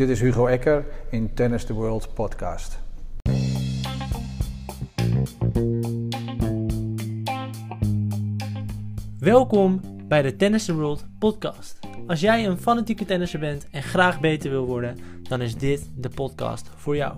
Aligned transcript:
Dit 0.00 0.08
is 0.08 0.20
Hugo 0.20 0.46
Ecker 0.46 0.86
in 1.10 1.34
Tennis 1.34 1.64
the 1.64 1.72
World 1.72 2.14
podcast. 2.14 2.78
Welkom 9.18 9.80
bij 10.08 10.22
de 10.22 10.36
Tennis 10.36 10.64
the 10.64 10.74
World 10.74 11.06
podcast. 11.18 11.78
Als 12.06 12.20
jij 12.20 12.46
een 12.46 12.58
fanatieke 12.58 13.04
tennisser 13.04 13.40
bent 13.40 13.68
en 13.70 13.82
graag 13.82 14.20
beter 14.20 14.50
wil 14.50 14.66
worden, 14.66 14.96
dan 15.22 15.40
is 15.40 15.54
dit 15.54 15.90
de 15.96 16.08
podcast 16.08 16.70
voor 16.76 16.96
jou. 16.96 17.14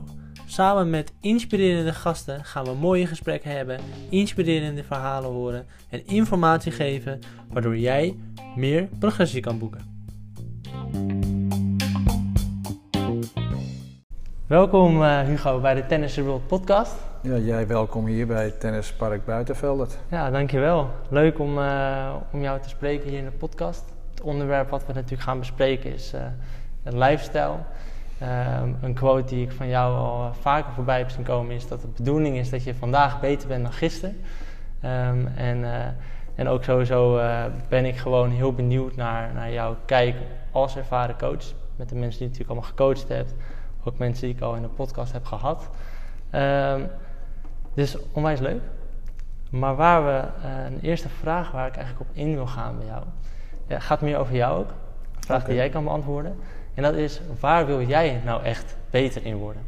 Samen 0.46 0.90
met 0.90 1.12
inspirerende 1.20 1.92
gasten 1.92 2.44
gaan 2.44 2.64
we 2.64 2.74
mooie 2.74 3.06
gesprekken 3.06 3.50
hebben, 3.50 3.80
inspirerende 4.10 4.84
verhalen 4.84 5.30
horen 5.30 5.66
en 5.88 6.06
informatie 6.06 6.72
geven, 6.72 7.18
waardoor 7.52 7.78
jij 7.78 8.16
meer 8.56 8.88
progressie 8.98 9.40
kan 9.40 9.58
boeken. 9.58 9.91
Welkom 14.52 15.02
uh, 15.02 15.20
Hugo 15.20 15.60
bij 15.60 15.74
de 15.74 15.86
Tennis 15.86 16.18
World 16.18 16.46
podcast. 16.46 16.94
Ja, 17.22 17.36
jij 17.36 17.66
welkom 17.66 18.06
hier 18.06 18.26
bij 18.26 18.50
Tennispark 18.50 19.24
Buitenveldert. 19.24 19.98
Ja, 20.08 20.30
dankjewel. 20.30 20.90
Leuk 21.08 21.38
om, 21.38 21.58
uh, 21.58 22.14
om 22.32 22.42
jou 22.42 22.60
te 22.60 22.68
spreken 22.68 23.08
hier 23.08 23.18
in 23.18 23.24
de 23.24 23.30
podcast. 23.30 23.84
Het 24.10 24.20
onderwerp 24.20 24.70
wat 24.70 24.86
we 24.86 24.92
natuurlijk 24.92 25.22
gaan 25.22 25.38
bespreken 25.38 25.92
is 25.92 26.14
uh, 26.14 26.20
lifestyle. 26.82 27.56
Um, 28.22 28.76
een 28.82 28.94
quote 28.94 29.34
die 29.34 29.44
ik 29.44 29.52
van 29.52 29.68
jou 29.68 29.96
al 29.96 30.32
vaker 30.40 30.72
voorbij 30.72 30.98
heb 30.98 31.10
zien 31.10 31.24
komen 31.24 31.54
is 31.54 31.68
dat 31.68 31.80
de 31.80 31.88
bedoeling 31.96 32.36
is 32.36 32.50
dat 32.50 32.64
je 32.64 32.74
vandaag 32.74 33.20
beter 33.20 33.48
bent 33.48 33.62
dan 33.62 33.72
gisteren. 33.72 34.16
Um, 34.84 35.26
en, 35.36 35.64
en 36.34 36.48
ook 36.48 36.64
sowieso 36.64 37.20
ben 37.68 37.84
ik 37.84 37.96
gewoon 37.96 38.30
heel 38.30 38.52
benieuwd 38.52 38.96
naar, 38.96 39.30
naar 39.34 39.52
jouw 39.52 39.76
kijk 39.84 40.16
als 40.50 40.76
ervaren 40.76 41.18
coach. 41.18 41.44
Met 41.76 41.88
de 41.88 41.94
mensen 41.94 42.18
die 42.18 42.28
je 42.28 42.38
natuurlijk 42.38 42.50
allemaal 42.50 42.68
gecoacht 42.68 43.08
hebt 43.08 43.34
ook 43.84 43.98
mensen 43.98 44.26
die 44.26 44.34
ik 44.36 44.42
al 44.42 44.54
in 44.54 44.62
de 44.62 44.68
podcast 44.68 45.12
heb 45.12 45.24
gehad. 45.24 45.68
Um, 46.32 46.88
dus 47.74 47.96
onwijs 48.12 48.40
leuk. 48.40 48.62
Maar 49.50 49.76
waar 49.76 50.04
we, 50.04 50.28
uh, 50.46 50.64
een 50.64 50.80
eerste 50.80 51.08
vraag 51.08 51.50
waar 51.50 51.66
ik 51.66 51.76
eigenlijk 51.76 52.10
op 52.10 52.16
in 52.16 52.34
wil 52.34 52.46
gaan 52.46 52.78
bij 52.78 52.86
jou, 52.86 53.02
ja, 53.66 53.78
gaat 53.78 54.00
meer 54.00 54.18
over 54.18 54.34
jou 54.34 54.58
ook. 54.58 54.68
Een 54.68 55.22
vraag 55.24 55.44
die 55.44 55.54
jij 55.54 55.68
kan 55.68 55.84
beantwoorden. 55.84 56.36
En 56.74 56.82
dat 56.82 56.94
is, 56.94 57.20
waar 57.40 57.66
wil 57.66 57.82
jij 57.82 58.20
nou 58.24 58.42
echt 58.42 58.76
beter 58.90 59.24
in 59.24 59.36
worden? 59.36 59.62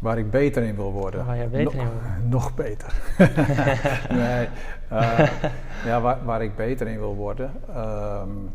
Waar 0.00 0.18
ik 0.18 0.30
beter 0.30 0.62
in 0.62 0.76
wil 0.76 0.92
worden? 0.92 1.26
Waar 1.26 1.36
jij 1.36 1.48
beter 1.48 1.74
in 1.74 1.78
wil 1.78 1.92
worden? 1.92 2.28
Nog 2.28 2.54
beter. 2.54 2.94
nee, 4.22 4.48
uh, 4.92 5.30
ja, 5.84 6.00
waar, 6.00 6.24
waar, 6.24 6.42
ik 6.42 6.56
beter 6.56 6.86
in 6.86 6.98
wil 6.98 7.14
worden? 7.14 7.50
Um, 7.76 8.50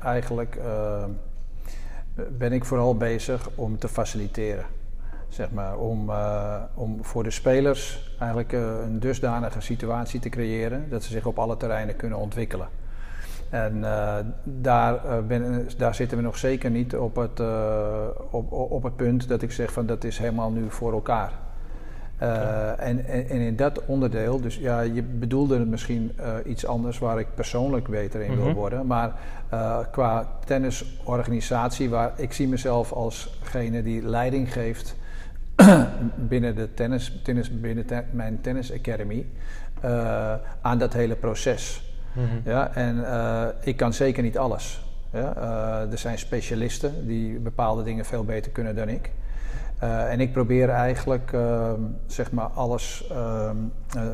eigenlijk... 0.00 0.56
Uh, 0.56 1.04
ben 2.38 2.52
ik 2.52 2.64
vooral 2.64 2.96
bezig 2.96 3.48
om 3.54 3.78
te 3.78 3.88
faciliteren. 3.88 4.64
Zeg 5.28 5.50
maar, 5.50 5.78
om, 5.78 6.10
uh, 6.10 6.54
om 6.74 7.04
voor 7.04 7.22
de 7.22 7.30
spelers 7.30 8.14
eigenlijk 8.18 8.52
uh, 8.52 8.60
een 8.84 9.00
dusdanige 9.00 9.60
situatie 9.60 10.20
te 10.20 10.28
creëren 10.28 10.90
dat 10.90 11.02
ze 11.02 11.10
zich 11.10 11.26
op 11.26 11.38
alle 11.38 11.56
terreinen 11.56 11.96
kunnen 11.96 12.18
ontwikkelen. 12.18 12.68
En 13.50 13.76
uh, 13.76 14.16
daar, 14.44 15.24
ben, 15.26 15.68
daar 15.76 15.94
zitten 15.94 16.16
we 16.16 16.22
nog 16.22 16.36
zeker 16.36 16.70
niet 16.70 16.96
op 16.96 17.16
het, 17.16 17.40
op, 18.30 18.52
op 18.52 18.82
het 18.82 18.96
punt 18.96 19.28
dat 19.28 19.42
ik 19.42 19.52
zeg 19.52 19.72
van 19.72 19.86
dat 19.86 20.04
is 20.04 20.18
helemaal 20.18 20.50
nu 20.50 20.70
voor 20.70 20.92
elkaar. 20.92 21.32
Uh, 22.22 22.68
en, 22.80 23.06
en, 23.06 23.28
en, 23.28 23.40
in 23.40 23.56
dat 23.56 23.84
onderdeel, 23.84 24.40
dus 24.40 24.56
ja, 24.56 24.80
je 24.80 25.02
bedoelde 25.02 25.58
het 25.58 25.68
misschien 25.68 26.12
uh, 26.20 26.34
iets 26.44 26.66
anders 26.66 26.98
waar 26.98 27.18
ik 27.18 27.26
persoonlijk 27.34 27.88
beter 27.88 28.20
in 28.20 28.30
mm 28.30 28.36
-hmm. 28.36 28.44
wil 28.44 28.54
worden. 28.54 28.86
Maar 28.86 29.12
uh, 29.52 29.78
qua 29.90 30.38
tennisorganisatie, 30.44 31.90
waar 31.90 32.12
ik 32.16 32.32
zie 32.32 32.48
mezelf 32.48 32.92
alsgene 32.92 33.82
die 33.82 34.02
leiding 34.02 34.52
geeft 34.52 34.96
binnen, 36.14 36.56
de 36.56 36.74
tennis, 36.74 37.20
tennis, 37.22 37.60
binnen 37.60 37.86
mijn 38.10 38.40
tennis 38.40 38.72
academy 38.72 39.26
aan 40.60 40.78
dat 40.78 40.92
hele 40.92 41.14
proces. 41.14 41.94
Mm 42.12 42.24
-hmm. 42.24 42.40
ja, 42.44 42.74
en 42.74 43.04
ik 43.60 43.76
kan 43.76 43.92
zeker 43.92 44.22
niet 44.22 44.38
alles. 44.38 44.84
Ja? 45.12 45.36
er 45.90 45.98
zijn 45.98 46.18
specialisten 46.18 47.06
die 47.06 47.38
bepaalde 47.38 47.82
dingen 47.82 48.04
veel 48.04 48.24
beter 48.24 48.52
kunnen 48.52 48.76
dan 48.76 48.88
ik. 48.88 49.10
Uh, 49.82 50.12
en 50.12 50.20
ik 50.20 50.32
probeer 50.32 50.68
eigenlijk 50.68 51.32
uh, 51.32 51.72
zeg 52.06 52.32
maar 52.32 52.46
alles 52.46 53.04
uh, 53.12 53.50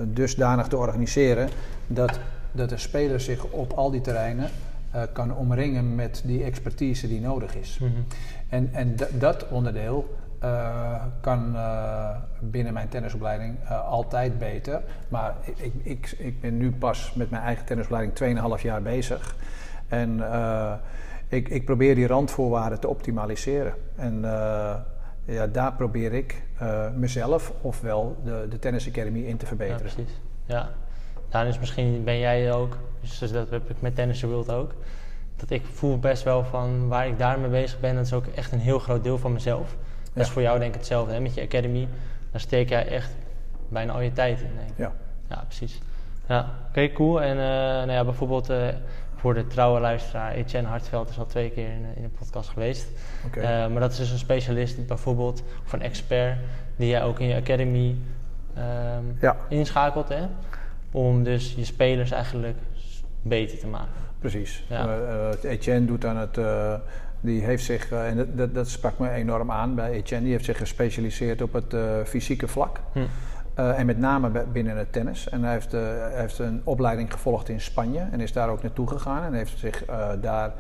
dusdanig 0.05 0.67
te 0.67 0.77
organiseren 0.77 1.49
dat, 1.87 2.21
dat 2.53 2.69
de 2.69 2.77
speler 2.77 3.21
zich 3.21 3.45
op 3.45 3.73
al 3.73 3.91
die 3.91 4.01
terreinen 4.01 4.49
kan 5.13 5.37
omringen 5.37 5.95
met 5.95 6.23
die 6.25 6.45
expertise 6.45 7.09
die 7.09 7.21
nodig 7.21 7.57
is. 7.57 7.79
Mm 7.79 7.87
-hmm. 7.87 8.05
En, 8.49 8.69
en 8.73 8.97
dat 9.19 9.49
onderdeel 9.49 10.17
kan 11.21 11.57
binnen 12.41 12.73
mijn 12.73 12.89
tennisopleiding 12.89 13.57
altijd 13.89 14.39
beter. 14.39 14.83
Maar 15.09 15.35
ik, 15.43 15.73
ik, 15.83 16.15
ik 16.19 16.41
ben 16.41 16.57
nu 16.57 16.73
pas 16.73 17.13
met 17.15 17.31
mijn 17.31 17.43
eigen 17.43 17.65
tennisopleiding 17.65 18.39
2,5 18.59 18.63
jaar 18.63 18.83
bezig. 18.83 19.37
En 19.89 20.23
ik, 21.29 21.49
ik 21.49 21.65
probeer 21.65 21.95
die 21.95 22.07
randvoorwaarden 22.07 22.81
te 22.81 22.89
optimaliseren. 22.89 23.75
En 23.97 24.25
ja, 25.27 25.47
daar 25.47 25.73
probeer 25.73 26.13
ik 26.13 26.43
uh, 26.63 26.91
mezelf 26.91 27.53
ofwel 27.61 28.17
de, 28.25 28.47
de 28.51 28.59
Tennis 28.59 28.89
Academy 28.89 29.21
in 29.21 29.37
te 29.37 29.47
verbeteren. 29.47 29.87
Ja, 29.87 29.93
precies. 29.95 30.21
Ja. 30.45 30.69
Daarin 31.29 31.51
is 31.51 31.59
misschien 31.59 32.05
ben 32.05 32.19
jij 32.19 32.53
ook, 32.53 32.79
dus 33.01 33.19
dat 33.19 33.51
heb 33.51 33.71
ik 33.71 33.81
met 33.81 33.95
Tennis 33.95 34.23
World 34.23 34.51
ook, 34.51 34.75
dat 35.37 35.51
ik 35.51 35.63
voel 35.73 35.99
best 35.99 36.23
wel 36.23 36.45
van 36.45 36.89
waar 36.89 37.07
ik 37.07 37.19
daarmee 37.19 37.51
bezig 37.51 37.81
ben, 37.81 37.95
dat 37.95 38.05
is 38.05 38.13
ook 38.13 38.27
echt 38.27 38.53
een 38.53 38.61
heel 38.61 38.79
groot 38.79 39.03
deel 39.03 39.19
van 39.19 39.33
mezelf. 39.33 39.77
Dat 40.03 40.11
ja. 40.15 40.21
is 40.21 40.29
voor 40.29 40.43
jou 40.43 40.59
denk 40.59 40.71
ik 40.71 40.79
hetzelfde, 40.79 41.13
hè? 41.13 41.21
met 41.21 41.35
je 41.35 41.43
Academy, 41.43 41.89
daar 42.31 42.41
steek 42.41 42.69
jij 42.69 42.89
echt 42.89 43.11
bijna 43.69 43.93
al 43.93 44.01
je 44.01 44.13
tijd 44.13 44.41
in. 44.41 44.51
Denk 44.57 44.69
ik. 44.69 44.77
Ja. 44.77 44.93
Ja, 45.29 45.45
precies. 45.47 45.81
Ja, 46.29 46.41
oké, 46.41 46.69
okay, 46.69 46.93
cool. 46.93 47.23
En 47.23 47.37
uh, 47.37 47.43
nou 47.43 47.91
ja, 47.91 48.05
bijvoorbeeld 48.05 48.51
uh, 48.51 48.69
voor 49.27 49.35
de 49.35 49.47
trouwe 49.47 49.81
luisteraar, 49.81 50.33
Etienne 50.33 50.69
Hartveld 50.69 51.09
is 51.09 51.19
al 51.19 51.27
twee 51.27 51.51
keer 51.51 51.69
in, 51.69 51.87
in 51.97 52.03
de 52.03 52.09
podcast 52.09 52.49
geweest. 52.49 52.89
Okay. 53.27 53.65
Uh, 53.65 53.73
maar 53.73 53.81
dat 53.81 53.93
is 53.93 53.97
dus 53.99 54.11
een 54.11 54.19
specialist 54.19 54.87
bijvoorbeeld, 54.87 55.43
of 55.65 55.73
een 55.73 55.83
expert, 55.83 56.39
die 56.77 56.89
jij 56.89 57.03
ook 57.03 57.21
in 57.21 57.27
je 57.27 57.35
academy 57.35 57.97
um, 58.59 59.17
ja. 59.21 59.37
inschakelt. 59.49 60.09
Hè? 60.09 60.27
Om 60.91 61.23
dus 61.23 61.55
je 61.55 61.65
spelers 61.65 62.11
eigenlijk 62.11 62.57
beter 63.23 63.59
te 63.59 63.67
maken. 63.67 63.89
Precies. 64.19 64.65
Ja. 64.69 64.99
Etienne 65.43 65.87
doet 65.87 66.01
dan 66.01 66.17
het 66.17 66.39
die 67.21 67.45
heeft 67.45 67.65
zich, 67.65 67.93
uh, 67.93 68.09
en 68.09 68.17
dat, 68.17 68.37
dat, 68.37 68.55
dat, 68.55 68.69
sprak 68.69 68.99
me 68.99 69.11
enorm 69.11 69.51
aan 69.51 69.75
bij 69.75 69.91
Etienne, 69.91 70.25
die 70.25 70.33
heeft 70.33 70.45
zich 70.45 70.59
gespecialiseerd 70.59 71.43
op 71.43 71.53
het 71.53 71.75
fysieke 72.09 72.49
vlak. 72.49 72.81
Hm. 72.93 73.01
Uh, 73.59 73.79
en 73.79 73.87
met 73.87 73.99
name 73.99 74.45
binnen 74.53 74.77
het 74.77 74.93
tennis. 74.93 75.29
En 75.29 75.43
hij 75.43 75.53
heeft, 75.53 75.75
uh, 75.75 75.81
hij 75.81 76.21
heeft, 76.21 76.39
een 76.39 76.61
opleiding 76.65 77.13
gevolgd 77.13 77.49
in 77.49 77.61
Spanje 77.61 78.07
en 78.11 78.21
is 78.21 78.33
daar 78.33 78.49
ook 78.49 78.63
naartoe 78.63 78.89
gegaan. 78.89 79.25
En 79.25 79.33
heeft 79.33 79.59
zich 79.59 79.89
uh, 79.91 80.09
daar 80.21 80.53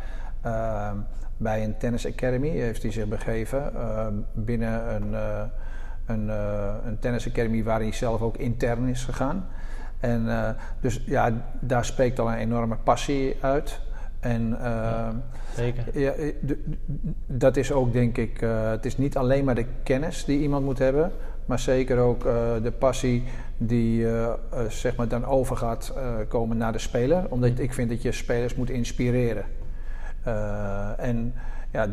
bij 1.37 1.65
een 1.65 1.77
tennis 1.77 2.07
academy 2.07 2.49
heeft 2.49 2.83
hij 2.83 2.93
zich 2.93 3.09
begeven 3.09 3.73
binnen 4.33 4.95
een, 4.95 5.15
een, 6.07 6.29
een 6.87 6.99
tennis 6.99 7.29
academy 7.29 7.65
waar 7.65 7.81
hij 7.81 7.93
zelf 7.93 8.21
ook 8.21 8.37
intern 8.37 8.89
is 8.89 9.05
gegaan. 9.05 9.47
En 10.01 10.27
dus 10.81 11.03
ja, 11.07 11.33
daar 11.61 11.84
spreekt 11.84 12.19
al 12.19 12.28
een 12.28 12.39
enorme 12.39 12.77
passie 12.77 13.37
uit. 13.41 13.81
En 14.21 14.57
ja, 14.61 15.13
zeker. 15.55 15.99
Ja, 15.99 16.13
dat 17.27 17.57
is 17.57 17.73
ook 17.73 17.93
denk 17.93 18.17
ik, 18.17 18.41
het 18.71 18.87
is 18.87 18.99
niet 18.99 19.17
alleen 19.17 19.45
maar 19.45 19.55
de 19.55 19.67
kennis 19.83 20.25
die 20.25 20.41
iemand 20.41 20.65
moet 20.65 20.78
hebben, 20.78 21.13
maar 21.47 21.59
zeker 21.59 21.99
ook 21.99 22.25
uh, 22.25 22.33
de 22.62 22.73
passie 22.79 23.25
die 23.57 24.01
uh, 24.01 24.09
uh, 24.09 24.61
zeg 24.69 24.97
maar 24.97 25.09
dan 25.09 25.25
overgaat 25.25 25.95
komen 26.29 26.57
naar 26.57 26.73
de 26.73 26.79
speler. 26.79 27.25
Omdat 27.29 27.59
ik 27.59 27.73
vind 27.73 27.89
dat 27.89 28.03
je 28.03 28.12
spelers 28.12 28.55
moet 28.55 28.71
inspireren. 28.71 29.45
en 30.97 31.34
ja, 31.71 31.89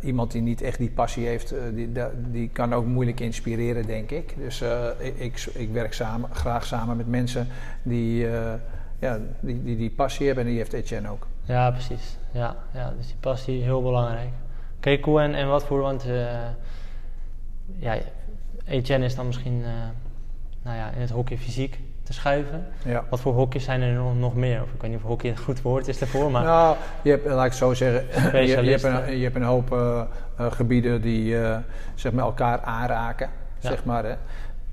iemand 0.00 0.32
die 0.32 0.42
niet 0.42 0.62
echt 0.62 0.78
die 0.78 0.90
passie 0.90 1.26
heeft, 1.26 1.54
die, 1.74 1.92
die 2.30 2.48
kan 2.48 2.74
ook 2.74 2.86
moeilijk 2.86 3.20
inspireren, 3.20 3.86
denk 3.86 4.10
ik. 4.10 4.34
Dus 4.36 4.64
ik, 4.98 5.50
ik 5.54 5.72
werk 5.72 5.92
samen, 5.92 6.30
graag 6.32 6.66
samen 6.66 6.96
met 6.96 7.06
mensen 7.06 7.48
die, 7.82 8.26
ja, 8.98 9.18
die, 9.40 9.62
die 9.62 9.76
die 9.76 9.90
passie 9.90 10.26
hebben 10.26 10.44
en 10.44 10.50
die 10.50 10.58
heeft 10.58 10.72
Etienne 10.72 11.10
ook. 11.10 11.26
Ja, 11.44 11.70
precies. 11.70 12.18
Ja, 12.30 12.56
ja 12.72 12.92
dus 12.96 13.06
die 13.06 13.16
passie 13.20 13.62
heel 13.62 13.82
belangrijk. 13.82 14.30
Oké, 14.76 14.88
okay, 14.88 15.00
cool. 15.00 15.20
En, 15.20 15.34
en 15.34 15.48
wat 15.48 15.64
voor, 15.64 15.80
want 15.80 16.04
ja, 17.78 17.98
Etienne 18.72 19.04
is 19.04 19.14
dan 19.14 19.26
misschien 19.26 19.58
uh, 19.60 19.66
nou 20.62 20.76
ja, 20.76 20.90
in 20.94 21.00
het 21.00 21.10
hockey 21.10 21.38
fysiek 21.38 21.78
te 22.02 22.12
schuiven. 22.12 22.66
Ja. 22.84 23.04
Wat 23.08 23.20
voor 23.20 23.32
hokjes 23.32 23.64
zijn 23.64 23.82
er 23.82 24.14
nog, 24.14 24.34
meer? 24.34 24.62
Of 24.62 24.72
ik 24.72 24.80
weet 24.80 24.90
niet 24.90 25.00
of 25.00 25.06
hockey 25.06 25.30
een 25.30 25.38
goed 25.38 25.62
woord 25.62 25.88
is 25.88 25.98
daarvoor, 25.98 26.30
maar... 26.30 26.42
Nou, 26.42 26.76
je 27.02 27.10
hebt, 27.10 27.26
laat 27.26 27.46
ik 27.46 27.52
zo 27.52 27.74
zeggen, 27.74 28.04
je, 28.46 28.62
je, 28.62 28.70
hebt 28.70 28.82
een, 28.82 29.16
je 29.16 29.22
hebt 29.22 29.36
een 29.36 29.42
hoop 29.42 29.72
uh, 29.72 30.02
uh, 30.40 30.52
gebieden 30.52 31.00
die 31.00 31.36
zeg 31.94 32.12
maar 32.12 32.24
elkaar 32.24 32.60
aanraken, 32.60 33.28
ja. 33.58 33.68
zeg 33.68 33.84
maar. 33.84 34.04
Hè. 34.04 34.14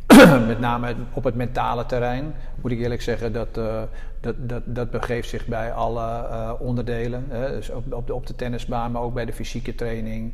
met 0.48 0.60
name 0.60 0.96
op 1.14 1.24
het 1.24 1.36
mentale 1.36 1.86
terrein, 1.86 2.34
moet 2.62 2.72
ik 2.72 2.80
eerlijk 2.80 3.02
zeggen, 3.02 3.34
dat, 3.34 3.58
uh, 3.58 3.82
dat, 4.20 4.36
dat, 4.38 4.62
dat 4.66 4.92
begeeft 4.92 5.30
zich 5.30 5.46
bij 5.46 5.74
alle 5.74 6.26
onderdelen. 6.60 7.26
Hè? 7.30 7.50
Dus 7.50 7.70
op, 7.70 7.94
op, 7.94 8.08
de, 8.08 8.14
op 8.14 8.28
de 8.28 8.36
tennisbaan, 8.36 8.92
maar 8.92 9.02
ook 9.02 9.14
bij 9.14 9.26
de 9.26 9.34
fysieke 9.34 9.76
training, 9.76 10.34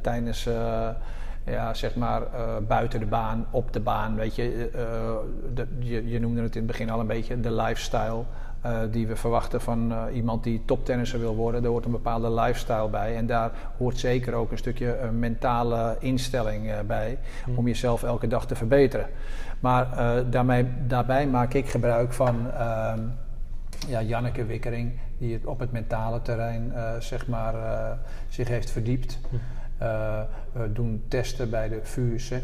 tijdens 0.00 0.48
ja, 1.46 1.74
zeg 1.74 1.94
maar 1.94 2.22
buiten 2.66 3.00
de 3.00 3.06
baan, 3.06 3.46
op 3.50 3.72
de 3.72 3.80
baan. 3.80 4.14
Weet 4.14 4.34
je, 4.34 4.70
de, 5.54 5.66
je, 5.78 6.08
je 6.08 6.20
noemde 6.20 6.42
het 6.42 6.54
in 6.54 6.62
het 6.62 6.70
begin 6.70 6.90
al 6.90 7.00
een 7.00 7.06
beetje 7.06 7.40
de 7.40 7.52
lifestyle. 7.52 8.22
Uh, 8.66 8.78
die 8.90 9.06
we 9.06 9.16
verwachten 9.16 9.60
van 9.60 9.94
iemand 10.12 10.44
die 10.44 10.62
toptennisser 10.64 11.20
wil 11.20 11.34
worden. 11.34 11.64
Er 11.64 11.68
hoort 11.68 11.84
een 11.84 11.90
bepaalde 11.90 12.30
lifestyle 12.30 12.88
bij. 12.88 13.16
En 13.16 13.26
daar 13.26 13.50
hoort 13.78 13.98
zeker 13.98 14.34
ook 14.34 14.50
een 14.50 14.58
stukje 14.58 15.10
mentale 15.12 15.96
instelling 15.98 16.86
bij. 16.86 17.18
Mm. 17.46 17.58
Om 17.58 17.66
jezelf 17.66 18.02
elke 18.02 18.26
dag 18.26 18.46
te 18.46 18.54
verbeteren. 18.54 19.06
Maar 19.60 19.86
daarmee, 20.30 20.66
daarbij 20.86 21.26
maak 21.26 21.54
ik 21.54 21.68
gebruik 21.68 22.12
van 22.12 22.50
ehm, 22.52 23.00
ja, 23.88 24.02
Janneke 24.02 24.44
Wikkering. 24.44 24.92
Die 25.18 25.32
het 25.32 25.46
op 25.46 25.58
het 25.58 25.72
mentale 25.72 26.22
terrein 26.22 26.72
zeg 26.98 27.26
maar, 27.26 27.54
zich 28.28 28.48
heeft 28.48 28.70
verdiept. 28.70 29.18
Mm. 29.30 29.40
We 30.52 30.72
doen 30.72 31.04
testen 31.08 31.50
bij 31.50 31.68
de 31.68 31.80
VU 31.82 32.18
uh, 32.30 32.40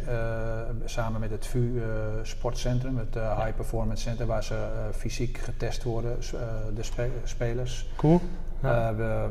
samen 0.85 1.21
met 1.21 1.31
het 1.31 1.47
VU 1.47 1.81
Sportcentrum, 2.23 2.97
het 2.97 3.15
High 3.15 3.55
Performance 3.57 4.03
Center, 4.03 4.27
waar 4.27 4.45
ze 4.45 4.67
fysiek 4.93 5.39
getest 5.39 5.83
worden, 5.83 6.17
de 6.75 6.83
spe 6.83 7.09
spelers. 7.25 7.91
Cool. 7.97 8.21
We 8.61 9.31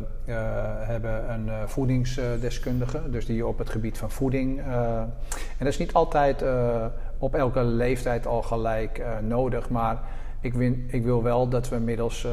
hebben 0.84 1.32
een 1.32 1.70
voedingsdeskundige, 1.70 3.10
dus 3.10 3.26
die 3.26 3.46
op 3.48 3.58
het 3.58 3.70
gebied 3.70 3.98
van 3.98 4.12
voeding. 4.12 4.60
en 4.60 5.14
dat 5.58 5.68
is 5.68 5.78
niet 5.78 5.94
altijd 5.94 6.44
op 7.18 7.36
elke 7.36 7.64
leeftijd 7.64 8.28
al 8.28 8.42
gelijk 8.42 9.06
nodig, 9.22 9.70
maar 9.70 10.00
ik, 10.40 10.54
win, 10.54 10.88
ik, 10.88 11.04
wil 11.04 11.24
wel 11.24 11.48
dat 11.50 11.70
we 11.70 11.78
middels, 11.78 12.28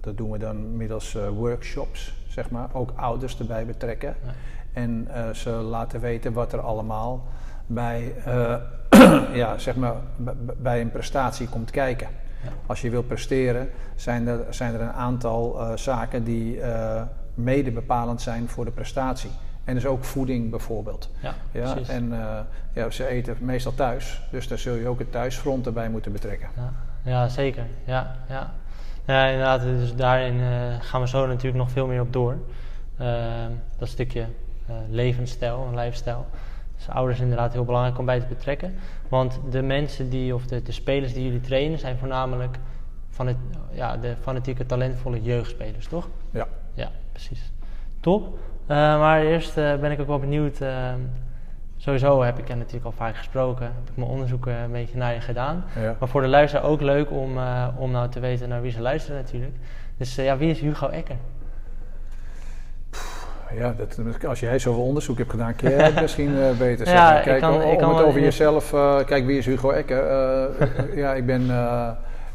dat 0.00 0.16
doen 0.16 0.30
we 0.30 0.38
dan 0.38 0.76
middels 0.76 1.16
workshops 1.34 2.23
zeg 2.34 2.50
maar, 2.50 2.68
ook 2.72 2.92
ouders 2.96 3.38
erbij 3.38 3.66
betrekken. 3.66 4.14
En 4.72 5.08
uh, 5.10 5.30
ze 5.30 5.50
laten 5.50 6.00
weten 6.00 6.32
wat 6.32 6.52
er 6.52 6.60
allemaal 6.60 7.26
bij, 7.66 8.14
uh, 8.26 8.54
ja, 9.42 9.58
zeg 9.58 9.76
maar, 9.76 9.94
bij 10.56 10.80
een 10.80 10.90
prestatie 10.90 11.48
komt 11.48 11.70
kijken. 11.70 12.08
Ja. 12.42 12.50
Als 12.66 12.80
je 12.80 12.90
wil 12.90 13.02
presteren, 13.02 13.70
zijn 13.94 14.26
er, 14.26 14.46
zijn 14.50 14.74
er 14.74 14.80
een 14.80 14.92
aantal 14.92 15.60
uh, 15.60 15.76
zaken 15.76 16.24
die 16.24 16.60
mede 17.34 17.70
bepalend 17.70 18.22
zijn 18.22 18.48
voor 18.48 18.64
de 18.64 18.70
prestatie. 18.70 19.30
En 19.64 19.74
dus 19.74 19.86
ook 19.86 20.04
voeding 20.04 20.50
bijvoorbeeld. 20.50 21.10
Ja, 21.22 21.34
ja, 21.52 21.76
en 21.88 22.12
ja, 22.72 22.90
ze 22.90 23.06
eten 23.06 23.36
meestal 23.40 23.74
thuis, 23.74 24.22
dus 24.30 24.48
daar 24.48 24.58
zul 24.58 24.74
je 24.74 24.88
ook 24.88 24.98
het 24.98 25.12
thuisfront 25.12 25.66
erbij 25.66 25.88
moeten 25.88 26.12
betrekken. 26.12 26.48
Ja, 26.56 26.72
ja 27.02 27.28
zeker. 27.28 27.66
Ja, 27.84 28.16
ja. 28.28 28.52
Ja, 29.06 29.26
inderdaad. 29.26 29.62
Dus 29.62 29.94
daarin 29.94 30.34
uh, 30.34 30.48
gaan 30.80 31.00
we 31.00 31.08
zo 31.08 31.26
natuurlijk 31.26 31.56
nog 31.56 31.70
veel 31.70 31.86
meer 31.86 32.00
op 32.00 32.12
door. 32.12 32.36
Uh, 33.00 33.08
dat 33.78 33.88
stukje 33.88 34.20
uh, 34.20 34.76
levensstijl 34.88 35.66
en 35.68 35.78
lifestyle. 35.78 36.24
Dus 36.76 36.88
ouders 36.88 37.20
inderdaad 37.20 37.52
heel 37.52 37.64
belangrijk 37.64 37.98
om 37.98 38.04
bij 38.04 38.20
te 38.20 38.26
betrekken. 38.26 38.74
Want 39.08 39.40
de 39.50 39.62
mensen 39.62 40.10
die, 40.10 40.34
of 40.34 40.46
de, 40.46 40.62
de 40.62 40.72
spelers 40.72 41.12
die 41.12 41.24
jullie 41.24 41.40
trainen, 41.40 41.78
zijn 41.78 41.98
voornamelijk 41.98 42.58
van 43.10 43.26
het, 43.26 43.36
ja, 43.72 43.96
de 43.96 44.14
fanatieke, 44.20 44.66
talentvolle 44.66 45.22
jeugdspelers, 45.22 45.86
toch? 45.86 46.08
Ja. 46.30 46.46
Ja, 46.74 46.90
precies. 47.10 47.52
Top. 48.00 48.38
maar 48.66 49.22
eerst 49.22 49.54
ben 49.54 49.90
ik 49.90 50.00
ook 50.00 50.06
wel 50.06 50.18
benieuwd 50.18 50.58
Sowieso 51.84 52.22
heb 52.22 52.38
ik 52.38 52.48
je 52.48 52.54
natuurlijk 52.54 52.84
al 52.84 52.92
vaak 52.92 53.16
gesproken, 53.16 53.64
heb 53.64 53.90
ik 53.90 53.96
mijn 53.96 54.10
onderzoek 54.10 54.46
een 54.46 54.72
beetje 54.72 54.96
naar 54.96 55.14
je 55.14 55.20
gedaan. 55.20 55.64
Maar 55.98 56.08
voor 56.08 56.20
de 56.20 56.28
luisteraar 56.28 56.64
ook 56.64 56.80
leuk 56.80 57.10
om, 57.10 57.36
uh, 57.36 57.68
om 57.76 57.90
nou 57.90 58.08
te 58.08 58.20
weten 58.20 58.48
naar 58.48 58.62
wie 58.62 58.70
ze 58.70 58.80
luisteren 58.80 59.20
natuurlijk. 59.20 59.52
Dus 59.96 60.18
uh, 60.18 60.24
ja, 60.24 60.36
wie 60.36 60.50
is 60.50 60.60
Hugo 60.60 60.88
Ecker? 60.88 61.16
Ja, 63.54 63.74
dat, 63.76 64.24
als 64.24 64.40
jij 64.40 64.58
zoveel 64.58 64.82
onderzoek 64.82 65.18
hebt 65.18 65.30
gedaan, 65.30 65.56
kun 65.56 65.70
je 65.70 65.76
het 65.90 66.00
misschien 66.00 66.30
uh, 66.30 66.58
beter 66.58 66.86
zeggen. 66.86 67.14
Ja, 67.14 67.20
kijk, 67.20 67.34
ik 67.34 67.42
kan, 67.42 67.54
om, 67.54 67.70
ik 67.70 67.78
kan 67.78 67.96
het 67.96 68.06
over 68.06 68.20
jezelf, 68.20 68.70
kijk 69.06 69.26
wie 69.26 69.38
is 69.38 69.46
Hugo 69.46 69.70
Ecker? 69.70 70.06
ja, 70.96 71.14
ik 71.14 71.26
ben 71.26 71.46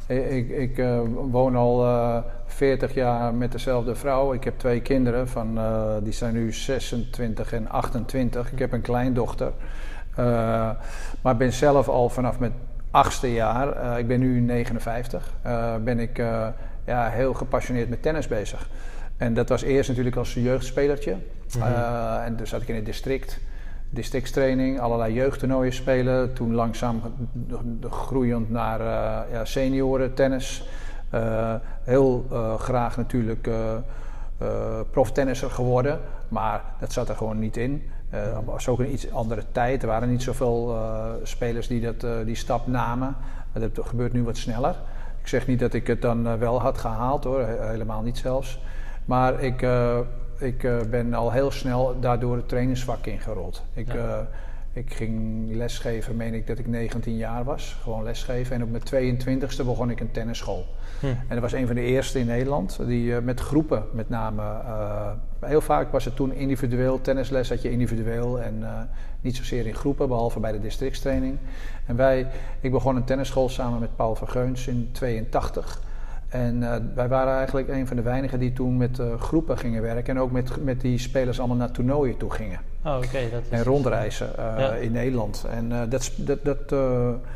ik, 0.09 0.49
ik 0.49 0.77
uh, 0.77 0.99
woon 1.31 1.55
al 1.55 1.85
uh, 1.85 2.15
eh, 2.15 2.23
40 2.45 2.93
jaar 2.93 3.33
met 3.33 3.51
dezelfde 3.51 3.95
vrouw. 3.95 4.33
Ik 4.33 4.43
heb 4.43 4.57
twee 4.57 4.81
kinderen, 4.81 5.27
van, 5.27 5.57
uh, 5.57 5.93
die 6.03 6.13
zijn 6.13 6.33
nu 6.33 6.53
26 6.53 7.53
en 7.53 7.69
28. 7.69 8.51
Ik 8.51 8.59
heb 8.59 8.71
een 8.71 8.81
kleindochter. 8.81 9.51
maar 11.21 11.37
ben 11.37 11.53
zelf 11.53 11.87
al 11.87 12.09
vanaf 12.09 12.39
mijn 12.39 12.53
achtste 12.91 13.33
jaar, 13.33 13.99
ik 13.99 14.07
ben 14.07 14.19
nu 14.19 14.39
59, 14.39 15.33
ben 15.83 15.99
ik 15.99 16.17
ja, 16.85 17.09
heel 17.09 17.33
gepassioneerd 17.33 17.89
met 17.89 18.01
tennis 18.01 18.27
bezig. 18.27 18.69
En 19.17 19.33
dat 19.33 19.49
was 19.49 19.61
eerst 19.61 19.89
natuurlijk 19.89 20.15
als 20.15 20.33
jeugdspelertje. 20.33 21.13
Mm 21.13 21.61
-hmm. 21.61 22.21
en 22.25 22.35
dus 22.35 22.49
zat 22.49 22.61
ik 22.61 22.67
in 22.67 22.75
het 22.75 22.85
district 22.85 23.39
districtstraining, 23.89 24.79
allerlei 24.79 25.13
jeugdtoernooien 25.13 25.73
spelen. 25.73 26.33
Toen 26.33 26.53
langzaam 26.53 27.01
groeiend 27.89 28.49
naar 28.49 28.79
uh, 28.79 29.31
ja, 29.31 29.45
senioren 29.45 30.13
tennis. 30.13 30.67
Uh, 31.13 31.55
heel 31.83 32.25
uh, 32.31 32.53
graag 32.53 32.97
natuurlijk 32.97 33.49
proftennisser 34.91 35.49
geworden, 35.49 35.99
maar 36.27 36.63
dat 36.79 36.93
zat 36.93 37.09
er 37.09 37.15
gewoon 37.15 37.39
niet 37.39 37.57
in. 37.57 37.89
Het 38.09 38.45
was 38.45 38.67
ook 38.67 38.79
een 38.79 38.93
iets 38.93 39.11
andere 39.11 39.43
tijd. 39.51 39.81
Er 39.81 39.87
waren 39.87 40.09
niet 40.09 40.21
zoveel 40.21 40.77
spelers 41.23 41.67
die 41.67 41.81
dat, 41.81 42.25
die 42.25 42.35
stap 42.35 42.67
namen. 42.67 43.15
Dat 43.53 43.85
gebeurt 43.87 44.13
nu 44.13 44.23
wat 44.23 44.37
sneller. 44.37 44.75
Ik 45.21 45.27
zeg 45.27 45.47
niet 45.47 45.59
dat 45.59 45.73
ik 45.73 45.87
het 45.87 46.01
dan 46.01 46.37
wel 46.37 46.61
had 46.61 46.77
gehaald 46.77 47.23
hoor, 47.23 47.45
helemaal 47.45 48.01
niet 48.01 48.17
zelfs. 48.17 48.59
Maar 49.05 49.43
ik 49.43 49.67
ik 50.39 50.63
uh, 50.63 50.81
ben 50.89 51.13
al 51.13 51.31
heel 51.31 51.51
snel 51.51 51.99
daardoor 51.99 52.35
het 52.35 52.47
trainingsvak 52.47 53.05
ingerold. 53.05 53.63
Ik, 53.73 53.93
ja. 53.93 53.95
uh, 53.95 54.17
ik 54.73 54.93
ging 54.93 55.47
lesgeven, 55.55 56.15
meen 56.15 56.33
ik 56.33 56.47
dat 56.47 56.59
ik 56.59 56.67
19 56.67 57.17
jaar 57.17 57.43
was. 57.43 57.77
Gewoon 57.81 58.03
lesgeven. 58.03 58.55
En 58.55 58.63
op 58.63 58.69
mijn 58.71 59.17
22e 59.17 59.65
begon 59.65 59.89
ik 59.89 59.99
een 59.99 60.11
tennisschool. 60.11 60.65
Hm. 60.99 61.05
En 61.05 61.27
dat 61.27 61.39
was 61.39 61.53
een 61.53 61.65
van 61.67 61.75
de 61.75 61.81
eerste 61.81 62.19
in 62.19 62.25
Nederland. 62.25 62.79
Die 62.85 63.05
uh, 63.05 63.19
met 63.19 63.39
groepen 63.39 63.83
met 63.91 64.09
name. 64.09 64.41
heel 65.39 65.61
vaak 65.61 65.91
was 65.91 66.05
het 66.05 66.15
toen 66.15 66.33
individueel. 66.33 67.01
Tennisles 67.01 67.49
had 67.49 67.61
je 67.61 67.71
individueel 67.71 68.41
en 68.41 68.63
niet 69.21 69.35
zozeer 69.35 69.67
in 69.67 69.75
groepen. 69.75 70.07
Behalve 70.07 70.39
bij 70.39 70.51
de 70.51 70.59
districtstraining. 70.59 71.37
En 71.85 71.95
wij, 71.95 72.27
ik 72.61 72.71
begon 72.71 72.95
een 72.95 73.03
tennisschool 73.03 73.49
samen 73.49 73.79
met 73.79 73.95
Paul 73.95 74.15
Vergeuns 74.15 74.67
in 74.67 74.89
82. 74.91 75.81
En 76.29 76.61
uh, 76.61 76.75
wij 76.95 77.07
waren 77.07 77.35
eigenlijk 77.35 77.67
een 77.67 77.87
van 77.87 77.95
de 77.95 78.01
weinigen 78.01 78.39
die 78.39 78.53
toen 78.53 78.77
met 78.77 78.99
uh, 78.99 79.05
groepen 79.19 79.57
gingen 79.57 79.81
werken. 79.81 80.15
En 80.15 80.21
ook 80.21 80.31
met, 80.31 80.63
met 80.63 80.81
die 80.81 80.97
spelers 80.97 81.39
allemaal 81.39 81.57
naar 81.57 81.71
toernooien 81.71 82.17
toe 82.17 82.31
gingen. 82.31 82.59
Oh, 82.85 82.95
oké. 82.95 83.05
Okay, 83.05 83.23
en 83.23 83.43
dus- 83.49 83.61
rondreizen 83.61 84.29
uh, 84.39 84.53
ja. 84.57 84.71
in 84.71 84.91
Nederland. 84.91 85.45
En 85.51 85.89
dat... 85.89 86.11
dat, 86.15 86.45
dat 86.45 86.69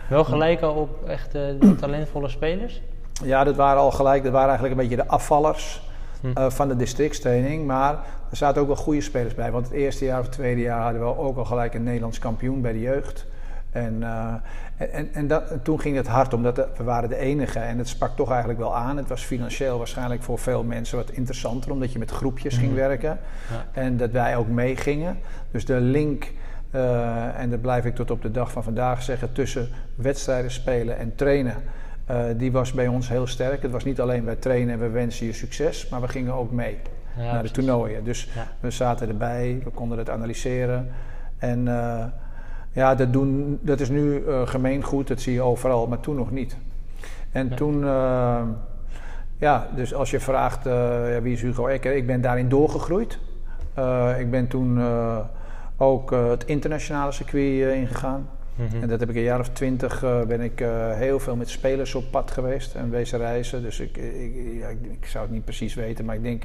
Wel 0.10 0.24
gelijk 0.24 0.62
al 0.62 0.74
op 0.74 1.10
echt 1.10 1.38
talentvolle 1.80 2.30
spelers? 2.30 2.82
Ja, 3.24 3.44
dat 3.44 3.56
waren 3.56 3.82
al 3.82 3.92
gelijk. 3.92 4.24
Dat 4.24 4.32
waren 4.32 4.50
eigenlijk 4.50 4.80
een 4.80 4.88
beetje 4.88 5.04
de 5.04 5.10
afvallers 5.10 5.82
hm. 6.22 6.50
van 6.50 6.68
de 6.68 6.76
districtstraining. 6.76 7.66
Maar 7.66 7.92
er 8.30 8.38
zaten 8.38 8.62
ook 8.62 8.68
wel 8.68 8.76
goede 8.76 9.02
spelers 9.02 9.36
bij. 9.36 9.52
Want 9.52 9.66
het 9.66 9.74
eerste 9.74 10.06
jaar 10.06 10.20
of 10.20 10.26
het 10.26 10.34
tweede 10.34 10.62
jaar 10.62 10.82
hadden 10.82 11.02
we 11.02 11.18
ook 11.18 11.38
al 11.38 11.46
gelijk 11.46 11.74
een 11.74 11.84
Nederlands 11.84 12.20
kampioen 12.20 12.62
bij 12.62 12.72
de 12.72 12.80
jeugd. 12.80 13.26
En, 13.74 14.02
uh, 14.02 14.34
en, 14.78 15.14
en, 15.14 15.28
dat, 15.28 15.44
toen 15.64 15.80
ging 15.80 15.96
het 15.96 16.08
hard, 16.08 16.34
omdat 16.34 16.68
we 16.78 16.84
waren 16.84 17.10
de 17.10 17.18
enige. 17.18 17.60
En 17.60 17.78
het 17.78 17.88
sprak 17.88 18.16
toch 18.16 18.30
eigenlijk 18.30 18.60
wel 18.60 18.76
aan. 18.76 18.98
Het 18.98 19.08
was 19.08 19.24
financieel 19.24 19.78
waarschijnlijk 19.78 20.24
voor 20.24 20.40
veel 20.40 20.64
mensen 20.64 20.98
wat 20.98 21.10
interessanter, 21.10 21.72
omdat 21.72 21.92
je 21.92 22.00
met 22.00 22.12
groepjes 22.12 22.58
ging 22.58 22.72
mhm. 22.72 22.80
werken. 22.80 23.20
Ja. 23.52 23.82
En 23.82 23.98
dat 23.98 24.12
wij 24.12 24.36
ook 24.36 24.48
meegingen. 24.48 25.18
Dus 25.52 25.66
de 25.66 25.80
link, 25.80 26.32
uh, 26.72 27.40
en 27.40 27.50
dat 27.50 27.62
blijf 27.62 27.86
ik 27.86 27.96
tot 27.96 28.12
op 28.12 28.22
de 28.22 28.32
dag 28.32 28.52
van 28.52 28.64
vandaag 28.64 29.04
zeggen, 29.04 29.34
tussen 29.34 29.70
wedstrijden 29.96 30.52
spelen 30.52 30.98
en 30.98 31.16
trainen. 31.16 31.56
Uh, 32.12 32.24
die 32.38 32.52
was 32.52 32.72
bij 32.72 32.88
ons 32.88 33.10
heel 33.10 33.28
sterk. 33.28 33.62
Het 33.62 33.72
was 33.72 33.84
niet 33.84 34.02
alleen 34.02 34.26
wij 34.26 34.36
trainen 34.36 34.74
en 34.74 34.80
we 34.80 34.90
wensen 34.90 35.26
je 35.26 35.34
succes, 35.34 35.90
maar 35.90 36.02
we 36.02 36.08
gingen 36.08 36.34
ook 36.34 36.52
mee 36.52 36.78
ja, 37.18 37.32
naar 37.32 37.44
de 37.44 37.52
toernooien. 37.52 38.04
Dus 38.04 38.30
ja. 38.36 38.48
we 38.60 38.72
zaten 38.72 39.08
erbij, 39.08 39.62
we 39.64 39.70
konden 39.70 39.98
het 39.98 40.10
analyseren. 40.10 40.92
En 41.38 41.68
ja, 42.74 42.96
dat, 42.96 43.14
doen, 43.14 43.60
dat 43.62 43.80
is 43.80 43.90
nu 43.90 44.24
uh, 44.28 44.48
gemeengoed, 44.48 45.08
dat 45.08 45.22
zie 45.22 45.34
je 45.34 45.42
overal, 45.42 45.88
maar 45.88 46.00
toen 46.00 46.16
nog 46.16 46.32
niet. 46.32 46.58
En 47.32 47.56
toen, 47.56 47.84
uh, 47.84 48.42
ja, 49.38 49.68
dus 49.76 49.94
als 49.94 50.12
je 50.12 50.20
vraagt 50.20 50.68
uh, 50.68 50.74
ja, 51.14 51.22
wie 51.22 51.34
is 51.34 51.42
Hugo 51.42 51.68
Ecker, 51.68 51.96
ik 51.96 52.08
ben 52.08 52.22
daarin 52.22 52.50
doorgegroeid. 52.50 53.20
ik 54.20 54.32
ben 54.32 54.48
toen 54.48 54.82
ook 55.78 56.12
het 56.12 56.46
internationale 56.46 57.12
circuit 57.12 57.76
ingegaan. 57.76 58.30
Mm 58.56 58.68
-hmm. 58.68 58.82
En 58.82 58.88
dat 58.88 59.00
heb 59.00 59.10
ik 59.10 59.16
een 59.16 59.22
jaar 59.22 59.40
of 59.40 59.50
twintig 59.50 60.00
ben 60.28 60.42
ik 60.42 60.60
heel 60.94 61.20
veel 61.20 61.36
met 61.36 61.50
spelers 61.50 61.96
op 61.96 62.12
pad 62.12 62.32
geweest 62.32 62.76
en 62.76 62.90
wezen 62.90 63.20
reizen. 63.20 63.62
Dus 63.62 63.80
ik, 63.80 63.98
ik, 63.98 64.34
ja, 64.60 64.68
ik, 64.68 64.78
ik, 64.92 65.06
zou 65.06 65.24
het 65.24 65.34
niet 65.34 65.46
precies 65.46 65.74
weten, 65.74 66.06
maar 66.06 66.16
ik 66.16 66.24
denk 66.24 66.44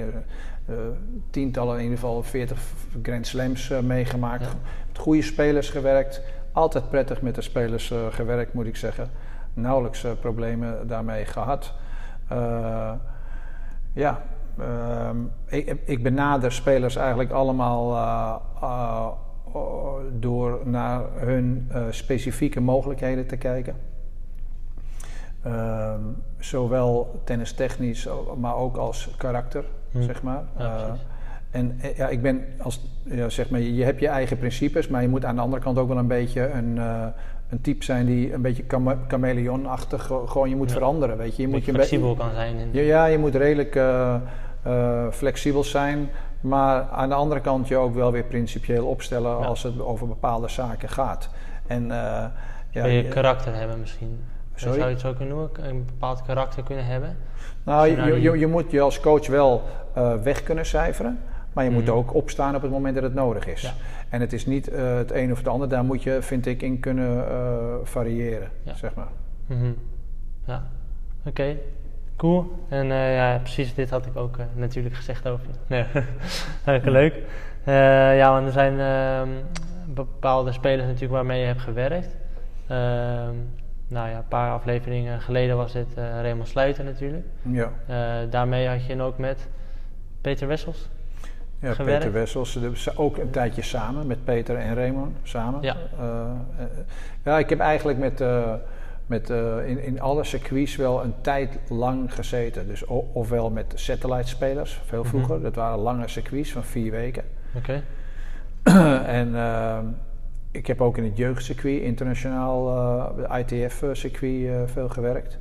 tientallen, 1.31 1.77
in 1.77 1.83
ieder 1.83 1.99
geval 1.99 2.23
veertig 2.23 2.59
Grand 3.03 3.27
Slams 3.27 3.73
meegemaakt. 3.83 4.43
Ja 4.43 4.51
goede 4.99 5.23
spelers 5.23 5.71
gewerkt, 5.71 6.23
Altijd 6.53 6.91
prettig 6.91 7.23
met 7.23 7.35
de 7.35 7.41
spelers 7.41 7.93
gewerkt, 8.11 8.53
moet 8.53 8.67
ik 8.67 8.77
zeggen. 8.77 9.11
Nauwelijks 9.55 10.07
problemen 10.21 10.87
daarmee 10.87 11.25
gehad. 11.25 11.75
ja, 13.93 14.23
ehm, 14.59 15.17
ik, 15.47 15.77
ik, 15.85 16.03
benader 16.03 16.53
spelers 16.53 16.97
eigenlijk 16.97 17.31
allemaal 17.31 17.97
door 20.19 20.61
naar 20.65 21.03
hun 21.15 21.71
specifieke 21.91 22.61
mogelijkheden 22.61 23.27
te 23.27 23.37
kijken. 23.37 23.75
Ehm, 25.43 26.01
zowel 26.39 27.21
tennistechnisch, 27.25 28.09
maar 28.37 28.57
ook 28.57 28.77
als 28.77 29.15
karakter, 29.17 29.65
hm. 29.91 30.03
zeg 30.03 30.23
maar. 30.23 30.43
Ja, 30.59 30.65
uh, 30.65 30.93
en 31.51 31.79
eh, 31.81 31.97
ja, 31.97 32.09
ik 32.09 32.23
ben 32.23 32.45
als, 32.59 32.81
ja, 33.03 33.29
zeg 33.29 33.51
maar, 33.51 33.61
je 33.61 33.85
hebt 33.85 34.01
je 34.01 34.09
eigen 34.09 34.39
principes, 34.39 34.89
maar 34.89 35.03
je 35.03 35.09
moet 35.09 35.25
aan 35.25 35.35
de 35.35 35.41
andere 35.41 35.63
kant 35.63 35.79
ook 35.79 35.89
wel 35.89 35.97
een 35.99 36.07
beetje 36.07 36.51
een, 36.51 36.77
uh, 36.77 37.07
een 37.49 37.61
type 37.61 37.85
zijn 37.85 38.07
die 38.07 38.33
een 38.33 38.43
beetje 38.43 38.65
chameleonachtig 39.09 40.11
gewoon 40.27 40.49
je 40.49 40.57
moet 40.57 40.73
veranderen, 40.73 41.17
weet 41.17 41.37
je. 41.37 41.43
Je 41.43 41.49
moet 41.49 41.65
je 41.65 41.73
flexibel 41.73 42.15
kan 42.15 42.31
zijn. 42.35 42.57
Ja, 42.73 42.81
ja, 42.81 43.07
je 43.07 43.19
moet 43.19 43.35
redelijk 43.35 43.75
uh, 43.75 44.17
flexibel 45.11 45.65
zijn, 45.65 46.09
maar 46.41 46.89
aan 46.91 47.09
de 47.09 47.15
andere 47.15 47.41
kant 47.41 47.69
je 47.69 47.77
ook 47.77 47.95
wel 47.95 48.13
weer 48.13 48.25
principieel 48.25 48.87
opstellen 48.87 49.47
als 49.47 49.63
het 49.63 49.81
over 49.81 50.09
bepaalde 50.09 50.49
zaken 50.49 50.89
gaat. 50.89 51.31
En, 51.67 51.87
ja, 52.71 52.85
je 52.85 53.09
karakter 53.09 53.55
hebben 53.55 53.81
misschien. 53.81 54.21
Sorry? 54.55 54.75
Zou 54.75 54.87
je 54.87 54.95
het 54.95 55.01
zo 55.01 55.13
kunnen 55.13 55.37
noemen? 55.37 55.69
Een 55.69 55.85
bepaald 55.85 56.23
karakter 56.23 56.63
kunnen 56.63 56.85
hebben? 56.85 57.17
Nou, 57.63 57.87
je, 57.87 58.21
je, 58.21 58.39
je, 58.39 58.47
moet 58.47 58.71
je 58.71 58.81
als 58.81 59.01
coach 59.01 59.27
wel 59.27 59.63
uh, 59.97 60.15
weg 60.15 60.43
kunnen 60.43 60.67
cijferen. 60.67 61.21
Maar 61.53 61.65
je 61.65 61.71
moet 61.71 61.85
mhm. 61.85 61.93
ook 61.93 62.15
opstaan 62.15 62.55
op 62.55 62.63
het 62.63 62.71
moment 62.71 62.95
dat 62.95 63.03
het 63.03 63.15
nodig 63.15 63.47
is. 63.47 63.63
Ja. 63.63 63.73
En 64.09 64.21
het 64.21 64.33
is 64.33 64.47
niet 64.47 64.73
uh, 64.73 64.97
het 64.97 65.13
een 65.13 65.33
of 65.33 65.39
het 65.39 65.49
ander. 65.49 65.69
Daar 65.69 65.85
moet 65.85 66.03
je, 66.03 66.23
vind 66.23 66.47
ik, 66.47 66.63
in 66.63 66.81
kunnen 66.81 67.25
variëren. 67.83 68.51
Ja. 68.63 68.75
Zeg 68.75 68.95
maar. 68.95 69.09
Mm 69.47 69.61
-hmm. 69.61 69.77
Ja, 70.47 70.67
oké. 71.19 71.29
Okay. 71.29 71.61
Cool. 72.19 72.65
En 72.69 72.87
ja, 72.87 73.39
precies 73.39 73.75
dit 73.75 73.91
had 73.91 74.07
ik 74.07 74.17
ook 74.17 74.37
natuurlijk 74.55 74.95
gezegd 74.95 75.29
over 75.29 75.47
je. 75.47 75.85
Nee. 76.65 76.81
leuk. 76.99 77.15
ja, 78.17 78.31
want 78.33 78.47
er 78.47 78.53
zijn 78.53 78.81
ehm, 78.81 79.29
bepaalde 79.87 80.53
spelers 80.53 80.87
natuurlijk 80.87 81.13
waarmee 81.13 81.41
je 81.41 81.47
hebt 81.47 81.61
gewerkt. 81.61 82.17
Ehm, 82.67 83.35
nou 83.89 84.09
ja, 84.09 84.17
een 84.17 84.29
paar 84.29 84.53
afleveringen 84.53 85.21
geleden 85.21 85.57
was 85.57 85.73
dit 85.73 85.87
uh, 85.99 86.05
Raymond 86.21 86.49
Sluiter 86.49 86.85
natuurlijk. 86.85 87.27
Ja. 87.43 87.73
Uh, 87.91 88.31
daarmee 88.31 88.69
had 88.69 88.87
je 88.87 89.03
ook 89.03 89.19
met 89.19 89.49
Peter 90.21 90.49
Wessels 90.49 90.89
ja, 91.61 91.73
gewerkt. 91.73 91.99
Peter 91.99 92.13
Wessels. 92.13 92.53
Dus 92.53 92.97
ook 92.97 93.17
een 93.17 93.31
tijdje 93.31 93.63
samen 93.63 94.07
met 94.07 94.25
Peter 94.25 94.57
en 94.57 94.75
Raymond 94.75 95.17
samen. 95.23 95.63
Ja, 95.63 95.77
uh, 96.01 96.31
ja 97.25 97.39
ik 97.39 97.49
heb 97.49 97.61
eigenlijk 97.61 97.99
met, 97.99 98.21
met 99.09 99.31
in, 99.67 99.83
in 99.83 100.01
alle 100.01 100.25
circuits 100.25 100.77
wel 100.77 101.05
een 101.05 101.15
tijd 101.21 101.59
lang 101.69 102.15
gezeten. 102.15 102.67
Dus 102.67 102.85
ofwel 103.13 103.51
met 103.51 103.73
satellite 103.75 104.29
spelers, 104.29 104.81
veel 104.85 105.01
mhm. 105.01 105.09
vroeger. 105.09 105.43
Dat 105.43 105.55
waren 105.55 105.79
lange 105.79 106.09
circuits 106.09 106.53
van 106.53 106.65
vier 106.65 106.91
weken. 106.91 107.25
Oké. 107.55 107.83
en 109.21 109.37
ehm, 109.37 109.85
ik 110.51 110.67
heb 110.67 110.81
ook 110.81 110.97
in 110.97 111.05
het 111.05 111.17
jeugdcircuit, 111.17 111.83
internationaal 111.83 112.69
uh, 113.19 113.39
ITF-circuit, 113.39 114.41
uh, 114.41 114.61
veel 114.67 114.89
gewerkt. 114.89 115.39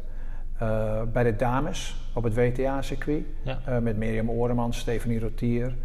Bij 1.14 1.24
de 1.24 1.36
dames 1.36 2.10
op 2.14 2.24
het 2.24 2.36
WTA-circuit. 2.36 3.24
Ja. 3.44 3.80
met 3.80 3.98
Mirjam 3.98 4.30
Oremans, 4.30 4.78
Stephanie 4.78 5.20
Rotier, 5.20 5.76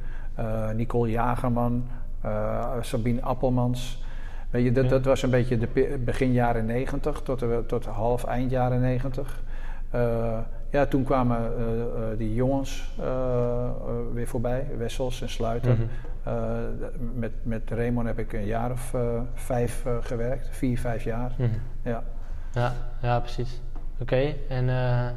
Nicole 0.75 1.11
Jagerman, 1.11 1.87
Sabine 2.81 3.23
Appelmans. 3.23 4.03
Weet 4.53 4.65
je, 4.65 4.73
dat, 4.73 4.89
dat 4.89 5.05
was 5.05 5.23
een 5.23 5.31
beetje 5.31 5.59
de 5.59 5.99
begin 6.05 6.33
jaren 6.33 6.67
90 6.67 7.21
tot, 7.21 7.45
tot 7.67 7.85
half 7.85 8.25
eind 8.25 8.51
jaren 8.51 8.81
90. 8.81 9.43
ja, 10.71 10.87
toen 10.87 11.05
kwamen 11.05 11.53
die 12.17 12.35
jongens 12.35 12.95
weer 14.13 14.27
voorbij, 14.27 14.67
Wessels 14.79 15.23
en 15.23 15.29
Sluiter. 15.29 15.73
Mhm. 15.73 15.83
Uh, 16.29 16.35
met, 17.15 17.33
met 17.43 17.71
Raymond 17.71 18.07
heb 18.07 18.19
ik 18.19 18.33
een 18.33 18.47
jaar 18.47 18.71
of 18.71 18.93
uh, 18.95 19.21
vijf 19.35 19.85
uh, 19.87 19.97
gewerkt, 20.01 20.49
vier, 20.51 20.79
vijf 20.79 21.05
jaar. 21.05 21.33
Mm 21.37 21.47
-hmm. 21.47 21.61
ja. 21.83 22.03
Ja, 22.53 22.73
ja, 23.03 23.21
precies. 23.21 23.61
Oké, 23.93 24.03
okay. 24.03 24.37
en 24.49 24.65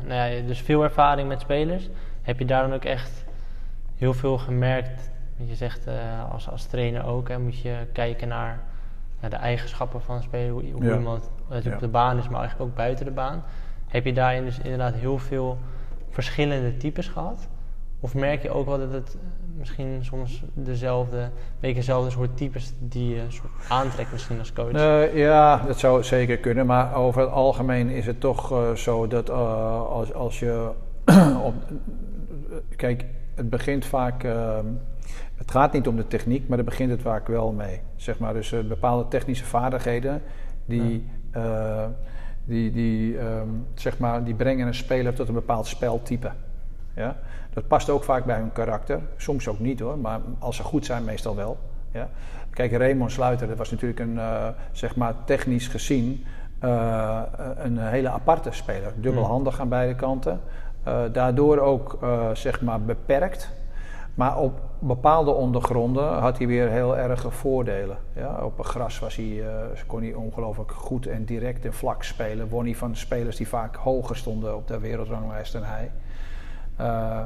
nou 0.07 0.31
ja, 0.31 0.47
dus 0.47 0.61
veel 0.61 0.83
ervaring 0.83 1.27
met 1.27 1.41
spelers. 1.41 1.89
Heb 2.21 2.39
je 2.39 2.45
daar 2.45 2.61
dan 2.61 2.73
ook 2.73 2.85
echt 2.85 3.25
heel 3.95 4.13
veel 4.13 4.37
gemerkt? 4.37 5.11
Je 5.35 5.55
zegt 5.55 5.87
als, 6.31 6.49
als 6.49 6.65
trainer 6.65 7.05
ook, 7.05 7.29
hè, 7.29 7.39
moet 7.39 7.59
je 7.59 7.75
kijken 7.91 8.27
naar 8.27 8.59
de 9.29 9.35
eigenschappen 9.35 10.01
van 10.01 10.15
een 10.15 10.23
speler, 10.23 10.51
hoe, 10.51 10.71
hoe 10.71 10.83
ja. 10.83 10.97
iemand 10.97 11.29
ja. 11.49 11.73
op 11.73 11.79
de 11.79 11.87
baan 11.87 12.17
is, 12.17 12.29
maar 12.29 12.39
eigenlijk 12.39 12.69
ook 12.69 12.77
buiten 12.77 13.05
de 13.05 13.11
baan. 13.11 13.43
Heb 13.87 14.05
je 14.05 14.13
daarin 14.13 14.45
dus 14.45 14.59
inderdaad 14.59 14.93
heel 14.93 15.17
veel 15.17 15.57
verschillende 16.09 16.77
types 16.77 17.07
gehad? 17.07 17.47
Of 17.99 18.13
merk 18.13 18.41
je 18.41 18.49
ook 18.49 18.65
wel 18.65 18.77
dat 18.77 18.91
het 18.91 19.17
misschien 19.57 19.97
soms 20.01 20.43
dezelfde, 20.53 21.29
beetje 21.59 21.75
dezelfde 21.75 22.09
soort 22.09 22.37
types 22.37 22.73
die 22.79 23.15
je 23.15 23.21
soort 23.27 23.51
aantrekt 23.69 24.11
misschien 24.11 24.39
als 24.39 24.53
coach? 24.53 24.73
Uh, 24.73 25.17
ja, 25.17 25.57
dat 25.57 25.79
zou 25.79 26.03
zeker 26.03 26.37
kunnen. 26.37 26.65
Maar 26.65 26.95
over 26.95 27.21
het 27.21 27.31
algemeen 27.31 27.89
is 27.89 28.05
het 28.05 28.19
toch 28.19 28.51
uh, 28.51 28.71
zo 28.71 29.07
dat 29.07 29.29
uh, 29.29 29.85
als, 29.85 30.13
als 30.13 30.39
je... 30.39 30.71
op, 31.43 31.53
kijk, 32.75 33.05
het 33.35 33.49
begint 33.49 33.85
vaak... 33.85 34.25
Ehm, 35.35 35.41
het 35.41 35.51
gaat 35.51 35.73
niet 35.73 35.87
om 35.87 35.95
de 35.95 36.07
techniek, 36.07 36.47
maar 36.47 36.57
daar 36.57 36.65
begint 36.65 36.91
het 36.91 37.01
vaak 37.01 37.27
wel 37.27 37.51
mee. 37.51 37.79
Zeg 37.95 38.19
maar, 38.19 38.33
dus 38.33 38.49
bepaalde 38.67 39.07
technische 39.07 39.45
vaardigheden 39.45 40.21
die... 40.65 41.09
Ja. 41.33 41.91
die, 42.45 42.71
die, 42.71 43.19
um, 43.19 43.65
zeg 43.73 43.97
maar, 43.97 44.23
die 44.23 44.33
brengen 44.33 44.67
een 44.67 44.73
speler 44.73 45.13
tot 45.13 45.27
een 45.27 45.33
bepaald 45.33 45.67
speltype. 45.67 46.31
Ja? 46.95 47.15
Dat 47.53 47.67
past 47.67 47.89
ook 47.89 48.03
vaak 48.03 48.25
bij 48.25 48.37
hun 48.37 48.51
karakter. 48.51 48.99
Soms 49.17 49.47
ook 49.47 49.59
niet 49.59 49.79
hoor, 49.79 49.97
maar 49.97 50.19
als 50.39 50.55
ze 50.55 50.63
goed 50.63 50.85
zijn, 50.85 51.03
meestal 51.03 51.35
wel. 51.35 51.57
Ja? 51.91 52.09
Kijk, 52.49 52.71
Raymond 52.71 53.11
Sluiter, 53.11 53.47
dat 53.47 53.57
was 53.57 53.71
natuurlijk 53.71 53.99
een, 53.99 54.15
uh, 54.15 54.47
zeg 54.71 54.95
maar 54.95 55.13
technisch 55.25 55.67
gezien, 55.67 56.25
uh, 56.63 57.21
een 57.55 57.77
hele 57.77 58.09
aparte 58.09 58.51
speler. 58.51 58.93
Dubbelhandig 58.95 59.59
aan 59.59 59.69
beide 59.69 59.95
kanten. 59.95 60.39
Uh, 60.87 60.99
daardoor 61.11 61.57
ook, 61.57 61.99
zeg 62.33 62.61
maar, 62.61 62.81
beperkt. 62.81 63.51
Maar 64.15 64.37
op 64.37 64.61
bepaalde 64.79 65.31
ondergronden 65.31 66.13
had 66.13 66.37
hij 66.37 66.47
weer 66.47 66.69
heel 66.69 66.97
erge 66.97 67.31
voordelen. 67.31 67.97
Ja, 68.13 68.43
op 68.43 68.63
gras 68.63 68.99
was 68.99 69.15
hij, 69.15 69.43
kon 69.87 70.01
hij 70.01 70.13
ongelooflijk 70.13 70.71
goed 70.71 71.07
en 71.07 71.25
direct 71.25 71.65
en 71.65 71.73
vlak 71.73 72.03
spelen. 72.03 72.49
Won 72.49 72.65
hij 72.65 72.75
van 72.75 72.95
spelers 72.95 73.35
die 73.35 73.47
vaak 73.47 73.75
hoger 73.75 74.15
stonden 74.15 74.55
op 74.55 74.67
de 74.67 74.79
wereldranglijst 74.79 75.53
dan 75.53 75.63
hij. 75.63 75.91
Uh, 76.79 77.21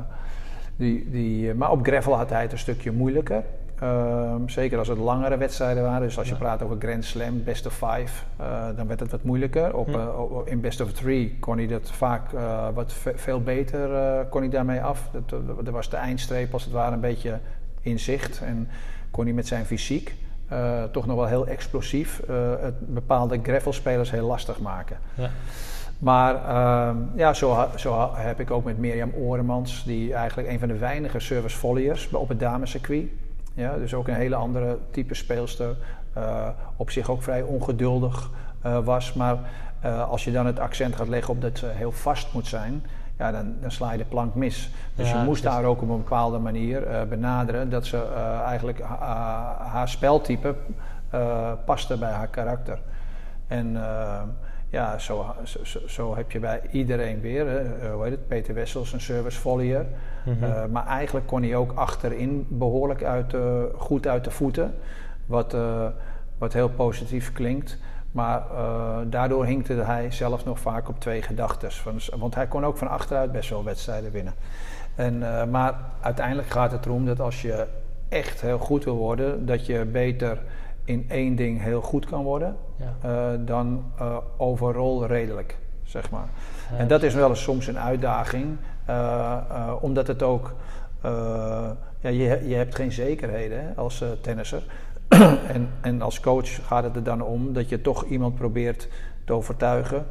die, 0.76 1.10
die, 1.10 1.54
maar 1.54 1.72
op 1.72 1.86
gravel 1.86 2.16
had 2.16 2.30
hij 2.30 2.42
het 2.42 2.52
een 2.52 2.58
stukje 2.58 2.92
moeilijker. 2.92 3.44
Uh, 3.84 4.36
zeker 4.46 4.78
als 4.78 4.88
het 4.88 4.98
langere 4.98 5.38
wedstrijden 5.38 5.84
waren. 5.84 6.02
Dus 6.02 6.18
als 6.18 6.30
je 6.30 6.36
praat 6.36 6.62
over 6.64 6.76
Grand 6.80 7.06
Slam, 7.06 7.44
best 7.44 7.66
of 7.66 7.74
five, 7.74 8.24
uh, 8.42 8.66
dan 8.76 8.88
werd 8.88 9.00
het 9.00 9.12
wat 9.12 9.24
moeilijker. 9.24 9.76
Op, 9.76 9.90
uh, 9.90 10.06
in 10.46 10.62
best 10.62 10.82
of 10.82 10.92
three 10.92 11.38
kon 11.40 11.58
hij 11.58 11.68
dat 11.68 11.92
vaak 11.92 12.32
wat 12.74 12.94
veel 13.16 13.42
beter 13.42 13.90
kon 14.30 14.42
hij 14.42 14.50
daarmee 14.50 14.82
af. 14.82 15.10
Dat, 15.12 15.30
dat, 15.66 15.74
was 15.74 15.90
de 15.90 15.98
eindstreep 15.98 16.54
als 16.54 16.64
het 16.64 16.74
ware 16.74 16.94
een 16.94 17.00
beetje 17.00 17.40
in 17.82 18.00
zicht. 18.00 18.42
En 18.42 18.68
kon 19.12 19.24
hij 19.26 19.34
met 19.34 19.48
zijn 19.48 19.66
fysiek 19.66 20.16
toch 20.92 21.06
nog 21.06 21.16
wel 21.16 21.28
heel 21.28 21.48
explosief 21.48 22.22
het 22.62 22.94
bepaalde 22.94 23.40
gravelspelers 23.44 24.12
heel 24.12 24.28
lastig 24.28 24.60
maken. 24.60 24.98
Ja. 25.16 25.30
Maar 26.00 26.36
uh, 26.36 26.96
ja, 27.16 27.34
zo, 27.34 27.68
zo, 27.76 28.12
heb 28.14 28.40
ik 28.40 28.52
ook 28.52 28.64
met 28.64 28.78
Mirjam 28.78 29.12
Oremans, 29.14 29.84
die 29.84 30.14
eigenlijk 30.14 30.50
een 30.50 30.60
van 30.60 30.68
de 30.68 30.78
weinige 30.78 31.20
service 31.20 31.58
volleyers 31.58 32.10
op 32.12 32.30
het 32.30 32.40
damescircuit. 32.40 33.08
Ja, 33.60 33.78
dus 33.78 33.94
ook 33.94 34.08
een 34.08 34.14
hele 34.14 34.36
andere 34.36 34.78
type 34.92 35.14
speelster. 35.14 35.76
Uh, 36.18 36.48
op 36.76 36.90
zich 36.90 37.10
ook 37.10 37.24
vrij 37.24 37.42
ongeduldig 37.42 38.30
uh, 38.66 38.78
was. 38.78 39.14
Maar 39.14 39.38
uh, 39.86 40.10
als 40.10 40.24
je 40.24 40.32
dan 40.32 40.46
het 40.46 40.60
accent 40.60 40.96
gaat 40.96 41.08
leggen 41.08 41.34
op 41.34 41.42
dat 41.42 41.58
ze 41.58 41.66
heel 41.66 41.92
vast 41.92 42.34
moet 42.34 42.48
zijn, 42.48 42.86
ja, 43.18 43.32
dan, 43.32 43.56
dan 43.62 43.72
sla 43.72 43.92
je 43.92 43.98
de 43.98 44.06
plank 44.06 44.36
mis. 44.36 44.72
Dus 44.96 45.10
ja, 45.10 45.20
je 45.20 45.26
moest 45.26 45.44
daar 45.44 45.64
ook 45.64 45.82
op 45.82 45.90
een 45.90 45.98
bepaalde 45.98 46.38
manier 46.38 47.08
benaderen 47.10 47.70
dat 47.70 47.86
ze 47.86 48.04
eigenlijk 48.46 48.82
haar 49.60 49.90
speltype 49.90 50.56
paste 51.66 51.98
bij 51.98 52.12
haar 52.12 52.28
karakter. 52.28 52.80
En 53.48 53.78
ja, 54.70 54.98
zo, 54.98 55.26
zo, 55.44 55.80
zo, 55.88 56.16
heb 56.16 56.32
je 56.32 56.40
bij 56.40 56.62
iedereen 56.72 57.22
weer, 57.22 57.46
uh, 57.46 57.94
hoe 57.94 58.04
heet 58.04 58.12
het, 58.12 58.28
Peter 58.28 58.54
Wessels, 58.54 58.94
een 58.94 59.02
service 59.02 59.40
volleyer. 59.40 59.86
Mm 60.26 60.44
uh, 60.44 60.66
maar 60.66 60.86
eigenlijk 60.88 61.28
kon 61.28 61.42
hij 61.44 61.56
ook 61.56 61.72
achterin 61.72 62.46
behoorlijk 62.50 63.04
uit, 63.04 63.34
uh, 63.34 63.64
goed 63.78 64.08
uit 64.08 64.24
de 64.24 64.32
voeten. 64.32 64.74
Wat, 65.26 65.56
wat 66.38 66.54
heel 66.54 66.70
positief 66.70 67.32
klinkt. 67.32 67.78
Maar 68.12 68.44
daardoor 69.08 69.46
hinkte 69.46 69.74
hij 69.74 70.12
zelf 70.12 70.46
nog 70.46 70.60
vaak 70.60 70.90
op 70.90 71.00
twee 71.00 71.22
gedachten. 71.22 71.70
Want 72.18 72.36
hij 72.36 72.48
kon 72.48 72.66
ook 72.66 72.78
van 72.78 72.88
achteruit 72.88 73.32
best 73.32 73.50
wel 73.50 73.64
wedstrijden 73.64 74.12
winnen. 74.12 74.34
En, 74.96 75.20
maar 75.50 75.76
uiteindelijk 76.02 76.50
gaat 76.50 76.72
het 76.72 76.86
erom 76.86 77.06
dat 77.06 77.20
als 77.20 77.42
je 77.42 77.68
echt 78.10 78.42
heel 78.42 78.58
goed 78.58 78.84
wil 78.84 78.96
worden, 78.96 79.46
dat 79.46 79.66
je 79.66 79.86
beter 79.86 80.38
in 80.90 81.06
één 81.08 81.36
ding 81.36 81.62
heel 81.62 81.82
goed 81.82 82.06
kan 82.06 82.24
worden, 82.24 82.56
Ja. 82.76 82.94
eh, 83.02 83.40
dan 83.46 83.84
eh, 84.00 84.18
overal 84.38 85.06
redelijk, 85.06 85.58
zeg 85.84 86.10
maar. 86.10 86.28
Ja, 86.72 86.78
en 86.78 86.88
dat 86.88 87.04
is 87.04 87.14
wel 87.14 87.30
eens 87.30 87.42
soms 87.42 87.68
een 87.68 87.80
uitdaging, 87.80 88.58
eh, 88.86 89.74
omdat 89.82 90.08
het 90.08 90.24
ook, 90.24 90.54
ja, 92.02 92.10
je, 92.10 92.48
je 92.48 92.56
hebt 92.56 92.76
geen 92.76 92.92
zekerheden 92.92 93.64
hè, 93.64 93.76
als 93.76 94.04
tennisser. 94.22 94.64
en, 95.54 95.70
en 95.82 96.02
als 96.02 96.20
coach 96.20 96.66
gaat 96.68 96.84
het 96.84 96.96
er 96.96 97.04
dan 97.04 97.22
om 97.22 97.54
dat 97.54 97.70
je 97.70 97.82
toch 97.82 98.06
iemand 98.06 98.36
probeert 98.36 98.88
te 99.26 99.34
overtuigen 99.34 100.06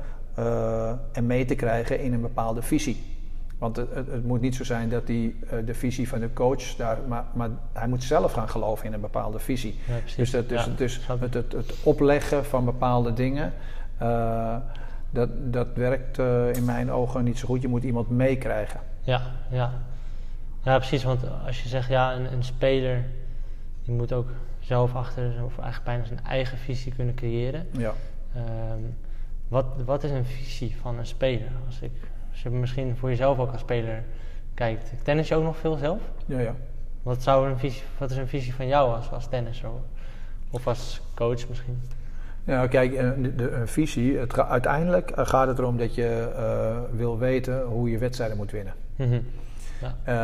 en 1.13 1.27
mee 1.27 1.45
te 1.45 1.55
krijgen 1.55 2.01
in 2.01 2.13
een 2.13 2.21
bepaalde 2.21 2.63
visie. 2.63 3.18
Want 3.59 3.77
het, 3.77 3.95
het, 3.95 4.07
het 4.07 4.25
moet 4.25 4.41
niet 4.41 4.55
zo 4.55 4.65
zijn 4.65 4.89
dat 4.89 5.07
die, 5.07 5.39
eh, 5.51 5.59
de 5.67 5.75
visie 5.75 6.09
van 6.09 6.21
de 6.21 6.33
coach 6.33 6.75
daar, 6.77 6.99
maar, 7.09 7.25
maar 7.35 7.51
hij 7.73 7.89
moet 7.89 8.03
zelf 8.05 8.33
gaan 8.33 8.49
geloven 8.49 8.87
in 8.87 8.93
een 8.93 9.01
bepaalde 9.01 9.39
visie. 9.39 9.79
Ja. 9.87 9.95
Dus, 10.17 10.31
dat, 10.31 10.49
dus, 10.49 10.65
Ja, 10.65 10.71
dus 10.77 11.01
het, 11.07 11.35
het, 11.35 11.53
het 11.53 11.75
opleggen 11.83 12.45
van 12.45 12.65
bepaalde 12.65 13.13
dingen, 13.13 13.53
eh, 13.99 14.57
dat, 15.11 15.29
dat 15.53 15.69
werkt 15.75 16.19
eh, 16.19 16.53
in 16.53 16.65
mijn 16.65 16.91
ogen 16.91 17.25
niet 17.25 17.39
zo 17.39 17.47
goed. 17.47 17.63
Je 17.63 17.69
moet 17.69 17.85
iemand 17.85 18.11
meekrijgen. 18.11 18.81
Ja, 19.03 19.23
ja. 19.51 19.73
ja, 20.63 20.77
precies. 20.77 21.05
Want 21.05 21.21
als 21.47 21.63
je 21.63 21.69
zegt, 21.69 21.89
ja, 21.89 22.15
een, 22.15 22.33
een 22.33 22.45
speler 22.45 23.05
die 23.85 23.95
moet 23.95 24.13
ook 24.13 24.29
zelf 24.61 24.95
achter, 24.95 25.33
zijn- 25.33 25.45
of 25.45 25.59
eigenlijk 25.59 25.85
bijna 25.85 26.05
zijn 26.05 26.25
eigen 26.25 26.59
visie 26.59 26.95
kunnen 26.95 27.15
creëren. 27.15 27.67
Ja. 27.71 27.93
Ehm, 28.35 28.81
wat, 29.49 29.67
wat 29.85 30.05
is 30.05 30.11
een 30.11 30.25
visie 30.25 30.77
van 30.81 30.99
een 30.99 31.07
speler? 31.07 31.49
Als, 31.67 31.81
ik, 31.81 31.93
als 32.45 32.53
je 32.53 32.59
misschien 32.59 32.97
voor 32.97 33.09
jezelf 33.09 33.39
ook 33.39 33.53
als 33.53 33.61
speler 33.61 34.03
kijkt. 34.55 34.93
Tennis 35.03 35.29
je 35.29 35.35
ook 35.35 35.43
nog 35.43 35.57
veel 35.57 35.77
zelf? 35.77 36.01
Ja, 36.27 36.39
ja. 36.41 36.55
Wat, 37.03 37.23
zou 37.23 37.49
een 37.51 37.59
visie, 37.59 37.83
wat 37.99 38.11
is 38.11 38.17
een 38.17 38.29
visie 38.29 38.55
van 38.55 38.67
jou 38.67 38.95
als, 38.95 39.11
als 39.13 39.27
tennisser? 39.29 39.69
Of 40.51 40.67
als 40.67 41.01
coach 41.15 41.49
misschien? 41.49 41.83
Ja, 42.45 42.67
kijk, 42.67 42.93
eh, 42.95 43.11
de, 43.19 43.35
de 43.35 43.51
een 43.51 43.69
visie, 43.69 44.17
het 44.19 44.39
uiteindelijk 44.39 45.11
eh, 45.11 45.27
gaat 45.27 45.49
het 45.49 45.59
erom 45.59 45.77
dat 45.77 45.95
je 45.95 46.33
eh, 46.37 46.97
wil 46.97 47.19
weten 47.19 47.63
hoe 47.63 47.91
je 47.91 47.99
wedstrijden 47.99 48.37
moet 48.37 48.51
winnen. 48.51 48.73
Mhm. 48.97 49.21
Eh, 49.83 50.15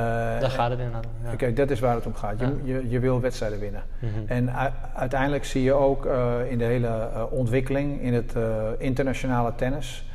Daar 0.40 0.50
gaat 0.50 0.70
het 0.70 0.78
inderdaad 0.78 1.06
om. 1.06 1.30
Ja. 1.30 1.36
Kijk, 1.36 1.56
dat 1.56 1.70
is 1.70 1.80
waar 1.80 1.94
het 1.94 2.06
om 2.06 2.14
gaat. 2.14 2.40
Je, 2.40 2.46
Ja. 2.46 2.52
je, 2.64 2.88
je 2.88 2.98
wil 2.98 3.20
wedstrijden 3.20 3.58
winnen. 3.60 3.82
Mhm. 3.98 4.10
En 4.26 4.50
uiteindelijk 4.94 5.44
zie 5.44 5.62
je 5.62 5.72
ook 5.72 6.06
eh, 6.06 6.32
in 6.48 6.58
de 6.58 6.64
hele 6.64 6.86
eh, 6.88 7.22
ontwikkeling 7.32 8.00
in 8.00 8.14
het 8.14 8.34
eh, 8.36 8.42
internationale 8.78 9.52
tennis. 9.54 10.08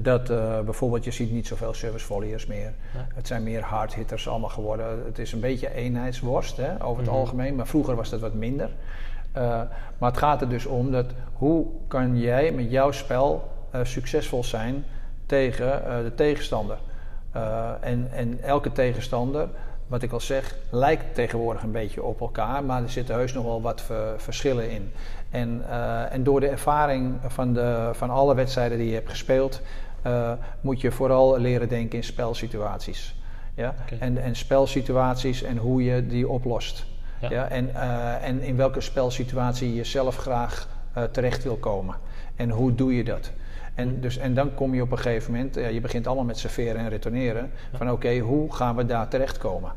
Dat 0.00 0.30
eh, 0.30 0.60
bijvoorbeeld, 0.60 1.04
je 1.04 1.10
ziet 1.10 1.32
niet 1.32 1.46
zoveel 1.46 1.74
service 1.74 2.06
volleyers 2.06 2.46
meer. 2.46 2.72
Ja. 2.94 3.06
Het 3.14 3.26
zijn 3.26 3.42
meer 3.42 3.62
hard 3.62 3.94
hitters 3.94 4.28
allemaal 4.28 4.48
geworden. 4.48 5.02
Het 5.04 5.18
is 5.18 5.32
een 5.32 5.40
beetje 5.40 5.74
eenheidsworst 5.74 6.56
hè, 6.56 6.84
over 6.84 7.02
het 7.02 7.10
Mhm. 7.10 7.20
algemeen. 7.20 7.54
Maar 7.54 7.66
vroeger 7.66 7.96
was 7.96 8.10
dat 8.10 8.20
wat 8.20 8.34
minder. 8.34 8.70
Eh, 9.32 9.42
maar 9.98 10.10
het 10.10 10.18
gaat 10.18 10.40
er 10.40 10.48
dus 10.48 10.66
om 10.66 10.90
dat 10.90 11.06
hoe 11.32 11.66
kan 11.88 12.18
jij 12.18 12.52
met 12.52 12.70
jouw 12.70 12.90
spel 12.90 13.50
eh, 13.70 13.80
succesvol 13.84 14.44
zijn 14.44 14.84
tegen 15.26 15.82
de 16.04 16.12
tegenstander. 16.14 16.78
En, 17.80 18.08
en 18.12 18.38
elke 18.42 18.72
tegenstander, 18.72 19.48
wat 19.86 20.02
ik 20.02 20.12
al 20.12 20.20
zeg, 20.20 20.56
lijkt 20.70 21.14
tegenwoordig 21.14 21.62
een 21.62 21.72
beetje 21.72 22.02
op 22.02 22.20
elkaar, 22.20 22.64
maar 22.64 22.82
er 22.82 22.90
zitten 22.90 23.14
heus 23.14 23.32
nog 23.32 23.44
wel 23.44 23.62
wat 23.62 23.80
ver- 23.80 24.14
verschillen 24.20 24.70
in. 24.70 24.92
En, 25.30 25.62
en 26.10 26.22
door 26.22 26.40
de 26.40 26.48
ervaring 26.48 27.14
van, 27.26 27.52
de, 27.52 27.90
van 27.92 28.10
alle 28.10 28.34
wedstrijden 28.34 28.78
die 28.78 28.88
je 28.88 28.94
hebt 28.94 29.10
gespeeld, 29.10 29.60
eh, 30.02 30.32
moet 30.60 30.80
je 30.80 30.90
vooral 30.90 31.38
leren 31.38 31.68
denken 31.68 31.98
in 31.98 32.04
spelsituaties. 32.04 33.14
Ja? 33.54 33.74
En, 33.98 34.22
en 34.22 34.36
spelsituaties 34.36 35.42
en 35.42 35.56
hoe 35.56 35.84
je 35.84 36.06
die 36.06 36.28
oplost. 36.28 36.86
Ja. 37.20 37.30
Ja. 37.30 37.48
en, 37.48 37.74
eh, 37.74 38.28
en 38.28 38.40
in 38.40 38.56
welke 38.56 38.80
spelsituatie 38.80 39.74
je 39.74 39.84
zelf 39.84 40.16
graag 40.16 40.68
eh, 40.92 41.02
terecht 41.02 41.42
wil 41.42 41.56
komen. 41.56 41.94
En 42.36 42.50
hoe 42.50 42.74
doe 42.74 42.96
je 42.96 43.04
dat? 43.04 43.32
En, 43.74 44.00
dus, 44.00 44.16
en 44.16 44.34
dan 44.34 44.54
kom 44.54 44.74
je 44.74 44.82
op 44.82 44.90
een 44.90 44.98
gegeven 44.98 45.32
moment, 45.32 45.54
ja, 45.54 45.68
je 45.68 45.80
begint 45.80 46.06
allemaal 46.06 46.24
met 46.24 46.38
serveren 46.38 46.76
en 46.76 46.88
retourneren. 46.88 47.50
Van 47.72 47.90
oké, 47.90 48.18
hoe 48.18 48.54
gaan 48.54 48.76
we 48.76 48.86
daar 48.86 49.08
terechtkomen? 49.08 49.72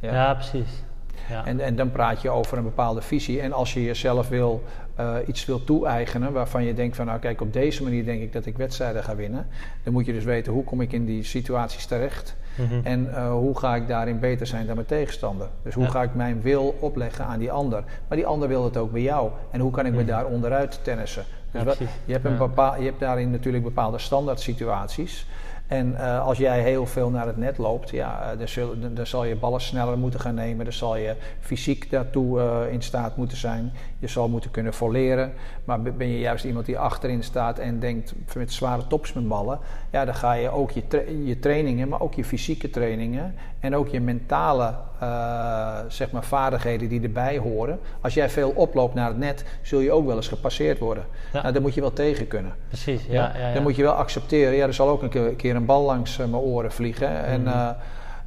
Ja, 0.00 0.34
precies. 0.34 0.82
Ja. 1.28 1.44
En, 1.46 1.60
en 1.60 1.76
dan 1.76 1.90
praat 1.90 2.22
je 2.22 2.30
over 2.30 2.58
een 2.58 2.64
bepaalde 2.64 3.02
visie. 3.02 3.40
En 3.40 3.52
als 3.52 3.74
je 3.74 3.84
jezelf 3.84 4.28
wil, 4.28 4.62
eh, 4.94 5.14
iets 5.26 5.44
wil 5.46 5.64
toe-eigenen 5.64 6.32
waarvan 6.32 6.64
je 6.64 6.74
denkt 6.74 6.96
van 6.96 7.06
nou 7.06 7.18
kijk, 7.18 7.40
op 7.40 7.52
deze 7.52 7.82
manier 7.82 8.04
denk 8.04 8.22
ik 8.22 8.32
dat 8.32 8.46
ik 8.46 8.56
wedstrijden 8.56 9.02
ga 9.04 9.14
winnen. 9.16 9.46
Dan 9.82 9.92
moet 9.92 10.06
je 10.06 10.12
dus 10.12 10.24
weten 10.24 10.52
hoe 10.52 10.64
kom 10.64 10.80
ik 10.80 10.92
in 10.92 11.04
die 11.04 11.22
situaties 11.24 11.86
terecht. 11.86 12.36
Mhm. 12.56 12.80
En 12.82 13.14
eh, 13.14 13.30
hoe 13.32 13.58
ga 13.58 13.74
ik 13.76 13.88
daarin 13.88 14.18
beter 14.18 14.46
zijn 14.46 14.66
dan 14.66 14.74
mijn 14.74 14.86
tegenstander? 14.86 15.48
Dus 15.62 15.74
hoe 15.74 15.84
Ja. 15.84 15.90
ga 15.90 16.02
ik 16.02 16.14
mijn 16.14 16.40
wil 16.42 16.76
opleggen 16.80 17.24
aan 17.24 17.38
die 17.38 17.52
ander? 17.52 17.84
Maar 18.08 18.16
die 18.16 18.26
ander 18.26 18.48
wil 18.48 18.64
het 18.64 18.76
ook 18.76 18.92
bij 18.92 19.02
jou. 19.02 19.30
En 19.50 19.60
hoe 19.60 19.70
kan 19.70 19.86
ik 19.86 19.92
me 19.92 19.98
Mhm. 19.98 20.06
daar 20.06 20.26
onderuit 20.26 20.80
tennissen? 20.82 21.24
Dus 21.52 21.60
Ja, 21.60 21.66
wat- 21.66 21.76
precies. 21.76 21.94
je, 22.04 22.12
hebt 22.12 22.24
een 22.24 22.36
bepaal, 22.36 22.76
je 22.78 22.84
hebt 22.84 23.00
daarin 23.00 23.30
natuurlijk 23.30 23.64
bepaalde 23.64 23.98
standaard 23.98 24.40
situaties. 24.40 25.26
En 25.70 25.96
eh, 25.96 26.26
als 26.26 26.38
jij 26.38 26.62
heel 26.62 26.86
veel 26.86 27.10
naar 27.10 27.26
het 27.26 27.36
net 27.36 27.58
loopt, 27.58 27.90
ja, 27.90 28.32
eh, 28.38 28.54
dan, 28.80 28.94
dan 28.94 29.06
zal 29.06 29.24
je 29.24 29.36
ballen 29.36 29.60
sneller 29.60 29.98
moeten 29.98 30.20
gaan 30.20 30.34
nemen. 30.34 30.64
Dan 30.64 30.74
zal 30.74 30.96
je 30.96 31.16
fysiek 31.40 31.90
daartoe 31.90 32.40
eh, 32.40 32.72
in 32.72 32.82
staat 32.82 33.16
moeten 33.16 33.36
zijn. 33.36 33.72
Je 34.00 34.06
zal 34.08 34.28
moeten 34.28 34.50
kunnen 34.50 34.74
volleren. 34.74 35.32
Maar 35.64 35.82
ben 35.82 36.08
je 36.08 36.18
juist 36.18 36.44
iemand 36.44 36.66
die 36.66 36.78
achterin 36.78 37.22
staat 37.22 37.58
en 37.58 37.78
denkt 37.80 38.14
met 38.36 38.52
zware 38.52 38.86
topsmanballen, 38.86 39.58
ja, 39.90 40.04
dan 40.04 40.14
ga 40.14 40.32
je 40.32 40.50
ook 40.50 40.70
je, 40.70 40.86
tra- 40.86 41.02
je 41.24 41.38
trainingen, 41.38 41.88
maar 41.88 42.00
ook 42.00 42.14
je 42.14 42.24
fysieke 42.24 42.70
trainingen 42.70 43.34
en 43.60 43.76
ook 43.76 43.88
je 43.88 44.00
mentale 44.00 44.74
eh, 45.00 45.78
zeg 45.88 46.10
maar 46.10 46.24
vaardigheden 46.24 46.88
die 46.88 47.00
erbij 47.02 47.38
horen. 47.38 47.78
Als 48.00 48.14
jij 48.14 48.30
veel 48.30 48.50
oploopt 48.50 48.94
naar 48.94 49.08
het 49.08 49.18
net, 49.18 49.44
zul 49.62 49.80
je 49.80 49.92
ook 49.92 50.06
wel 50.06 50.16
eens 50.16 50.28
gepasseerd 50.28 50.78
worden. 50.78 51.04
Ja. 51.32 51.40
Nou, 51.40 51.52
daar 51.52 51.62
moet 51.62 51.74
je 51.74 51.80
wel 51.80 51.92
tegen 51.92 52.28
kunnen. 52.28 52.52
Precies, 52.68 53.06
ja. 53.08 53.32
Ja? 53.38 53.52
Dan 53.52 53.62
moet 53.62 53.76
je 53.76 53.82
wel 53.82 53.92
accepteren, 53.92 54.54
ja, 54.54 54.66
er 54.66 54.74
zal 54.74 54.88
ook 54.88 55.02
een 55.14 55.36
keer, 55.36 55.56
een 55.56 55.64
bal 55.66 55.84
langs 55.84 56.18
eh, 56.18 56.26
mijn 56.26 56.42
oren 56.42 56.72
vliegen. 56.72 57.24
En 57.24 57.40
Mhm. 57.42 57.48
eh, 57.50 57.68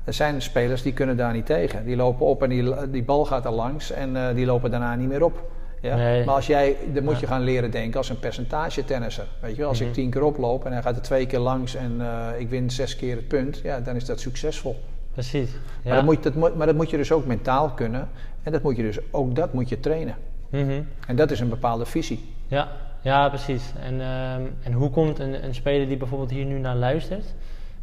er 0.04 0.14
zijn 0.14 0.42
spelers 0.42 0.82
die 0.82 0.94
kunnen 0.94 1.18
daar 1.18 1.34
niet 1.34 1.46
tegen. 1.46 1.86
Die 1.86 1.96
lopen 1.96 2.26
op 2.26 2.44
en 2.44 2.50
die, 2.50 2.90
die 2.90 3.04
bal 3.04 3.26
gaat 3.26 3.46
er 3.46 3.52
langs 3.52 3.92
en 3.92 4.36
die 4.36 4.46
lopen 4.46 4.72
daarna 4.72 4.96
niet 4.96 5.08
meer 5.08 5.24
op. 5.24 5.52
Ja? 5.84 5.96
Nee. 5.96 6.26
Maar 6.26 6.36
als 6.36 6.48
jij, 6.48 6.76
dan 6.94 7.04
moet 7.04 7.20
je 7.20 7.28
gaan 7.28 7.42
leren 7.42 7.72
denken 7.72 7.98
als 7.98 8.10
een 8.10 8.20
percentage 8.20 8.86
tennisser. 8.86 9.26
Weet 9.40 9.52
je 9.52 9.58
wel, 9.58 9.68
als 9.70 9.80
Mhm. 9.80 9.88
ik 9.88 9.94
tien 9.94 10.10
keer 10.10 10.24
oploop 10.24 10.66
en 10.66 10.72
hij 10.72 10.82
gaat 10.82 10.96
er 10.96 11.02
twee 11.02 11.26
keer 11.26 11.40
langs 11.40 11.76
en 11.76 11.96
eh, 12.02 12.28
ik 12.40 12.50
win 12.50 12.70
zes 12.72 12.96
keer 12.96 13.16
het 13.16 13.28
punt, 13.28 13.60
ja, 13.64 13.80
dan 13.80 13.96
is 13.96 14.06
dat 14.06 14.20
succesvol. 14.20 14.80
Precies. 15.12 15.52
Ja. 15.52 15.58
Maar, 15.84 15.96
dat 15.96 16.04
moet, 16.04 16.24
dat, 16.24 16.34
moet- 16.36 16.56
maar 16.56 16.68
dat 16.68 16.76
moet 16.76 16.90
je 16.90 16.98
dus 16.98 17.12
ook 17.12 17.26
mentaal 17.26 17.70
kunnen. 17.70 18.10
En 18.44 18.52
dat 18.52 18.62
moet 18.64 18.76
je 18.76 18.82
dus, 18.82 19.00
ook 19.12 19.36
dat 19.36 19.54
moet 19.54 19.70
je 19.70 19.80
trainen. 19.80 20.16
Mhm. 20.50 20.82
En 21.08 21.16
dat 21.16 21.32
is 21.32 21.40
een 21.40 21.50
bepaalde 21.50 21.86
visie. 21.86 22.34
Ja, 22.48 22.68
ja 23.02 23.30
precies. 23.30 23.74
En, 23.82 24.02
ehm, 24.02 24.42
en 24.64 24.72
hoe 24.72 24.90
komt 24.90 25.20
een, 25.20 25.44
een 25.46 25.56
speler 25.56 25.88
die 25.88 25.98
bijvoorbeeld 25.98 26.32
hier 26.32 26.46
nu 26.46 26.60
naar 26.60 26.76
luistert? 26.76 27.24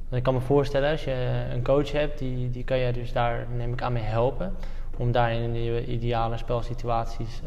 Want 0.08 0.16
ik 0.16 0.22
kan 0.22 0.34
me 0.34 0.40
voorstellen, 0.40 0.90
als 0.90 1.04
je 1.04 1.44
een 1.52 1.62
coach 1.62 1.92
hebt, 1.92 2.18
die, 2.18 2.50
die 2.50 2.64
kan 2.64 2.78
je 2.78 2.92
dus 2.92 3.12
daar, 3.12 3.46
neem 3.56 3.72
ik 3.72 3.82
aan, 3.82 3.92
mee 3.92 4.02
helpen. 4.02 4.52
Om 5.00 5.12
daar 5.12 5.32
in 5.32 5.52
de 5.52 5.86
ideale 5.86 6.36
spelsituaties 6.36 7.40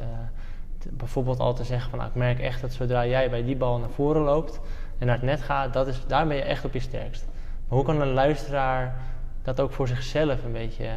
te- 0.77 0.89
bijvoorbeeld 0.91 1.39
al 1.39 1.53
te 1.53 1.63
zeggen 1.63 1.89
van, 1.89 1.99
nou, 1.99 2.09
ik 2.11 2.15
merk 2.17 2.39
echt 2.39 2.61
dat 2.61 2.73
zodra 2.73 3.05
jij 3.05 3.29
bij 3.29 3.43
die 3.43 3.55
bal 3.55 3.77
naar 3.79 3.89
voren 3.89 4.21
loopt 4.21 4.59
en 4.97 5.05
naar 5.05 5.15
het 5.15 5.25
net 5.25 5.41
gaat, 5.41 5.73
dat 5.73 5.87
is, 5.87 6.01
daar 6.07 6.27
ben 6.27 6.35
je 6.35 6.41
echt 6.43 6.65
op 6.65 6.73
je 6.73 6.79
sterkst. 6.79 7.25
Maar 7.67 7.77
hoe 7.77 7.83
kan 7.83 8.01
een 8.01 8.13
luisteraar 8.13 8.95
dat 9.41 9.59
ook 9.59 9.71
voor 9.71 9.87
zichzelf 9.87 10.43
een 10.43 10.51
beetje 10.51 10.89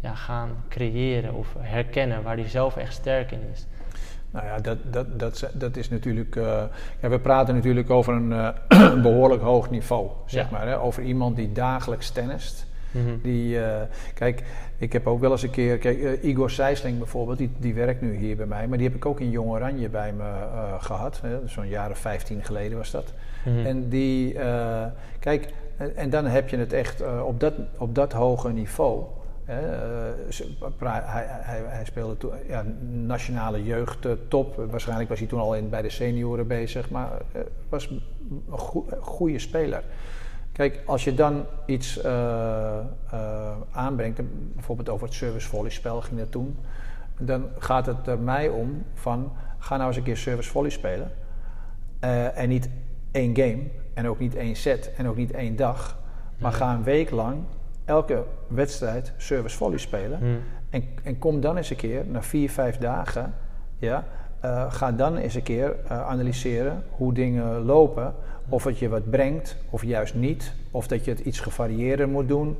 ja, 0.00 0.14
gaan 0.14 0.50
creëren 0.68 1.34
of 1.34 1.54
herkennen 1.58 2.22
waar 2.22 2.36
hij 2.36 2.48
zelf 2.48 2.76
echt 2.76 2.92
sterk 2.92 3.30
in 3.30 3.40
is? 3.52 3.66
Nou 4.30 4.46
ja, 4.46 4.58
dat, 4.58 4.78
dat, 4.92 5.18
dat, 5.18 5.50
dat 5.54 5.76
is 5.76 5.90
natuurlijk. 5.90 6.36
eh, 6.36 6.62
ja, 7.00 7.08
we 7.08 7.18
praten 7.18 7.54
natuurlijk 7.54 7.90
over 7.90 8.14
een 8.14 8.32
eh, 8.32 8.94
behoorlijk 9.08 9.42
hoog 9.42 9.70
niveau, 9.70 10.10
zeg 10.26 10.44
Ja. 10.44 10.48
maar. 10.50 10.66
Hè? 10.66 10.80
Over 10.80 11.02
iemand 11.02 11.36
die 11.36 11.52
dagelijks 11.52 12.10
tennist. 12.10 12.66
Mhm. 12.92 13.16
Die, 13.22 13.60
eh, 13.64 13.80
kijk, 14.14 14.42
ik 14.78 14.92
heb 14.92 15.06
ook 15.06 15.20
wel 15.20 15.30
eens 15.30 15.42
een 15.42 15.50
keer. 15.50 15.78
Kijk, 15.78 16.02
eh, 16.02 16.24
Igor 16.24 16.50
Sijsling 16.50 16.98
bijvoorbeeld, 16.98 17.38
die, 17.38 17.50
die 17.58 17.74
werkt 17.74 18.00
nu 18.00 18.16
hier 18.16 18.36
bij 18.36 18.46
mij. 18.46 18.68
Maar 18.68 18.78
die 18.78 18.86
heb 18.86 18.96
ik 18.96 19.06
ook 19.06 19.20
in 19.20 19.30
Jong 19.30 19.50
Oranje 19.50 19.88
bij 19.88 20.12
me 20.12 20.22
eh, 20.22 20.82
gehad. 20.82 21.20
Zo'n 21.46 21.68
jaar 21.68 21.90
of 21.90 21.98
15 21.98 22.44
geleden 22.44 22.78
was 22.78 22.90
dat. 22.90 23.12
Mhm. 23.44 23.66
En 23.66 23.88
die, 23.88 24.36
kijk, 25.18 25.48
en, 25.76 25.96
en 25.96 26.10
dan 26.10 26.24
heb 26.24 26.48
je 26.48 26.56
het 26.56 26.72
echt 26.72 27.02
op, 27.24 27.40
dat, 27.40 27.54
op 27.78 27.94
dat 27.94 28.12
hoge 28.12 28.52
niveau. 28.52 29.04
Hij, 29.44 31.24
hij, 31.26 31.62
hij 31.66 31.84
speelde 31.84 32.16
toen 32.16 32.32
ja, 32.48 32.64
nationale 32.90 33.64
jeugd 33.64 34.06
top. 34.28 34.64
Waarschijnlijk 34.70 35.08
was 35.08 35.18
hij 35.18 35.28
toen 35.28 35.40
al 35.40 35.54
in, 35.54 35.68
bij 35.68 35.82
de 35.82 35.90
senioren 35.90 36.46
bezig, 36.46 36.90
maar 36.90 37.08
was 37.68 37.90
een 37.90 38.02
goe- 38.50 38.84
goede 39.00 39.38
speler. 39.38 39.82
Kijk, 40.52 40.82
als 40.86 41.04
je 41.04 41.14
dan 41.14 41.44
iets 41.66 42.00
eh, 42.00 42.78
eh, 43.10 43.56
aanbrengt, 43.70 44.18
en 44.18 44.52
bijvoorbeeld 44.54 44.88
over 44.88 45.06
het 45.06 45.16
service 45.16 45.48
volley 45.48 45.70
spel 45.70 46.00
ging 46.00 46.18
dat 46.18 46.30
toen, 46.30 46.56
dan 47.18 47.44
gaat 47.58 47.86
het 47.86 48.06
er 48.06 48.18
mij 48.18 48.48
om 48.48 48.84
van 48.94 49.32
ga 49.58 49.76
nou 49.76 49.88
eens 49.88 49.96
een 49.96 50.02
keer 50.02 50.16
service 50.16 50.50
volley 50.50 50.70
spelen. 50.70 51.10
Eh, 52.00 52.38
en 52.38 52.48
niet 52.48 52.68
één 53.10 53.36
game, 53.36 53.62
en 53.94 54.08
ook 54.08 54.18
niet 54.18 54.34
één 54.34 54.56
set, 54.56 54.92
en 54.96 55.08
ook 55.08 55.16
niet 55.16 55.32
één 55.32 55.56
dag. 55.56 55.98
Maar 56.38 56.52
ga 56.52 56.74
een 56.74 56.82
week 56.82 57.10
lang 57.10 57.38
elke 57.84 58.24
wedstrijd 58.48 59.12
service 59.16 59.56
volley 59.56 59.78
spelen. 59.78 60.18
Mhm. 60.18 60.38
En, 60.70 60.84
en 61.02 61.18
kom 61.18 61.40
dan 61.40 61.56
eens 61.56 61.70
een 61.70 61.76
keer, 61.76 62.06
na 62.06 62.22
vier, 62.22 62.50
vijf 62.50 62.78
dagen, 62.78 63.34
ja, 63.78 64.04
ga 64.68 64.92
dan 64.92 65.16
eens 65.16 65.34
een 65.34 65.42
keer 65.42 65.76
analyseren 65.88 66.84
hoe 66.90 67.14
dingen 67.14 67.64
lopen. 67.64 68.14
Of 68.52 68.64
het 68.64 68.78
je 68.78 68.88
wat 68.88 69.10
brengt, 69.10 69.56
of 69.70 69.84
juist 69.84 70.14
niet. 70.14 70.52
Of 70.70 70.86
dat 70.86 71.04
je 71.04 71.10
het 71.10 71.20
iets 71.20 71.40
gevarieerder 71.40 72.08
moet 72.08 72.28
doen. 72.28 72.56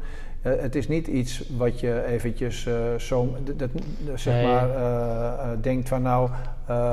Uh, 0.47 0.53
het 0.61 0.75
is 0.75 0.89
niet 0.89 1.07
iets 1.07 1.45
wat 1.57 1.81
je 1.81 2.05
eventjes 2.05 2.67
uh, 2.67 2.75
zo, 2.99 3.37
dat, 3.57 3.71
zeg 4.15 4.35
nee. 4.35 4.47
maar, 4.47 4.69
uh, 4.69 5.51
denkt 5.61 5.89
van 5.89 6.03
nou... 6.03 6.31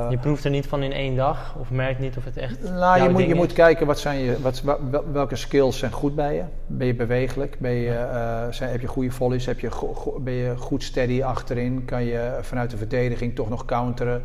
je 0.10 0.18
proeft 0.22 0.44
er 0.44 0.50
niet 0.50 0.68
van 0.68 0.84
in 0.84 0.94
één 0.94 1.16
dag 1.16 1.56
of 1.60 1.70
merkt 1.70 2.00
niet 2.00 2.18
of 2.18 2.26
het 2.26 2.38
echt 2.38 2.72
Nou, 2.72 3.04
je 3.04 3.10
moet, 3.10 3.24
je 3.24 3.36
moet 3.36 3.54
kijken 3.54 3.86
wat 3.88 4.00
zijn 4.00 4.20
je, 4.20 4.42
wat, 4.42 4.64
welke 5.12 5.36
skills 5.36 5.78
zijn 5.78 5.92
goed 5.92 6.16
bij 6.16 6.36
je. 6.36 6.44
Ben 6.68 6.88
je 6.88 6.96
bewegelijk? 6.96 7.60
Ben 7.60 7.72
je, 7.72 8.08
zijn, 8.52 8.72
heb 8.72 8.82
je 8.82 8.88
goede 8.88 9.12
volleys? 9.12 9.46
Heb 9.46 9.60
je, 9.60 9.72
go, 9.72 10.20
ben 10.20 10.34
je 10.34 10.58
goed 10.58 10.84
steady 10.84 11.24
achterin? 11.24 11.86
Kan 11.86 12.04
je 12.04 12.38
vanuit 12.42 12.70
de 12.70 12.78
verdediging 12.78 13.36
toch 13.36 13.50
nog 13.50 13.66
counteren? 13.66 14.22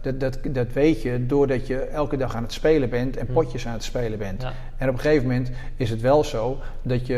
dat, 0.00 0.20
dat, 0.20 0.38
dat 0.48 0.72
weet 0.72 1.02
je 1.02 1.26
doordat 1.26 1.66
je 1.66 1.78
elke 1.78 2.16
dag 2.16 2.34
aan 2.34 2.42
het 2.42 2.52
spelen 2.52 2.90
bent 2.90 3.16
en 3.16 3.26
potjes 3.26 3.66
aan 3.66 3.72
het 3.72 3.84
spelen 3.84 4.18
bent. 4.18 4.42
Ja. 4.42 4.52
En 4.76 4.88
op 4.88 4.94
een 4.94 5.00
gegeven 5.00 5.26
moment 5.26 5.50
is 5.76 5.90
het 5.90 6.00
wel 6.00 6.24
zo 6.24 6.58
dat 6.82 7.06
je 7.06 7.14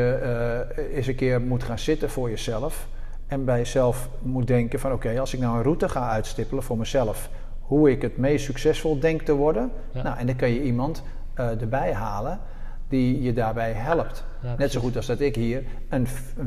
is 0.91 1.07
een 1.07 1.15
keer 1.15 1.41
moet 1.41 1.63
gaan 1.63 1.79
zitten 1.79 2.11
voor 2.11 2.31
jezelf. 2.31 2.89
En 3.29 3.45
bij 3.45 3.59
jezelf 3.59 4.09
moet 4.23 4.47
denken 4.47 4.81
van 4.81 4.93
oké, 4.93 5.21
als 5.21 5.35
ik 5.35 5.41
nou 5.41 5.57
een 5.57 5.63
route 5.63 5.89
ga 5.89 6.09
uitstippelen 6.09 6.63
voor 6.63 6.79
mezelf. 6.79 7.29
Hoe 7.61 7.91
ik 7.91 8.03
het 8.03 8.17
meest 8.17 8.45
succesvol 8.45 8.99
denk 8.99 9.23
te 9.23 9.33
worden. 9.33 9.71
Nou, 9.93 10.19
en 10.19 10.27
dan 10.27 10.37
kan 10.37 10.51
je 10.51 10.63
iemand 10.63 11.03
uh, 11.37 11.61
erbij 11.61 11.93
halen 11.93 12.41
die 12.89 13.23
je 13.23 13.33
daarbij 13.33 13.73
helpt. 13.73 14.25
Net 14.59 14.73
zo 14.73 14.81
goed 14.81 14.97
als 14.97 15.07
dat 15.07 15.21
ik 15.21 15.35
hier 15.35 15.65
een, 15.89 16.07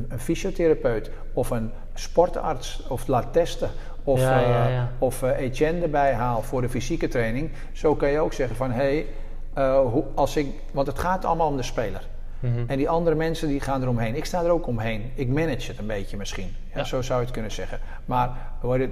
een, 0.10 0.20
fysiotherapeut 0.20 1.12
of 1.34 1.50
een 1.50 1.72
sportarts 1.94 2.88
of 2.88 3.08
laat 3.08 3.34
testen. 3.34 3.70
Of, 4.04 4.20
ja, 4.20 4.70
uh, 4.70 4.84
of 5.00 5.24
uh, 5.24 5.39
Etienne 5.39 5.82
erbij 5.82 6.13
haal 6.13 6.41
voor 6.41 6.62
de 6.62 6.70
fysieke 6.70 7.08
training. 7.08 7.52
Zo 7.72 7.96
kan 7.96 8.10
je 8.10 8.20
ook 8.20 8.34
zeggen 8.34 8.56
van 8.56 8.72
hé, 8.72 9.06
hey, 9.54 9.86
als 10.15 10.36
ik, 10.36 10.48
want 10.72 10.88
het 10.88 11.00
gaat 11.00 11.26
allemaal 11.26 11.48
om 11.48 11.58
de 11.58 11.63
speler. 11.63 12.08
Mhm. 12.41 12.63
En 12.67 12.77
die 12.77 12.89
andere 12.89 13.15
mensen 13.15 13.47
die 13.47 13.60
gaan 13.60 13.82
eromheen. 13.82 14.15
Ik 14.15 14.25
sta 14.25 14.43
er 14.43 14.49
ook 14.49 14.67
omheen. 14.67 15.12
Ik 15.15 15.27
manage 15.27 15.71
het 15.71 15.80
een 15.80 15.88
beetje 15.88 16.17
misschien. 16.17 16.56
Ja, 16.75 16.84
Zo 16.84 17.01
zou 17.01 17.19
je 17.19 17.25
het 17.25 17.34
kunnen 17.34 17.51
zeggen. 17.51 17.80
Maar 18.06 18.30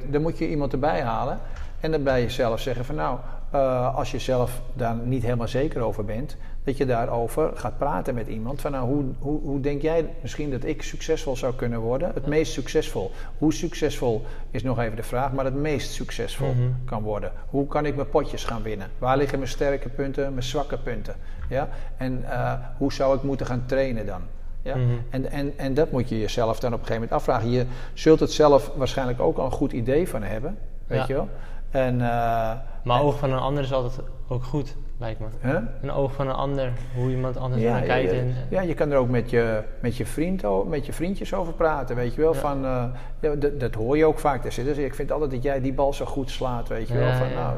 dan 0.10 0.22
moet 0.22 0.38
je 0.38 0.50
iemand 0.50 0.74
erbij 0.74 1.02
halen. 1.02 1.40
En 1.80 1.92
dan 1.92 2.04
bij 2.04 2.22
jezelf 2.22 2.60
zeggen 2.60 2.86
van 2.86 2.96
nou, 2.96 3.20
uh, 3.56 3.96
als 3.96 4.12
je 4.12 4.20
zelf 4.20 4.62
daar 4.74 4.96
niet 4.96 5.24
helemaal 5.24 5.48
zeker 5.48 5.82
over 5.82 6.06
bent, 6.06 6.38
dat 6.64 6.78
je 6.78 6.86
daarover 6.86 7.52
gaat 7.54 7.78
praten 7.78 8.16
met 8.16 8.28
iemand. 8.28 8.62
Van 8.62 8.72
nou, 8.72 8.88
hoe, 8.88 9.04
hoe, 9.20 9.42
hoe 9.42 9.60
denk 9.60 9.82
jij 9.82 10.10
misschien 10.22 10.52
dat 10.52 10.64
ik 10.64 10.82
succesvol 10.82 11.36
zou 11.36 11.54
kunnen 11.54 11.80
worden? 11.80 12.12
Het 12.14 12.28
meest 12.28 12.54
succesvol. 12.54 13.12
Hoe 13.38 13.54
succesvol 13.54 14.26
is 14.52 14.64
nog 14.64 14.80
even 14.80 14.96
de 14.96 15.04
vraag, 15.04 15.32
maar 15.32 15.46
het 15.46 15.56
meest 15.56 15.92
succesvol 15.92 16.54
mhm. 16.54 16.70
kan 16.86 17.04
worden. 17.04 17.32
Hoe 17.50 17.68
kan 17.68 17.86
ik 17.86 17.96
mijn 17.96 18.10
potjes 18.10 18.44
gaan 18.44 18.62
winnen? 18.62 18.88
Waar 18.98 19.18
liggen 19.18 19.38
mijn 19.38 19.52
sterke 19.52 19.90
punten, 19.90 20.32
mijn 20.34 20.44
zwakke 20.44 20.78
punten? 20.78 21.16
Ja? 21.50 21.68
En 21.98 22.24
uh, 22.24 22.54
hoe 22.78 22.94
zou 22.94 23.16
ik 23.16 23.24
moeten 23.24 23.46
gaan 23.46 23.64
trainen 23.66 24.06
dan? 24.06 24.22
Ja? 24.62 24.76
Mm 24.76 24.88
-hmm. 24.88 25.04
en, 25.10 25.32
en, 25.32 25.54
en 25.58 25.74
dat 25.74 25.92
moet 25.92 26.10
je 26.10 26.20
jezelf 26.20 26.60
dan 26.60 26.74
op 26.74 26.80
een 26.80 26.86
gegeven 26.86 27.02
moment 27.02 27.12
afvragen. 27.12 27.50
Je 27.50 27.66
zult 27.94 28.20
het 28.20 28.32
zelf 28.32 28.72
waarschijnlijk 28.76 29.20
ook 29.20 29.38
al 29.38 29.46
een 29.46 29.52
goed 29.52 29.72
idee 29.72 30.10
van 30.10 30.24
hebben. 30.24 30.58
Weet 30.88 31.00
ja. 31.00 31.06
je 31.08 31.14
wel? 31.14 31.30
En, 31.70 31.94
uh, 31.96 32.52
maar 32.84 33.02
oog 33.02 33.18
van 33.18 33.32
een 33.32 33.40
ander 33.40 33.64
is 33.64 33.74
altijd 33.74 34.08
ook 34.28 34.44
goed 34.44 34.76
lijkt 35.00 35.20
me. 35.20 35.26
Huh? 35.42 35.60
Een 35.82 35.92
oog 35.92 36.14
van 36.14 36.28
een 36.28 36.36
ander, 36.36 36.72
hoe 36.96 37.10
iemand 37.10 37.38
anders 37.38 37.62
ja, 37.62 37.72
naar 37.72 37.82
kijkt. 37.82 38.12
Ja, 38.12 38.18
en, 38.18 38.36
ja, 38.50 38.62
je 38.62 38.74
kan 38.74 38.92
er 38.92 38.98
ook 38.98 39.10
met 39.10 39.30
je, 39.30 39.62
met 39.80 39.98
je, 39.98 40.06
vriend, 40.06 40.44
met 40.68 40.86
je 40.86 40.94
vriendjes 40.94 41.34
over 41.34 41.54
praten, 41.54 41.96
weet 41.96 42.16
je 42.16 42.22
wel. 42.22 42.34
Van, 42.34 42.66
uh, 42.66 42.84
ja, 43.20 43.36
dat, 43.36 43.60
dat 43.60 43.74
hoor 43.74 43.98
je 43.98 44.06
ook 44.06 44.20
vaak. 44.20 44.44
Dus 44.44 44.58
ik 44.58 44.96
vind 44.96 45.12
altijd 45.12 45.32
dat 45.32 45.44
jij 45.44 45.62
die 45.62 45.74
bal 45.74 45.94
zo 45.94 46.06
goed 46.06 46.30
slaat, 46.30 46.68
weet 46.68 46.88
je 46.88 46.98
wel. 46.98 47.14
Van, 47.14 47.34
nou, 47.34 47.56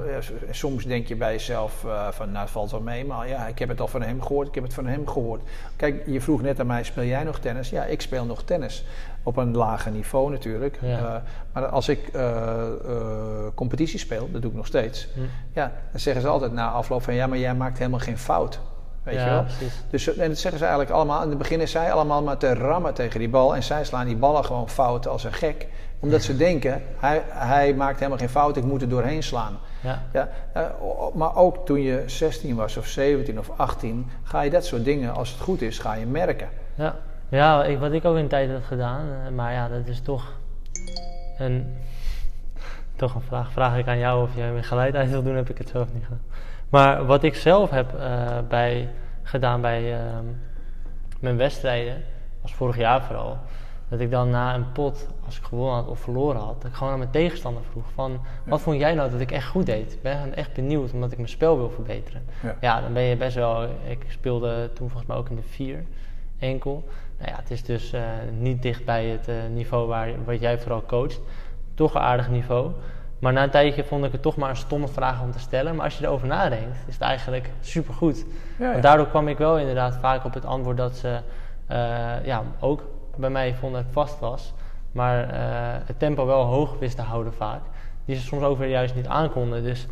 soms 0.50 0.86
denk 0.86 1.08
je 1.08 1.16
bij 1.16 1.32
jezelf 1.32 1.84
uh, 1.86 2.12
van, 2.12 2.32
nou, 2.32 2.42
het 2.42 2.50
valt 2.50 2.72
wel 2.72 2.82
mee. 2.82 3.06
Maar 3.06 3.28
ja, 3.28 3.48
ik 3.48 3.60
heb 3.60 3.70
het 3.70 3.82
al 3.82 3.88
van 3.88 4.02
hem 4.02 4.22
gehoord, 4.22 4.48
ik 4.48 4.56
heb 4.56 4.64
het 4.64 4.74
van 4.74 4.86
hem 4.86 5.08
gehoord. 5.08 5.42
Kijk, 5.76 6.04
je 6.06 6.22
vroeg 6.22 6.42
net 6.42 6.60
aan 6.60 6.68
mij, 6.68 6.84
speel 6.84 7.04
jij 7.04 7.24
nog 7.24 7.40
tennis? 7.40 7.70
Ja, 7.70 7.84
ik 7.84 8.02
speel 8.02 8.26
nog 8.26 8.44
tennis. 8.44 8.86
Op 9.24 9.38
een 9.38 9.56
lager 9.56 9.92
niveau 9.92 10.32
natuurlijk. 10.32 10.80
Ja. 10.82 11.00
Uh, 11.00 11.16
maar 11.54 11.66
als 11.66 11.90
ik 11.90 12.10
uh, 12.16 12.32
uh, 12.86 12.98
competitie 13.56 14.00
speel, 14.00 14.30
dat 14.32 14.42
doe 14.42 14.52
ik 14.52 14.58
nog 14.58 14.68
steeds. 14.68 15.08
Hm. 15.14 15.20
Ja, 15.54 15.72
dan 15.92 16.00
zeggen 16.00 16.22
ze 16.22 16.28
altijd 16.28 16.52
na 16.52 16.70
afloop 16.70 17.04
van 17.04 17.14
ja, 17.14 17.28
maar 17.28 17.38
jij 17.38 17.56
maakt 17.56 17.78
helemaal 17.78 18.00
geen 18.00 18.18
fout. 18.18 18.60
Weet 19.04 19.16
ja, 19.16 19.26
je 19.26 19.30
wel? 19.30 19.44
Precies. 19.44 19.84
Dus, 19.90 20.18
en 20.18 20.28
dat 20.28 20.38
zeggen 20.38 20.60
ze 20.60 20.66
eigenlijk 20.66 20.96
allemaal. 20.96 21.24
In 21.24 21.30
het 21.30 21.38
begin 21.38 21.62
is 21.62 21.72
zij 21.72 21.92
allemaal 21.92 22.24
maar 22.24 22.38
te 22.38 22.54
rammen 22.54 22.94
tegen 22.94 23.20
die 23.20 23.30
bal. 23.30 23.56
En 23.56 23.64
zij 23.64 23.86
slaan 23.86 24.06
die 24.06 24.16
ballen 24.16 24.46
gewoon 24.46 24.70
fout 24.70 25.08
als 25.08 25.24
een 25.24 25.34
gek. 25.34 25.68
Omdat 26.00 26.22
ze 26.22 26.38
denken, 26.38 26.84
hij, 26.98 27.22
hij 27.28 27.74
maakt 27.74 27.98
helemaal 27.98 28.18
geen 28.18 28.30
fout, 28.30 28.58
ik 28.58 28.64
moet 28.64 28.82
er 28.82 28.90
doorheen 28.90 29.24
slaan. 29.24 29.58
Ja. 29.82 30.02
Ja, 30.14 30.30
maar 31.14 31.36
ook 31.36 31.66
toen 31.66 31.82
je 31.82 32.04
16 32.06 32.56
was 32.56 32.78
of 32.78 32.88
17 32.88 33.40
of 33.40 33.50
18, 33.56 34.10
ga 34.24 34.42
je 34.42 34.50
dat 34.50 34.66
soort 34.66 34.86
dingen, 34.86 35.14
als 35.14 35.32
het 35.32 35.40
goed 35.40 35.62
is, 35.62 35.80
ga 35.80 35.94
je 35.94 36.06
merken. 36.06 36.50
Ja. 36.76 36.96
Ja, 37.32 37.64
ik, 37.64 37.80
wat 37.80 37.92
ik 37.92 38.06
ook 38.06 38.18
in 38.18 38.28
tijd 38.28 38.50
heb 38.50 38.64
gedaan, 38.64 39.06
uh, 39.06 39.36
maar 39.36 39.54
ja, 39.54 39.68
dat 39.68 39.88
is 39.88 40.02
toch 40.02 40.34
een, 41.38 41.76
toch 42.96 43.16
een 43.16 43.22
vraag. 43.22 43.52
Vraag 43.52 43.78
ik 43.78 43.88
aan 43.88 43.98
jou 43.98 44.24
of 44.24 44.36
jij 44.36 44.52
me 44.52 44.64
geleid 44.64 44.96
uit 44.96 45.10
wil 45.10 45.24
doen, 45.24 45.36
heb 45.36 45.50
ik 45.50 45.58
het 45.58 45.70
zelf 45.70 45.94
niet 45.94 46.04
gedaan. 46.04 46.22
Maar 46.70 47.06
wat 47.06 47.24
ik 47.24 47.36
zelf 47.36 47.70
heb 47.70 47.94
uh, 47.94 48.38
bij, 48.50 48.90
gedaan 49.24 49.62
bij 49.62 49.94
uh, 49.94 50.20
mijn 51.20 51.38
wedstrijden, 51.38 52.04
was 52.42 52.54
vorig 52.54 52.78
jaar 52.78 53.04
vooral, 53.04 53.38
dat 53.90 54.00
ik 54.00 54.12
dan 54.12 54.30
na 54.30 54.56
een 54.56 54.72
pot, 54.72 55.08
als 55.26 55.38
ik 55.38 55.44
gewonnen 55.44 55.76
had 55.76 55.88
of 55.88 56.00
verloren 56.00 56.42
had, 56.42 56.62
dat 56.62 56.72
ik 56.72 56.78
gewoon 56.78 56.94
aan 56.94 57.00
mijn 57.00 57.12
tegenstander 57.12 57.64
vroeg 57.72 57.86
van, 57.94 58.20
wat 58.46 58.62
vond 58.62 58.80
jij 58.80 58.94
nou 58.94 59.12
dat 59.12 59.20
ik 59.20 59.32
echt 59.32 59.48
goed 59.48 59.66
deed? 59.66 59.94
Ik 59.94 60.02
ben 60.02 60.36
echt 60.36 60.54
benieuwd, 60.54 60.94
omdat 60.94 61.12
ik 61.12 61.18
mijn 61.18 61.30
spel 61.30 61.58
wil 61.58 61.70
verbeteren. 61.70 62.24
Ja. 62.44 62.56
ja, 62.62 62.82
dan 62.82 62.94
ben 62.94 63.04
je 63.04 63.16
best 63.16 63.36
wel, 63.36 63.64
ik 63.88 64.06
speelde 64.08 64.70
toen 64.74 64.90
volgens 64.90 65.08
mij 65.10 65.18
ook 65.18 65.30
in 65.30 65.36
de 65.36 65.42
vier 65.42 65.84
enkel. 66.40 66.84
Nou 67.22 67.34
ja, 67.34 67.40
het 67.40 67.52
is 67.52 67.64
dus 67.64 67.94
uh, 67.94 68.02
niet 68.40 68.62
dicht 68.62 68.86
bij 68.86 69.06
het 69.06 69.28
uh, 69.28 69.36
niveau 69.54 69.88
waar, 69.88 70.10
wat 70.26 70.40
jij 70.40 70.60
vooral 70.60 70.84
coacht. 70.86 71.20
Toch 71.76 71.96
een 71.96 72.02
aardig 72.02 72.30
niveau. 72.30 72.72
Maar 73.20 73.34
na 73.34 73.44
een 73.44 73.50
tijdje 73.50 73.84
vond 73.84 74.06
ik 74.06 74.12
het 74.12 74.22
toch 74.22 74.36
maar 74.36 74.50
een 74.50 74.56
stomme 74.56 74.88
vraag 74.88 75.22
om 75.22 75.32
te 75.32 75.40
stellen. 75.40 75.76
Maar 75.76 75.86
als 75.86 75.98
je 75.98 76.06
erover 76.06 76.28
nadenkt, 76.28 76.78
is 76.88 76.94
het 76.94 77.04
eigenlijk 77.04 77.50
supergoed. 77.60 78.26
Ja, 78.60 78.72
ja. 78.72 78.80
Daardoor 78.80 79.08
kwam 79.08 79.28
ik 79.28 79.38
wel 79.38 79.58
inderdaad 79.58 79.96
vaak 79.96 80.26
op 80.26 80.34
het 80.34 80.46
antwoord 80.46 80.78
dat 80.78 80.96
ze 80.96 81.20
uh, 81.72 82.26
ja, 82.26 82.44
ook 82.60 82.84
bij 83.16 83.30
mij 83.30 83.56
vonden 83.56 83.80
dat 83.80 83.88
ik 83.88 83.94
vast 83.94 84.20
was. 84.20 84.54
Maar 84.92 85.28
het 85.86 86.00
tempo 86.00 86.26
wel 86.26 86.44
hoog 86.44 86.80
wist 86.80 86.96
te 86.96 87.02
houden 87.02 87.34
vaak. 87.34 87.62
Die 88.06 88.16
ze 88.16 88.22
soms 88.22 88.44
ook 88.44 88.58
weer 88.58 88.70
juist 88.70 88.96
niet 88.96 89.08
aankonden. 89.08 89.64
Dus 89.64 89.88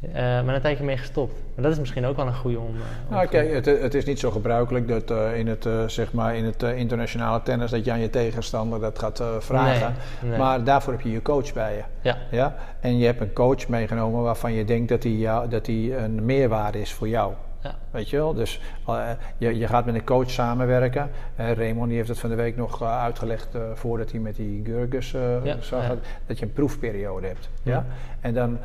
uh, 0.00 0.12
maar 0.14 0.54
een 0.54 0.60
tijdje 0.60 0.84
mee 0.84 0.96
gestopt. 0.96 1.32
Maar 1.54 1.64
dat 1.64 1.72
is 1.72 1.78
misschien 1.78 2.06
ook 2.06 2.16
wel 2.16 2.26
een 2.26 2.34
goede 2.34 2.58
om. 2.58 2.74
Uh, 2.74 2.80
nou, 3.10 3.26
kijk, 3.26 3.52
het, 3.52 3.66
het, 3.66 3.94
is 3.94 4.04
niet 4.04 4.18
zo 4.18 4.30
gebruikelijk 4.30 4.88
dat 4.88 5.10
uh, 5.10 5.38
in 5.38 5.46
het, 5.46 5.68
zeg 5.86 6.12
maar 6.12 6.36
in 6.36 6.44
het 6.44 6.62
internationale 6.62 7.42
tennis 7.42 7.70
dat 7.70 7.84
je 7.84 7.92
aan 7.92 8.00
je 8.00 8.10
tegenstander 8.10 8.80
dat 8.80 8.98
gaat 8.98 9.22
vragen. 9.38 9.94
Nee, 10.20 10.30
nee. 10.30 10.38
Maar 10.38 10.64
daarvoor 10.64 10.92
heb 10.92 11.02
je 11.02 11.10
je 11.10 11.22
coach 11.22 11.52
bij 11.52 11.74
je. 11.74 11.82
Ja. 12.00 12.16
ja. 12.30 12.54
En 12.80 12.98
je 12.98 13.06
hebt 13.06 13.20
een 13.20 13.32
coach 13.32 13.68
meegenomen 13.68 14.22
waarvan 14.22 14.52
je 14.52 14.64
denkt 14.64 14.88
dat 14.88 15.02
hij 15.02 15.48
dat 15.48 15.66
hij 15.66 15.98
een 15.98 16.24
meerwaarde 16.24 16.80
is 16.80 16.92
voor 16.92 17.08
jou. 17.08 17.32
Ja. 17.62 17.74
Weet 17.90 18.10
je 18.10 18.16
wel? 18.16 18.34
Dus 18.34 18.60
uh, 18.88 19.08
je, 19.38 19.58
je 19.58 19.66
gaat 19.66 19.84
met 19.84 19.94
een 19.94 20.04
coach 20.04 20.30
samenwerken. 20.30 21.10
Uh, 21.40 21.52
Raymond 21.52 21.88
die 21.88 21.96
heeft 21.96 22.08
het 22.08 22.18
van 22.18 22.30
de 22.30 22.36
week 22.36 22.56
nog 22.56 22.82
uh, 22.82 23.02
uitgelegd 23.02 23.48
voordat 23.74 24.10
hij 24.10 24.20
met 24.20 24.36
die 24.36 24.64
Gurgus 24.64 25.10
ja. 25.44 25.56
zag. 25.60 25.82
Ja. 25.82 25.94
Dat 26.26 26.38
je 26.38 26.44
een 26.44 26.52
proefperiode 26.52 27.26
hebt. 27.26 27.48
Ja? 27.62 27.86
En 28.20 28.34
dan 28.34 28.58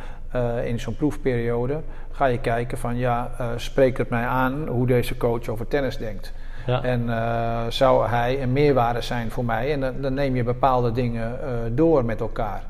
in 0.64 0.80
zo'n 0.80 0.96
proefperiode 0.96 1.82
ga 2.12 2.26
je 2.26 2.40
kijken 2.40 2.78
van 2.78 2.98
ja, 2.98 3.32
spreekt 3.56 3.98
het 3.98 4.10
mij 4.10 4.26
aan 4.26 4.68
hoe 4.68 4.88
deze 4.88 5.18
coach 5.18 5.48
over 5.48 5.68
tennis 5.68 5.98
denkt. 5.98 6.34
Ja. 6.66 6.84
En 6.84 7.10
zou 7.72 8.08
hij 8.08 8.42
een 8.42 8.54
meerwaarde 8.54 9.02
zijn 9.02 9.32
voor 9.32 9.46
mij? 9.46 9.72
En 9.72 9.80
dan, 9.80 9.94
dan 10.02 10.14
neem 10.14 10.36
je 10.36 10.44
bepaalde 10.44 10.92
dingen 10.92 11.40
door 11.76 12.06
met 12.06 12.20
elkaar. 12.20 12.64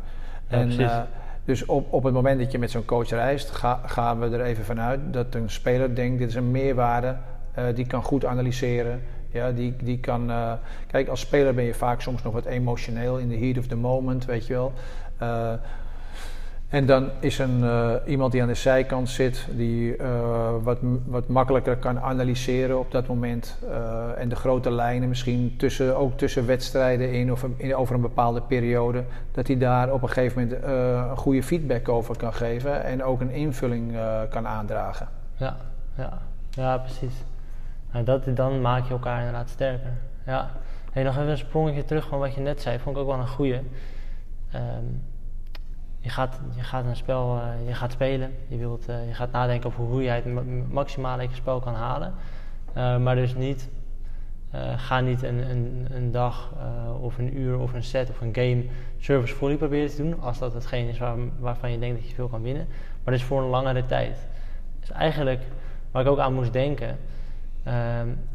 Ja, 0.48 0.58
en. 0.58 1.08
Dus 1.46 1.66
op, 1.66 1.94
op 1.94 2.04
het 2.04 2.14
moment 2.14 2.40
dat 2.40 2.52
je 2.52 2.60
met 2.60 2.72
zo'n 2.72 2.86
coach 2.86 3.10
reist, 3.10 3.52
ga, 3.52 3.82
gaan 3.86 4.20
we 4.20 4.38
er 4.38 4.42
even 4.42 4.66
vanuit 4.66 5.00
dat 5.12 5.36
een 5.36 5.50
speler 5.50 5.96
denkt: 5.96 6.20
dit 6.20 6.30
is 6.30 6.36
een 6.36 6.52
meerwaarde, 6.52 7.16
uh, 7.58 7.64
die 7.76 7.88
kan 7.88 8.04
goed 8.04 8.26
analyseren. 8.26 9.02
Ja, 9.30 9.52
die, 9.52 9.76
die 9.84 10.00
kan. 10.00 10.30
Uh, 10.30 10.54
kijk, 10.88 11.08
als 11.08 11.20
speler 11.20 11.54
ben 11.54 11.64
je 11.64 11.74
vaak 11.74 12.02
soms 12.02 12.24
nog 12.24 12.34
wat 12.34 12.46
emotioneel 12.46 13.18
in 13.18 13.30
de 13.30 13.38
heat 13.38 13.58
of 13.58 13.68
the 13.68 13.76
moment, 13.76 14.26
weet 14.26 14.48
je 14.48 14.54
wel. 14.54 14.74
Uh, 15.22 15.54
en 16.74 16.86
dan 16.86 17.10
is 17.20 17.40
een, 17.40 17.60
uh, 17.60 17.94
iemand 18.06 18.32
die 18.32 18.42
aan 18.42 18.48
de 18.48 18.54
zijkant 18.54 19.10
zit, 19.10 19.48
die 19.52 19.98
uh, 19.98 20.50
wat, 20.64 20.78
wat 21.06 21.28
makkelijker 21.28 21.78
kan 21.78 22.00
analyseren 22.00 22.80
op 22.80 22.92
dat 22.92 23.08
moment. 23.08 23.58
Uh, 23.64 24.18
en 24.18 24.30
de 24.30 24.36
grote 24.36 24.72
lijnen 24.72 25.10
misschien 25.10 25.56
tussen, 25.58 25.98
ook 25.98 26.18
tussen 26.18 26.46
wedstrijden 26.46 27.12
in 27.12 27.32
of 27.32 27.46
over 27.74 27.96
een 27.96 28.02
bepaalde 28.02 28.42
periode. 28.42 29.04
Dat 29.32 29.48
hij 29.48 29.58
daar 29.58 29.94
op 29.94 30.02
een 30.02 30.10
gegeven 30.10 30.42
moment 30.42 30.64
een 30.64 31.18
goede 31.18 31.44
feedback 31.44 31.90
over 31.90 32.18
kan 32.18 32.34
geven 32.34 32.84
en 32.84 33.04
ook 33.04 33.22
een 33.22 33.32
invulling 33.32 33.96
kan 34.30 34.48
aandragen. 34.48 35.08
Ja, 35.36 35.58
ja. 35.98 36.18
ja 36.50 36.78
precies. 36.78 37.24
En 37.92 38.06
dat, 38.06 38.24
dan 38.36 38.62
maak 38.62 38.86
je 38.86 38.94
elkaar 38.94 39.18
inderdaad 39.18 39.50
sterker. 39.50 39.94
Ja. 40.26 40.50
Hey, 40.92 41.04
nog 41.04 41.18
even 41.18 41.30
een 41.30 41.38
sprongetje 41.38 41.86
terug 41.86 42.08
van 42.08 42.20
wat 42.20 42.34
je 42.34 42.42
net 42.42 42.62
zei, 42.62 42.80
vond 42.80 42.96
ik 42.96 43.02
ook 43.02 43.10
wel 43.10 43.20
een 43.20 43.28
goede. 43.28 43.62
Um, 44.56 45.02
je 46.04 46.10
gaat, 46.10 46.40
je 46.56 46.62
gaat 46.62 46.86
een 46.86 46.96
spel, 46.96 47.38
uh, 47.38 47.68
je 47.68 47.74
gaat 47.74 47.92
spelen. 47.92 48.36
Je, 48.48 48.58
wilt, 48.58 48.90
uh, 48.90 49.08
je 49.08 49.14
gaat 49.14 49.32
nadenken 49.32 49.70
over 49.70 49.84
hoe 49.84 50.04
jij 50.04 50.16
het 50.16 50.72
maximale 50.72 51.22
uit 51.22 51.30
je 51.30 51.36
spel 51.36 51.60
kan 51.60 51.74
halen. 51.74 52.14
Uh, 52.78 52.98
maar 52.98 53.16
dus 53.16 53.36
niet, 53.36 53.70
ga 54.76 55.00
niet 55.00 55.24
een, 55.24 55.50
een, 55.50 55.88
een 55.92 56.12
dag 56.12 56.54
of 57.02 57.18
een 57.18 57.38
uur 57.38 57.60
of 57.60 57.74
een 57.74 57.84
set 57.84 58.10
of 58.10 58.22
een 58.22 58.36
game 58.36 58.64
service 59.00 59.36
volley 59.36 59.56
proberen 59.58 59.90
te 59.90 59.98
doen. 59.98 60.22
Als 60.22 60.40
dat 60.40 60.54
hetgeen 60.54 60.88
is 60.88 60.98
waar, 60.98 61.16
waarvan 61.40 61.72
je 61.72 61.80
denkt 61.80 62.00
dat 62.00 62.10
je 62.10 62.16
veel 62.16 62.28
kan 62.28 62.42
winnen. 62.42 62.68
Maar 63.04 63.14
dus 63.14 63.24
voor 63.24 63.42
een 63.42 63.50
langere 63.50 63.86
tijd. 63.86 64.28
Dus 64.80 64.92
eigenlijk, 64.92 65.42
waar 65.92 66.02
ik 66.02 66.08
ook 66.10 66.20
aan 66.20 66.34
moest 66.34 66.54
denken, 66.54 66.98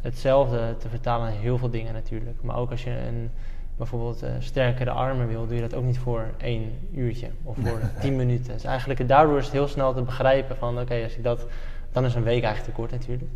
hetzelfde 0.01 0.77
te 0.79 0.89
vertalen 0.89 1.27
aan 1.27 1.33
heel 1.33 1.59
veel 1.59 1.71
dingen 1.71 1.93
natuurlijk. 1.93 2.43
Maar 2.43 2.57
ook 2.57 2.71
als 2.71 2.85
je 2.85 2.91
een 2.91 3.31
bijvoorbeeld 3.79 4.23
uh, 4.23 4.31
sterkere 4.39 4.91
armen 4.91 5.29
wil, 5.29 5.47
doe 5.47 5.55
je 5.55 5.61
dat 5.61 5.75
ook 5.75 5.85
niet 5.85 5.99
voor 5.99 6.25
één 6.37 6.73
uurtje 6.95 7.29
of 7.43 7.57
voor 7.63 7.81
tien 8.01 8.17
minuten. 8.17 8.53
Dus 8.53 8.65
eigenlijk 8.65 9.09
daardoor 9.09 9.39
is 9.39 9.45
het 9.45 9.53
heel 9.53 9.69
snel 9.69 9.95
te 9.95 10.03
begrijpen 10.03 10.57
van 10.57 10.81
oké, 10.81 11.03
als 11.03 11.17
ik 11.17 11.23
dat, 11.23 11.47
dan 11.93 12.05
is 12.05 12.15
een 12.15 12.23
week 12.23 12.43
eigenlijk 12.43 12.75
te 12.75 12.81
kort 12.81 12.91
natuurlijk. 12.91 13.31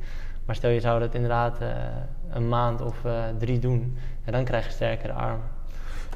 Maar 0.45 0.55
stel 0.55 0.71
je 0.71 0.81
zou 0.81 1.01
dat 1.01 1.15
inderdaad 1.15 1.61
uh, 1.63 1.69
een 2.31 2.49
maand 2.49 2.81
of 2.81 3.05
uh, 3.05 3.25
drie 3.39 3.59
doen, 3.59 3.97
en 4.25 4.33
dan 4.33 4.45
krijg 4.45 4.67
je 4.67 4.73
sterkere 4.73 5.13
armen. 5.13 5.47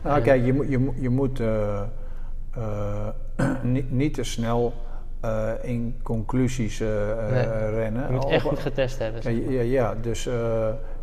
Nou, 0.02 0.20
kijk, 0.20 0.44
je, 0.44 0.52
moet 0.52 0.68
je, 0.68 0.92
je 0.96 1.08
moet 1.08 1.40
niet, 3.62 3.90
niet 3.90 4.14
te 4.14 4.22
snel 4.24 4.74
in 5.62 6.00
conclusies 6.02 6.78
nee, 6.78 7.70
rennen. 7.70 8.06
Je 8.06 8.12
moet 8.12 8.24
echt 8.24 8.44
goed 8.44 8.58
getest 8.58 8.98
hebben. 8.98 9.50
Ja, 9.52 9.62
ja, 9.62 9.94
dus 9.94 10.28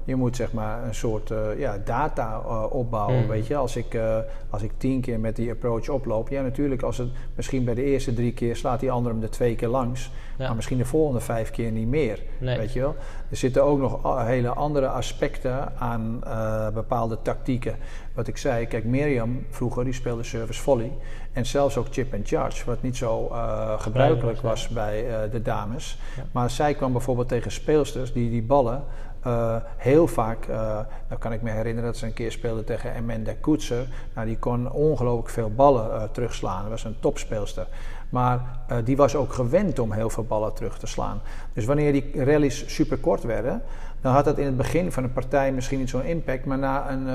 je 0.05 0.15
moet 0.15 0.35
zeg 0.35 0.53
maar 0.53 0.83
een 0.83 0.95
soort 0.95 1.29
uh, 1.29 1.59
ja, 1.59 1.77
data 1.85 2.41
uh, 2.45 2.65
opbouwen. 2.69 3.21
Mm. 3.21 3.27
Weet 3.27 3.47
je, 3.47 3.55
als 3.55 3.75
ik, 3.75 3.93
uh, 3.93 4.17
als 4.49 4.61
ik 4.61 4.71
tien 4.77 5.01
keer 5.01 5.19
met 5.19 5.35
die 5.35 5.51
approach 5.51 5.89
oploop, 5.89 6.29
ja, 6.29 6.41
natuurlijk, 6.41 6.81
als 6.81 6.97
het 6.97 7.09
misschien 7.35 7.63
bij 7.63 7.73
de 7.73 7.83
eerste 7.83 8.13
drie 8.13 8.33
keer 8.33 8.55
slaat 8.55 8.79
die 8.79 8.91
andere 8.91 9.15
hem 9.15 9.23
er 9.23 9.29
twee 9.29 9.55
keer 9.55 9.67
langs, 9.67 10.11
ja. 10.37 10.45
maar 10.45 10.55
misschien 10.55 10.77
de 10.77 10.85
volgende 10.85 11.19
vijf 11.19 11.51
keer 11.51 11.71
niet 11.71 11.87
meer. 11.87 12.23
Nee. 12.39 12.57
Weet 12.57 12.73
je 12.73 12.79
wel? 12.79 12.95
Er 13.29 13.37
zitten 13.37 13.63
ook 13.63 13.79
nog 13.79 14.25
hele 14.25 14.49
andere 14.49 14.87
aspecten 14.87 15.77
aan 15.77 16.23
bepaalde 16.73 17.17
tactieken. 17.21 17.75
Wat 18.13 18.27
ik 18.27 18.37
zei, 18.37 18.67
kijk, 18.67 18.83
Mirjam 18.83 19.45
vroeger 19.49 19.83
die 19.83 19.93
speelde 19.93 20.23
service 20.23 20.61
volley 20.61 20.91
en 21.31 21.45
zelfs 21.45 21.77
ook 21.77 21.87
chip 21.91 22.13
and 22.13 22.27
charge, 22.27 22.65
wat 22.65 22.81
niet 22.81 22.97
zo 22.97 23.31
gebruikelijk 23.77 24.41
was 24.41 24.67
bij 24.67 25.05
de 25.31 25.41
dames. 25.41 25.99
Ja. 26.15 26.23
Maar 26.31 26.49
zij 26.49 26.73
kwam 26.73 26.91
bijvoorbeeld 26.91 27.27
tegen 27.27 27.51
speelsters 27.51 28.13
die 28.13 28.29
die 28.29 28.43
ballen 28.43 28.83
uh, 29.27 29.55
heel 29.77 30.07
vaak, 30.07 30.47
uh, 30.49 30.79
dan 31.07 31.17
kan 31.17 31.33
ik 31.33 31.41
me 31.41 31.51
herinneren 31.51 31.89
dat 31.89 31.97
ze 31.97 32.05
een 32.05 32.13
keer 32.13 32.31
speelde 32.31 32.63
tegen 32.63 32.95
Amanda 32.95 33.33
Koetser. 33.41 33.87
Nou, 34.15 34.27
die 34.27 34.37
kon 34.37 34.71
ongelooflijk 34.71 35.29
veel 35.29 35.51
ballen 35.55 35.89
uh, 35.89 36.03
terugslaan. 36.11 36.61
Dat 36.61 36.69
was 36.69 36.83
een 36.83 36.99
topspeelster. 36.99 37.67
Maar 38.09 38.41
die 38.83 38.97
was 38.97 39.15
ook 39.15 39.33
gewend 39.33 39.79
om 39.79 39.91
heel 39.91 40.09
veel 40.09 40.23
ballen 40.23 40.53
terug 40.53 40.79
te 40.79 40.87
slaan. 40.87 41.21
Dus 41.53 41.65
wanneer 41.65 41.91
die 41.91 42.23
rallies 42.23 42.73
super 42.75 42.97
kort 42.97 43.23
werden, 43.23 43.61
dan 44.01 44.13
had 44.13 44.25
dat 44.25 44.37
in 44.37 44.45
het 44.45 44.57
begin 44.57 44.91
van 44.91 45.03
een 45.03 45.13
partij 45.13 45.51
misschien 45.51 45.79
niet 45.79 45.89
zo'n 45.89 46.03
impact. 46.03 46.45
Maar 46.45 46.57
na, 46.57 46.91
een, 46.91 47.07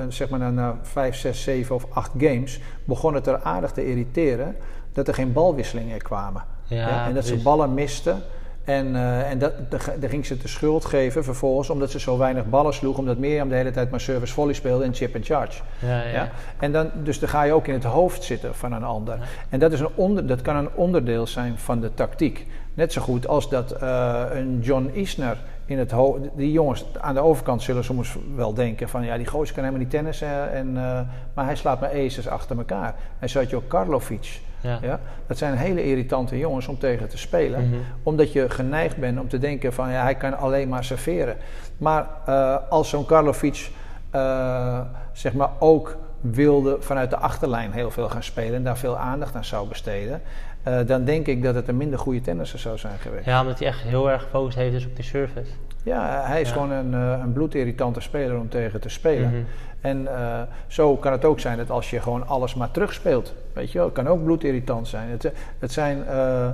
een, 0.00 0.12
zeg 0.12 0.28
maar 0.28 0.52
na 0.52 0.78
5, 0.82 1.16
6, 1.16 1.42
7 1.42 1.74
of 1.74 1.86
8 1.90 2.10
games 2.18 2.60
begon 2.84 3.14
het 3.14 3.26
er 3.26 3.42
aardig 3.42 3.72
te 3.72 3.86
irriteren 3.86 4.56
dat 4.92 5.08
er 5.08 5.14
geen 5.14 5.32
balwisselingen 5.32 5.98
kwamen. 5.98 6.44
Ja, 6.64 6.88
ja, 6.88 7.06
en 7.06 7.14
dat 7.14 7.24
ze 7.24 7.42
ballen 7.42 7.74
misten. 7.74 8.22
En, 8.66 8.86
uh, 8.86 9.30
en 9.30 9.38
dat, 9.38 9.52
daar 9.70 10.08
ging 10.10 10.26
ze 10.26 10.36
de 10.36 10.48
schuld 10.48 10.84
geven 10.84 11.24
vervolgens 11.24 11.70
omdat 11.70 11.90
ze 11.90 12.00
zo 12.00 12.18
weinig 12.18 12.48
ballen 12.48 12.74
sloeg. 12.74 12.98
Omdat 12.98 13.18
Mirjam 13.18 13.48
de 13.48 13.54
hele 13.54 13.70
tijd 13.70 13.90
maar 13.90 14.00
service 14.00 14.32
volley 14.32 14.54
speelde 14.54 14.84
en 14.84 14.94
chip 14.94 15.14
and 15.14 15.24
charge. 15.24 15.62
Ja, 15.78 16.02
ja. 16.02 16.10
ja? 16.10 16.30
En 16.58 16.72
dan, 16.72 16.90
dus 17.02 17.18
dan 17.18 17.28
ga 17.28 17.42
je 17.42 17.52
ook 17.52 17.66
in 17.66 17.74
het 17.74 17.84
hoofd 17.84 18.22
zitten 18.22 18.54
van 18.54 18.72
een 18.72 18.84
ander. 18.84 19.18
En 19.48 19.58
dat, 19.58 19.72
is 19.72 19.80
een 19.80 19.88
onder, 19.94 20.26
dat 20.26 20.42
kan 20.42 20.56
een 20.56 20.68
onderdeel 20.74 21.26
zijn 21.26 21.58
van 21.58 21.80
de 21.80 21.94
tactiek. 21.94 22.46
Net 22.74 22.92
zo 22.92 23.02
goed 23.02 23.28
als 23.28 23.48
dat 23.48 23.82
uh, 23.82 24.22
een 24.32 24.60
John 24.62 24.90
Isner 24.92 25.36
in 25.64 25.78
het 25.78 25.90
hoofd... 25.90 26.20
Die 26.34 26.52
jongens 26.52 26.84
aan 27.00 27.14
de 27.14 27.20
overkant 27.20 27.62
zullen 27.62 27.84
soms 27.84 28.16
wel 28.34 28.54
denken 28.54 28.88
van... 28.88 29.04
Ja, 29.04 29.16
die 29.16 29.26
gozer 29.26 29.54
kan 29.54 29.64
helemaal 29.64 29.84
niet 29.84 29.94
tennissen. 29.94 30.52
En, 30.52 30.68
uh, 30.68 31.00
maar 31.34 31.44
hij 31.44 31.56
slaat 31.56 31.80
maar 31.80 31.90
aces 31.90 32.28
achter 32.28 32.58
elkaar. 32.58 32.94
En 33.18 33.28
zo 33.28 33.38
had 33.38 33.50
je 33.50 33.56
ook 33.56 33.68
Karlovic... 33.68 34.40
Ja. 34.66 34.78
Ja? 34.82 35.00
Dat 35.26 35.38
zijn 35.38 35.56
hele 35.56 35.84
irritante 35.84 36.38
jongens 36.38 36.68
om 36.68 36.78
tegen 36.78 37.08
te 37.08 37.18
spelen. 37.18 37.64
Mm 37.64 37.72
-hmm. 37.72 37.80
Omdat 38.02 38.32
je 38.32 38.50
geneigd 38.50 38.96
bent 38.96 39.20
om 39.20 39.28
te 39.28 39.38
denken 39.38 39.72
van 39.72 39.90
ja, 39.90 40.02
hij 40.02 40.14
kan 40.14 40.38
alleen 40.38 40.68
maar 40.68 40.84
serveren. 40.84 41.36
Maar 41.76 42.06
uh, 42.28 42.56
als 42.68 42.88
zo'n 42.88 43.06
Karlovic 43.06 43.70
uh, 44.14 44.80
zeg 45.12 45.32
maar 45.32 45.50
ook 45.58 45.96
wilde 46.20 46.76
vanuit 46.80 47.10
de 47.10 47.16
achterlijn 47.16 47.72
heel 47.72 47.90
veel 47.90 48.08
gaan 48.08 48.22
spelen 48.22 48.54
en 48.54 48.64
daar 48.64 48.78
veel 48.78 48.96
aandacht 48.96 49.34
aan 49.34 49.44
zou 49.44 49.68
besteden, 49.68 50.22
uh, 50.68 50.78
dan 50.86 51.04
denk 51.04 51.26
ik 51.26 51.42
dat 51.42 51.54
het 51.54 51.68
een 51.68 51.76
minder 51.76 51.98
goede 51.98 52.20
tennisser 52.20 52.58
zou 52.58 52.78
zijn 52.78 52.98
geweest. 52.98 53.24
Ja, 53.24 53.40
omdat 53.40 53.58
hij 53.58 53.68
echt 53.68 53.80
heel 53.80 54.10
erg 54.10 54.22
gefocust 54.22 54.56
heeft 54.56 54.72
dus 54.72 54.86
op 54.86 54.96
die 54.96 55.04
service. 55.04 55.50
Ja, 55.86 56.22
hij 56.24 56.40
is 56.40 56.48
Ja. 56.48 56.52
gewoon 56.54 56.70
een, 56.70 56.92
uh, 56.92 57.18
een 57.22 57.32
bloedirritante 57.32 58.00
speler 58.00 58.38
om 58.38 58.48
tegen 58.48 58.80
te 58.80 58.88
spelen. 58.88 59.28
Mhm. 59.28 59.40
En 59.80 60.02
uh, 60.02 60.40
zo 60.66 60.96
kan 60.96 61.12
het 61.12 61.24
ook 61.24 61.40
zijn 61.40 61.56
dat 61.56 61.70
als 61.70 61.90
je 61.90 62.00
gewoon 62.00 62.26
alles 62.26 62.54
maar 62.54 62.70
terugspeelt, 62.70 63.34
weet 63.52 63.72
je 63.72 63.78
wel, 63.78 63.86
het 63.86 63.94
kan 63.96 64.08
ook 64.08 64.24
bloedirritant 64.24 64.88
zijn. 64.88 65.08
Het, 65.10 65.32
het 65.58 65.72
zijn, 65.72 65.98
uh, 65.98 66.48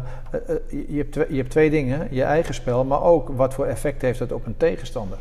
je, 0.69 0.97
hebt 0.97 1.13
twee, 1.13 1.27
je 1.29 1.37
hebt 1.37 1.51
twee 1.51 1.71
dingen, 1.71 2.09
je 2.11 2.23
eigen 2.23 2.55
spel, 2.55 2.85
maar 2.85 3.03
ook 3.03 3.29
wat 3.29 3.55
voor 3.55 3.67
effect 3.67 4.03
heeft 4.03 4.19
het 4.19 4.33
op 4.33 4.47
een 4.47 4.57
tegenstander. 4.57 5.19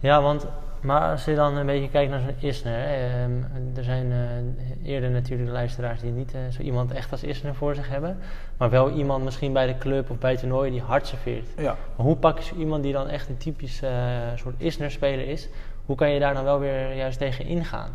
Ja, 0.00 0.22
want 0.22 0.46
maar 0.86 1.10
als 1.10 1.24
je 1.24 1.34
dan 1.34 1.56
een 1.56 1.66
beetje 1.66 1.88
kijkt 1.88 2.10
naar 2.10 2.20
zo'n 2.20 2.48
Isner, 2.48 3.22
um, 3.22 3.46
er 3.76 3.84
zijn 3.84 4.06
uh, 4.06 4.92
eerder 4.92 5.10
natuurlijk 5.10 5.50
luisteraars 5.50 6.00
die 6.00 6.10
niet 6.10 6.34
uh, 6.34 6.40
zo 6.50 6.62
iemand 6.62 6.92
echt 6.92 7.12
als 7.12 7.22
Isner 7.22 7.54
voor 7.54 7.74
zich 7.74 7.88
hebben, 7.88 8.18
maar 8.56 8.70
wel 8.70 8.90
iemand 8.90 9.24
misschien 9.24 9.52
bij 9.52 9.66
de 9.66 9.78
club 9.78 10.10
of 10.10 10.18
bij 10.18 10.30
het 10.30 10.40
toernooi 10.40 10.70
die 10.70 10.80
hard 10.80 11.06
serveert. 11.06 11.48
Ja. 11.56 11.76
Maar 11.96 12.06
hoe 12.06 12.16
pak 12.16 12.38
je 12.38 12.54
iemand 12.54 12.82
die 12.82 12.92
dan 12.92 13.08
echt 13.08 13.28
een 13.28 13.36
typisch 13.36 13.82
uh, 13.82 13.90
soort 14.34 14.54
Isner-speler 14.58 15.28
is, 15.28 15.48
hoe 15.86 15.96
kan 15.96 16.10
je 16.10 16.20
daar 16.20 16.34
dan 16.34 16.44
wel 16.44 16.58
weer 16.58 16.94
juist 16.94 17.18
tegen 17.18 17.44
ingaan? 17.44 17.90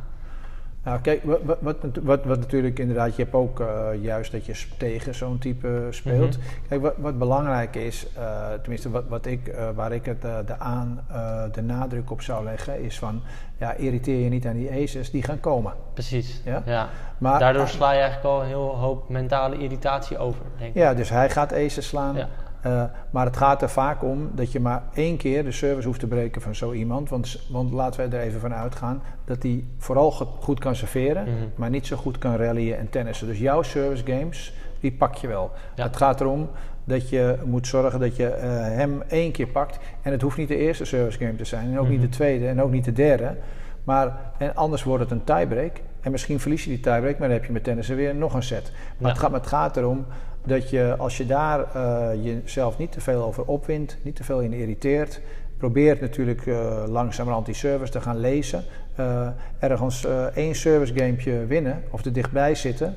Nou, 0.83 1.01
kijk, 1.01 1.23
wat, 1.23 1.39
wat, 1.59 1.75
wat, 2.01 2.23
wat, 2.25 2.39
natuurlijk 2.39 2.79
inderdaad, 2.79 3.15
je 3.15 3.21
hebt 3.21 3.33
ook 3.35 3.59
uh, 3.59 3.87
juist 4.01 4.31
dat 4.31 4.45
je 4.45 4.65
tegen 4.77 5.15
zo'n 5.15 5.37
type 5.37 5.87
speelt. 5.89 6.37
Mm 6.37 6.43
-hmm. 6.43 6.67
Kijk, 6.67 6.81
wat, 6.81 6.93
wat, 6.97 7.19
belangrijk 7.19 7.75
is, 7.75 8.07
uh, 8.17 8.53
tenminste 8.61 8.89
wat, 8.89 9.03
wat 9.07 9.25
ik, 9.25 9.47
uh, 9.47 9.69
waar 9.75 9.91
ik 9.91 10.05
het 10.05 10.21
de, 10.21 10.57
aan, 10.57 11.05
de 11.51 11.61
nadruk 11.61 12.11
op 12.11 12.21
zou 12.21 12.43
leggen, 12.43 12.81
is 12.81 12.99
van 12.99 13.21
ja, 13.57 13.73
irriteer 13.73 14.23
je 14.23 14.29
niet 14.29 14.45
aan 14.45 14.55
die 14.55 14.71
aces 14.71 15.11
die 15.11 15.23
gaan 15.23 15.39
komen. 15.39 15.73
Precies. 15.93 16.41
Ja? 16.45 16.61
ja. 16.65 16.89
Maar, 17.17 17.39
Daardoor 17.39 17.67
sla 17.67 17.91
je 17.91 17.99
eigenlijk 17.99 18.33
al 18.33 18.41
een 18.41 18.47
heel 18.47 18.75
hoop 18.77 19.09
mentale 19.09 19.57
irritatie 19.57 20.17
over. 20.17 20.41
Denk 20.57 20.75
ik. 20.75 20.81
Ja, 20.81 20.93
dus 20.93 21.09
hij 21.09 21.29
gaat 21.29 21.53
aces 21.53 21.87
slaan. 21.87 22.15
Ja. 22.15 22.27
Uh, 22.65 22.83
maar 23.09 23.25
het 23.25 23.37
gaat 23.37 23.61
er 23.61 23.69
vaak 23.69 24.03
om 24.03 24.29
dat 24.35 24.51
je 24.51 24.59
maar 24.59 24.83
één 24.93 25.17
keer 25.17 25.43
de 25.43 25.51
service 25.51 25.87
hoeft 25.87 25.99
te 25.99 26.07
breken 26.07 26.41
van 26.41 26.55
zo 26.55 26.71
iemand. 26.71 27.09
Want, 27.09 27.41
want 27.49 27.71
laten 27.71 28.09
we 28.09 28.15
er 28.17 28.23
even 28.23 28.39
van 28.39 28.53
uitgaan 28.53 29.01
dat 29.25 29.43
hij 29.43 29.63
vooral 29.77 30.11
goed 30.39 30.59
kan 30.59 30.75
serveren, 30.75 31.23
mm 31.27 31.35
-hmm. 31.37 31.51
maar 31.55 31.69
niet 31.69 31.87
zo 31.87 31.97
goed 31.97 32.17
kan 32.17 32.35
rallyen 32.35 32.77
en 32.77 32.89
tennissen. 32.89 33.27
Dus 33.27 33.39
jouw 33.39 33.61
service 33.61 34.03
games, 34.05 34.53
die 34.79 34.91
pak 34.91 35.15
je 35.15 35.27
wel. 35.27 35.51
Ja. 35.75 35.83
Het 35.83 35.97
gaat 35.97 36.21
erom 36.21 36.49
dat 36.83 37.09
je 37.09 37.35
moet 37.45 37.67
zorgen 37.67 37.99
dat 37.99 38.15
je 38.15 38.23
uh, 38.27 38.33
hem 38.77 39.01
één 39.07 39.31
keer 39.31 39.47
pakt. 39.47 39.79
En 40.01 40.11
het 40.11 40.21
hoeft 40.21 40.37
niet 40.37 40.47
de 40.47 40.57
eerste 40.57 40.85
service 40.85 41.17
game 41.17 41.35
te 41.35 41.45
zijn, 41.45 41.63
en 41.63 41.69
ook 41.69 41.73
Mhm. 41.73 41.81
mm 41.83 41.89
-hmm. 41.91 41.99
niet 42.01 42.11
de 42.11 42.15
tweede 42.17 42.47
en 42.47 42.61
ook 42.61 42.71
niet 42.71 42.85
de 42.85 42.93
derde. 42.93 43.35
Maar 43.83 44.17
en 44.37 44.55
anders 44.55 44.83
wordt 44.83 45.03
het 45.03 45.11
een 45.11 45.23
tiebreak. 45.23 45.77
En 46.01 46.11
misschien 46.11 46.39
verlies 46.39 46.63
je 46.63 46.69
die 46.69 46.79
tiebreak, 46.79 47.17
maar 47.17 47.27
dan 47.27 47.37
heb 47.37 47.45
je 47.45 47.51
met 47.51 47.63
tennissen 47.63 47.95
weer 47.95 48.15
nog 48.15 48.33
een 48.33 48.43
set. 48.43 48.71
Maar, 48.71 48.81
Ja. 48.97 49.07
het, 49.07 49.17
gaat, 49.17 49.31
maar 49.31 49.39
het 49.39 49.49
gaat 49.49 49.77
erom 49.77 50.05
dat 50.43 50.69
je, 50.69 50.95
als 50.97 51.17
je 51.17 51.25
daar 51.25 51.65
uh, 51.75 52.09
jezelf 52.23 52.77
niet 52.77 52.91
te 52.91 53.01
veel 53.01 53.23
over 53.23 53.43
opwindt, 53.45 53.97
niet 54.01 54.15
te 54.15 54.23
veel 54.23 54.39
in 54.39 54.53
irriteert, 54.53 55.21
probeert 55.57 56.01
natuurlijk 56.01 56.45
uh, 56.45 56.83
langzamerhand 56.87 57.45
die 57.45 57.55
service 57.55 57.91
te 57.91 58.01
gaan 58.01 58.19
lezen. 58.19 58.63
Uh, 58.99 59.27
ergens 59.59 60.07
één 60.33 60.55
service 60.55 60.93
gamepje 60.93 61.45
winnen 61.45 61.83
of 61.89 62.05
er 62.05 62.13
dichtbij 62.13 62.55
zitten. 62.55 62.95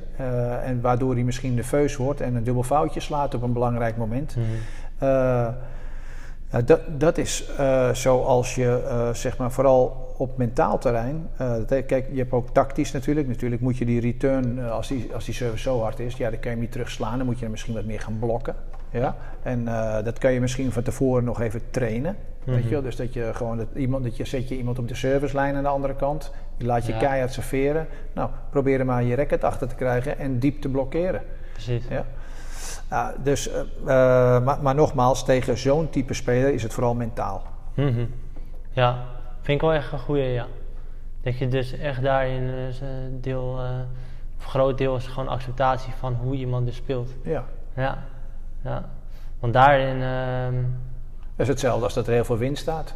en 0.64 0.80
waardoor 0.80 1.14
hij 1.14 1.22
misschien 1.22 1.54
nerveus 1.54 1.96
wordt 1.96 2.20
en 2.20 2.34
een 2.34 2.44
dubbel 2.44 2.62
foutje 2.62 3.00
slaat 3.00 3.34
op 3.34 3.42
een 3.42 3.52
belangrijk 3.52 3.96
moment. 3.96 4.36
Mm 4.36 4.42
-hmm. 4.42 5.54
Dat, 6.60 6.80
dat 6.98 7.18
is 7.18 7.50
zoals 7.92 8.54
je 8.54 9.10
zeg 9.12 9.36
maar 9.36 9.52
vooral 9.52 10.04
op 10.16 10.36
mentaal 10.36 10.78
terrein. 10.78 11.28
Uh, 11.40 11.56
kijk, 11.68 12.06
je 12.10 12.18
hebt 12.18 12.32
ook 12.32 12.48
tactisch 12.50 12.92
natuurlijk. 12.92 13.28
Natuurlijk 13.28 13.60
moet 13.60 13.76
je 13.76 13.84
die 13.84 14.00
return, 14.00 14.58
uh, 14.58 14.70
als, 14.70 14.88
die, 14.88 15.10
als 15.14 15.24
die 15.24 15.34
service 15.34 15.62
zo 15.62 15.80
hard 15.80 16.00
is, 16.00 16.16
ja, 16.16 16.30
dan 16.30 16.40
kan 16.40 16.42
je 16.42 16.50
hem 16.50 16.60
niet 16.60 16.72
terugslaan. 16.72 17.16
Dan 17.16 17.26
moet 17.26 17.36
je 17.36 17.42
hem 17.42 17.50
misschien 17.50 17.74
wat 17.74 17.84
meer 17.84 18.00
gaan 18.00 18.18
blokken. 18.18 18.54
Ja? 18.90 19.16
En 19.42 19.60
uh, 19.60 20.02
dat 20.04 20.18
kan 20.18 20.32
je 20.32 20.40
misschien 20.40 20.72
van 20.72 20.82
tevoren 20.82 21.24
nog 21.24 21.40
even 21.40 21.60
trainen. 21.70 22.16
Mhm. 22.44 22.54
Weet 22.54 22.64
je 22.64 22.70
wel? 22.70 22.82
Dus 22.82 22.96
dat 22.96 23.12
je 23.12 23.30
gewoon 23.34 23.56
dat 23.56 23.66
iemand, 23.74 24.04
dat 24.04 24.16
je 24.16 24.24
zet 24.24 24.48
je 24.48 24.56
iemand 24.56 24.78
op 24.78 24.88
de 24.88 24.94
servicelijn 24.94 25.54
aan 25.54 25.62
de 25.62 25.68
andere 25.68 25.94
kant. 25.94 26.32
Die 26.56 26.66
laat 26.66 26.86
je 26.86 26.92
Ja. 26.92 26.98
keihard 26.98 27.32
serveren. 27.32 27.86
Nou, 28.12 28.30
probeer 28.50 28.78
hem 28.78 28.90
aan 28.90 29.06
je 29.06 29.16
racket 29.16 29.44
achter 29.44 29.68
te 29.68 29.74
krijgen 29.74 30.18
en 30.18 30.38
diep 30.38 30.60
te 30.60 30.68
blokkeren. 30.68 31.22
Precies. 31.52 31.84
Ja? 31.88 32.06
Uh, 32.92 33.08
dus, 33.22 33.48
uh, 33.48 33.62
maar, 34.44 34.58
maar, 34.62 34.74
nogmaals, 34.74 35.24
tegen 35.24 35.58
zo'n 35.58 35.90
type 35.90 36.14
speler 36.14 36.52
is 36.54 36.62
het 36.62 36.72
vooral 36.72 36.94
mentaal. 36.94 37.42
Mhm. 37.74 38.04
Ja, 38.70 39.04
vind 39.42 39.60
ik 39.62 39.66
wel 39.68 39.72
echt 39.76 39.92
een 39.92 39.98
goede, 39.98 40.22
ja. 40.22 40.46
Dat 41.22 41.38
je 41.38 41.48
dus 41.48 41.72
echt 41.78 42.02
daarin 42.02 42.46
dus, 42.46 42.80
uh, 42.82 42.88
deel 43.20 43.58
uh, 43.60 43.68
een 43.70 44.44
groot 44.50 44.78
deel 44.78 44.96
is 44.96 45.06
gewoon 45.06 45.28
acceptatie 45.28 45.92
van 45.98 46.14
hoe 46.14 46.34
iemand 46.34 46.66
dus 46.66 46.76
speelt. 46.76 47.10
Ja. 47.22 47.44
Ja, 47.76 47.98
ja. 48.62 48.88
Want 49.40 49.52
daarin. 49.52 50.02
ehm, 50.02 50.54
Dat 51.36 51.46
is 51.46 51.48
hetzelfde 51.48 51.84
als 51.84 51.94
dat 51.94 52.06
er 52.06 52.12
heel 52.12 52.24
veel 52.24 52.38
wind 52.38 52.58
staat. 52.58 52.94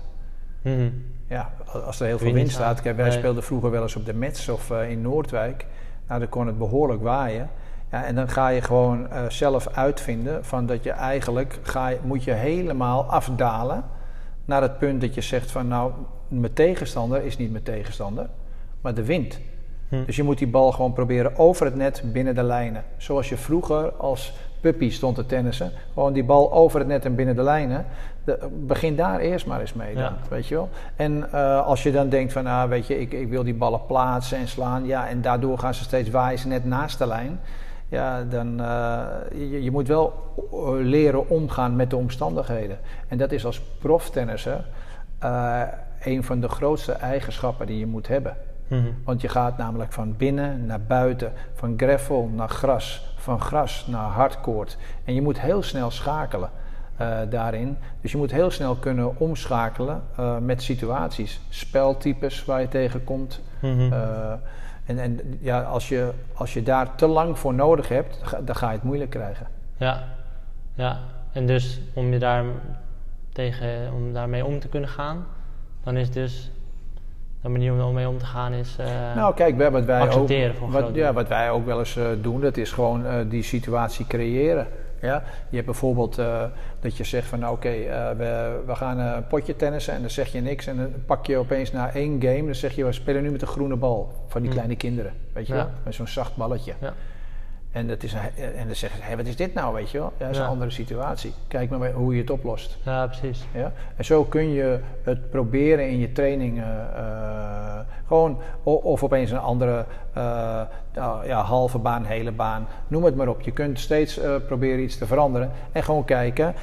mhm. 0.63 0.91
Ja, 1.29 1.51
als 1.85 2.01
er 2.01 2.07
heel 2.07 2.17
veel 2.19 2.27
Wind 2.27 2.39
wind 2.39 2.51
staat. 2.53 2.81
Kijk, 2.81 2.97
wij 2.97 3.09
Nee. 3.09 3.19
speelden 3.19 3.43
vroeger 3.43 3.71
wel 3.71 3.83
eens 3.83 3.97
op 3.97 4.07
de 4.07 4.15
Mets 4.15 4.49
of 4.49 4.71
eh, 4.71 4.91
in 4.91 5.01
Noordwijk. 5.03 5.67
Nou, 6.09 6.21
dan 6.21 6.29
kon 6.29 6.47
het 6.47 6.59
behoorlijk 6.59 7.03
waaien. 7.03 7.51
Ja, 7.91 8.05
en 8.05 8.15
dan 8.15 8.29
ga 8.29 8.49
je 8.49 8.61
gewoon 8.63 9.11
eh, 9.11 9.23
zelf 9.29 9.69
uitvinden 9.69 10.45
van 10.45 10.67
dat 10.67 10.83
je 10.85 10.91
eigenlijk 10.91 11.59
ga 11.63 11.89
je, 11.89 11.99
moet 12.03 12.25
je 12.25 12.33
helemaal 12.33 13.05
afdalen 13.05 13.85
naar 14.45 14.63
het 14.63 14.79
punt 14.79 15.01
dat 15.01 15.15
je 15.15 15.21
zegt 15.21 15.51
van 15.51 15.69
nou, 15.69 15.93
mijn 16.29 16.53
tegenstander 16.53 17.25
is 17.25 17.37
niet 17.39 17.51
mijn 17.51 17.63
tegenstander, 17.63 18.27
maar 18.81 18.95
de 18.95 19.05
wind. 19.05 19.39
Hm. 19.89 20.05
Dus 20.07 20.17
je 20.17 20.23
moet 20.23 20.39
die 20.39 20.47
bal 20.49 20.73
gewoon 20.73 20.93
proberen 20.93 21.37
over 21.39 21.65
het 21.67 21.75
net 21.75 22.03
binnen 22.05 22.35
de 22.35 22.43
lijnen. 22.43 22.85
Zoals 22.97 23.29
je 23.29 23.37
vroeger 23.37 23.93
als 23.93 24.33
puppy 24.61 24.91
stond 24.91 25.15
te 25.15 25.27
tennissen. 25.27 25.71
Gewoon 25.95 26.13
die 26.13 26.25
bal 26.25 26.53
over 26.53 26.79
het 26.79 26.89
net 26.89 27.05
en 27.05 27.15
binnen 27.15 27.37
de 27.37 27.43
lijnen. 27.43 27.85
De- 28.25 28.49
begin 28.67 28.97
daar 28.97 29.19
eerst 29.19 29.47
maar 29.47 29.61
eens 29.61 29.73
mee 29.73 29.95
dan, 29.95 30.03
Ja. 30.03 30.17
weet 30.31 30.47
je 30.47 30.55
wel. 30.55 30.69
En 30.97 31.33
eh, 31.33 31.67
als 31.67 31.83
je 31.83 31.93
dan 31.93 32.09
denkt 32.09 32.33
van, 32.33 32.45
nou 32.45 32.69
weet 32.69 32.87
je, 32.87 33.01
ik, 33.01 33.13
ik 33.13 33.29
wil 33.29 33.43
die 33.45 33.55
ballen 33.55 33.87
plaatsen 33.87 34.39
en 34.39 34.49
slaan. 34.49 34.87
Ja, 34.87 35.09
en 35.09 35.21
daardoor 35.21 35.59
gaan 35.59 35.75
ze 35.75 35.83
steeds 35.83 36.11
waaien 36.11 36.49
net 36.49 36.65
naast 36.65 36.99
de 36.99 37.07
lijn. 37.07 37.41
Ja, 37.89 38.23
dan 38.23 38.61
uh, 38.61 39.07
je, 39.33 39.63
je 39.63 39.71
moet 39.71 39.89
wel 39.89 40.35
uh, 40.53 40.69
leren 40.81 41.29
omgaan 41.29 41.77
met 41.77 41.91
de 41.91 41.97
omstandigheden. 41.97 42.79
En 43.09 43.19
dat 43.19 43.33
is 43.33 43.45
als 43.45 43.61
proftennisser 43.61 44.65
uh, 45.25 45.63
een 46.01 46.25
van 46.25 46.41
de 46.41 46.49
grootste 46.49 46.93
eigenschappen 46.93 47.67
die 47.67 47.79
je 47.79 47.87
moet 47.87 48.09
hebben. 48.09 48.37
Mhm. 48.69 48.89
Want 49.05 49.21
je 49.21 49.29
gaat 49.29 49.57
namelijk 49.57 49.93
van 49.93 50.17
binnen 50.17 50.67
naar 50.67 50.81
buiten, 50.81 51.33
van 51.55 51.75
gravel 51.77 52.31
naar 52.35 52.49
gras, 52.49 53.15
van 53.17 53.41
gras 53.41 53.87
naar 53.87 54.11
hardcourt. 54.11 54.77
En 55.05 55.15
je 55.15 55.23
moet 55.23 55.41
heel 55.41 55.63
snel 55.63 55.91
schakelen 55.91 56.51
uh, 57.01 57.19
daarin. 57.31 57.77
Dus 58.01 58.13
je 58.13 58.19
moet 58.19 58.31
heel 58.31 58.51
snel 58.51 58.75
kunnen 58.75 59.19
omschakelen 59.19 60.03
uh, 60.21 60.39
met 60.39 60.63
situaties, 60.63 61.41
speltypes 61.49 62.45
waar 62.45 62.61
je 62.61 62.69
tegenkomt. 62.69 63.41
Mhm. 63.61 63.81
Uh, 63.81 64.33
en 64.89 64.99
en 64.99 65.21
ja, 65.41 65.61
als, 65.63 65.89
je, 65.89 66.11
als 66.35 66.55
je 66.55 66.63
daar 66.63 66.95
te 66.95 67.07
lang 67.07 67.39
voor 67.39 67.55
nodig 67.55 67.89
hebt, 67.89 68.19
ga- 68.23 68.41
dan 68.41 68.57
ga 68.57 68.67
je 68.69 68.75
het 68.75 68.83
moeilijk 68.83 69.11
krijgen. 69.11 69.47
Ja, 69.77 70.05
ja. 70.75 70.99
En 71.33 71.47
dus 71.47 71.81
om 71.95 72.13
je 72.13 72.19
daar 72.19 72.45
tegen, 73.33 73.93
om 73.95 74.13
daarmee 74.13 74.45
om 74.45 74.59
te 74.61 74.69
kunnen 74.69 74.89
gaan, 74.89 75.27
dan 75.85 75.97
is 75.97 76.11
dus 76.11 76.51
de 77.43 77.49
manier 77.49 77.73
om 77.73 77.81
ermee 77.81 78.09
om 78.09 78.19
te 78.19 78.25
gaan 78.27 78.53
is. 78.53 78.77
eh, 78.79 79.15
Nou, 79.15 79.35
kijk, 79.35 79.57
we- 79.57 79.71
wat 79.71 79.85
wij, 79.85 80.01
ook, 80.01 80.07
accepteren 80.07 80.71
wat, 80.71 80.95
ja, 80.95 81.13
wat 81.13 81.29
wij 81.29 81.51
ook 81.51 81.67
wel 81.67 81.79
eens 81.79 81.97
eh, 81.97 82.07
doen, 82.21 82.41
dat 82.41 82.57
is 82.57 82.73
gewoon 82.73 83.07
eh, 83.07 83.15
die 83.29 83.43
situatie 83.43 84.07
creëren. 84.07 84.67
Ja? 85.01 85.23
Je 85.49 85.55
hebt 85.55 85.67
bijvoorbeeld 85.67 86.19
eh, 86.19 86.45
dat 86.81 86.97
je 86.97 87.05
zegt 87.05 87.27
van 87.29 87.39
nou 87.39 87.55
oké, 87.55 87.69
eh, 87.69 88.11
we, 88.17 88.61
we 88.67 88.75
gaan 88.75 88.99
een 88.99 89.27
potje 89.27 89.57
tennissen 89.57 89.95
en 89.95 90.01
dan 90.01 90.11
zeg 90.11 90.33
je 90.33 90.41
niks 90.41 90.67
en 90.67 90.77
dan 90.77 90.93
pak 91.07 91.27
je 91.27 91.37
opeens 91.37 91.73
na 91.73 91.93
één 91.95 92.23
game, 92.23 92.45
dan 92.45 92.55
zeg 92.55 92.75
je 92.75 92.85
we 92.85 92.93
spelen 92.93 93.23
nu 93.23 93.31
met 93.31 93.43
een 93.43 93.49
groene 93.49 93.77
bal 93.77 94.13
van 94.29 94.41
die 94.41 94.51
Hm. 94.51 94.57
kleine 94.57 94.77
kinderen, 94.77 95.13
weet 95.33 95.47
je 95.47 95.53
Ja. 95.55 95.59
wel, 95.59 95.71
met 95.85 95.95
zo'n 95.95 96.07
zacht 96.09 96.37
balletje. 96.37 96.73
Ja. 96.81 96.93
En, 97.73 97.87
dat 97.87 98.03
is 98.03 98.13
een, 98.13 98.21
en 98.57 98.67
dan 98.67 98.75
zeggen 98.77 99.01
ze, 99.01 99.05
hé, 99.09 99.17
wat 99.17 99.27
is 99.27 99.37
dit 99.37 99.55
nou, 99.55 99.75
weet 99.75 99.91
je 99.91 99.99
wel? 99.99 100.13
Ja, 100.19 100.25
dat 100.25 100.31
is 100.31 100.37
Ja. 100.37 100.43
een 100.43 100.49
andere 100.51 100.71
situatie. 100.71 101.33
Kijk 101.49 101.71
maar 101.71 101.93
hoe 101.93 102.15
je 102.15 102.21
het 102.21 102.31
oplost. 102.31 102.79
ja, 102.83 103.07
precies. 103.07 103.47
Ja? 103.55 103.73
En 103.97 104.05
zo 104.05 104.25
kun 104.25 104.53
je 104.53 104.79
het 105.03 105.31
proberen 105.31 105.89
in 105.91 105.99
je 105.99 106.13
trainingen. 106.13 106.95
eh, 106.97 107.79
gewoon, 108.07 108.39
of 108.63 109.03
opeens 109.05 109.31
een 109.31 109.39
andere 109.39 109.85
eh, 110.13 110.61
nou, 110.95 111.27
ja, 111.27 111.43
halve 111.43 111.79
baan, 111.79 112.05
hele 112.05 112.33
baan, 112.33 112.67
noem 112.89 113.05
het 113.05 113.17
maar 113.17 113.29
op. 113.29 113.41
Je 113.41 113.51
kunt 113.53 113.81
steeds 113.81 114.19
eh, 114.19 114.35
proberen 114.47 114.81
iets 114.83 114.99
te 114.99 115.07
veranderen. 115.07 115.51
En 115.73 115.83
gewoon 115.83 116.05
kijken 116.05 116.55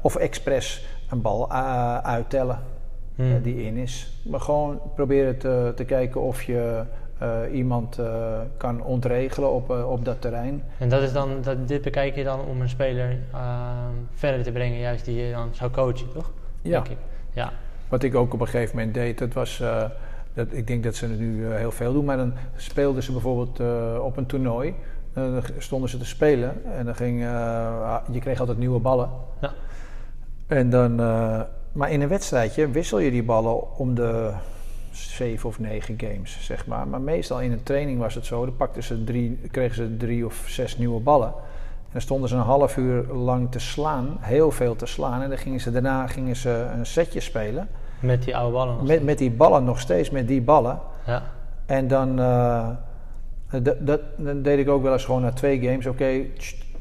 of 0.00 0.16
expres 0.16 0.86
een 1.10 1.20
bal 1.22 1.50
uittellen 2.02 2.58
Hm. 3.14 3.22
eh, 3.22 3.42
die 3.42 3.62
in 3.62 3.76
is. 3.76 4.20
Maar 4.24 4.40
gewoon 4.40 4.80
proberen 4.94 5.38
te, 5.38 5.72
te 5.76 5.84
kijken 5.84 6.20
of 6.20 6.42
je 6.42 6.82
eh, 7.18 7.38
iemand 7.52 7.98
eh, 7.98 8.40
kan 8.56 8.82
ontregelen 8.82 9.52
op, 9.52 9.70
eh, 9.70 9.90
op 9.90 10.04
dat 10.04 10.20
terrein. 10.20 10.62
En 10.78 10.88
dat 10.88 11.02
is 11.02 11.12
dan, 11.12 11.42
dat, 11.42 11.68
dit 11.68 11.82
bekijk 11.82 12.14
je 12.14 12.24
dan 12.24 12.40
om 12.40 12.60
een 12.60 12.68
speler 12.68 13.18
verder 14.14 14.42
te 14.42 14.52
brengen, 14.52 14.78
juist 14.78 15.04
die 15.04 15.16
je 15.16 15.32
dan 15.32 15.48
zou 15.52 15.70
coachen, 15.70 16.12
toch? 16.12 16.30
Ja. 16.62 16.78
Ik. 16.78 16.96
Ja. 17.32 17.52
Wat 17.88 18.02
ik 18.02 18.14
ook 18.14 18.32
op 18.32 18.40
een 18.40 18.46
gegeven 18.46 18.76
moment 18.76 18.94
deed, 18.94 19.18
dat 19.18 19.32
was. 19.32 19.62
dat, 20.34 20.46
ik 20.50 20.66
denk 20.66 20.84
dat 20.84 20.94
ze 20.94 21.06
het 21.06 21.18
nu 21.18 21.46
heel 21.46 21.72
veel 21.72 21.92
doen, 21.92 22.04
maar 22.04 22.16
dan 22.16 22.32
speelden 22.56 23.02
ze 23.02 23.12
bijvoorbeeld 23.12 23.60
op 24.00 24.16
een 24.16 24.26
toernooi. 24.26 24.74
Dan 25.14 25.42
stonden 25.58 25.90
ze 25.90 25.98
te 25.98 26.04
spelen 26.04 26.64
en 26.64 26.84
dan 26.84 26.94
ging. 26.94 27.22
eh, 27.22 27.96
je 28.10 28.20
kreeg 28.20 28.40
altijd 28.40 28.58
nieuwe 28.58 28.80
ballen. 28.80 29.10
Ja. 29.40 29.52
En 30.46 30.70
dan, 30.70 30.94
maar 31.72 31.90
in 31.90 32.00
een 32.00 32.08
wedstrijdje 32.08 32.70
wissel 32.70 32.98
je 32.98 33.10
die 33.10 33.22
ballen 33.22 33.76
om 33.76 33.94
de 33.94 34.32
zeven 34.98 35.48
of 35.48 35.58
negen 35.58 35.94
games, 36.00 36.38
zeg 36.40 36.66
maar. 36.66 36.88
Maar 36.88 37.00
meestal 37.00 37.40
in 37.40 37.52
een 37.52 37.62
training 37.62 37.98
was 37.98 38.14
het 38.14 38.26
zo, 38.26 38.44
dan 38.44 38.56
pakten 38.56 38.82
ze 38.82 39.04
drie, 39.04 39.38
kregen 39.50 39.74
ze 39.74 39.96
drie 39.96 40.26
of 40.26 40.44
zes 40.46 40.78
nieuwe 40.78 41.00
ballen. 41.00 41.28
En 41.28 41.94
dan 41.94 42.00
stonden 42.00 42.28
ze 42.28 42.34
een 42.34 42.40
half 42.40 42.76
uur 42.76 43.04
lang 43.12 43.50
te 43.50 43.58
slaan, 43.58 44.16
heel 44.20 44.50
veel 44.50 44.76
te 44.76 44.86
slaan. 44.86 45.22
En 45.22 45.28
dan 45.28 45.38
gingen 45.38 45.60
ze, 45.60 45.70
daarna 45.70 46.06
gingen 46.06 46.36
ze 46.36 46.66
een 46.76 46.86
setje 46.86 47.20
spelen. 47.20 47.68
Met 48.00 48.22
die 48.22 48.36
oude 48.36 48.52
ballen 48.52 48.72
nog 48.74 48.78
Met, 48.82 48.88
steeds. 48.90 49.04
met 49.04 49.18
die 49.18 49.30
ballen, 49.30 49.64
nog 49.64 49.80
steeds 49.80 50.10
met 50.10 50.28
die 50.28 50.42
ballen. 50.42 50.78
Ja. 51.06 51.22
En 51.66 51.88
dan, 51.88 52.18
eh, 52.20 52.68
dat, 53.62 53.86
dat, 53.86 54.00
dan 54.16 54.42
deed 54.42 54.58
ik 54.58 54.68
ook 54.68 54.82
wel 54.82 54.92
eens 54.92 55.04
gewoon 55.04 55.22
na 55.22 55.32
twee 55.32 55.60
games. 55.60 55.86
Oké, 55.86 56.20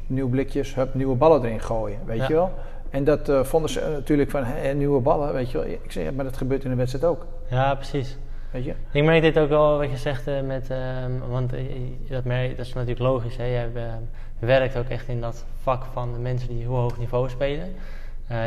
nieuw 0.08 0.30
blikjes, 0.30 0.76
hup, 0.76 0.94
nieuwe 0.94 1.16
ballen 1.16 1.44
erin 1.44 1.62
gooien, 1.62 2.00
weet 2.06 2.18
Ja. 2.18 2.28
je 2.28 2.34
wel. 2.34 2.52
En 2.90 3.04
dat 3.04 3.30
eh, 3.30 3.44
vonden 3.44 3.70
ze 3.70 3.90
natuurlijk 3.94 4.30
van, 4.30 4.44
nieuwe 4.78 5.00
ballen, 5.02 5.34
weet 5.34 5.52
je 5.52 5.58
wel. 5.58 5.68
Ik 5.68 5.92
zeg, 5.92 6.04
ja, 6.04 6.12
maar 6.12 6.26
dat 6.26 6.38
gebeurt 6.38 6.64
in 6.64 6.72
een 6.72 6.78
wedstrijd 6.78 7.06
ook, 7.06 7.26
ja, 7.50 7.76
precies. 7.76 8.18
weet 8.52 8.66
je. 8.66 8.76
Ik 8.92 9.04
merk 9.04 9.22
dit 9.22 9.40
ook 9.40 9.50
wel 9.50 9.78
wat 9.78 9.90
je 9.90 9.98
zegt 9.98 10.28
eh, 10.28 10.42
met, 10.42 10.70
ehm, 10.70 11.18
want 11.30 11.54
eh, 11.54 11.64
dat, 12.10 12.24
merk, 12.24 12.58
dat 12.58 12.66
is 12.66 12.74
natuurlijk 12.74 13.00
logisch. 13.00 13.38
Hè? 13.38 13.46
Jij 13.46 13.72
eh, 13.74 13.94
werkt 14.40 14.78
ook 14.78 14.88
echt 14.88 15.08
in 15.08 15.22
dat 15.22 15.46
vak 15.62 15.86
van 15.94 16.14
de 16.14 16.20
mensen 16.20 16.50
die 16.50 16.58
heel 16.58 16.76
hoog 16.76 16.98
niveau 16.98 17.30
spelen. 17.30 17.76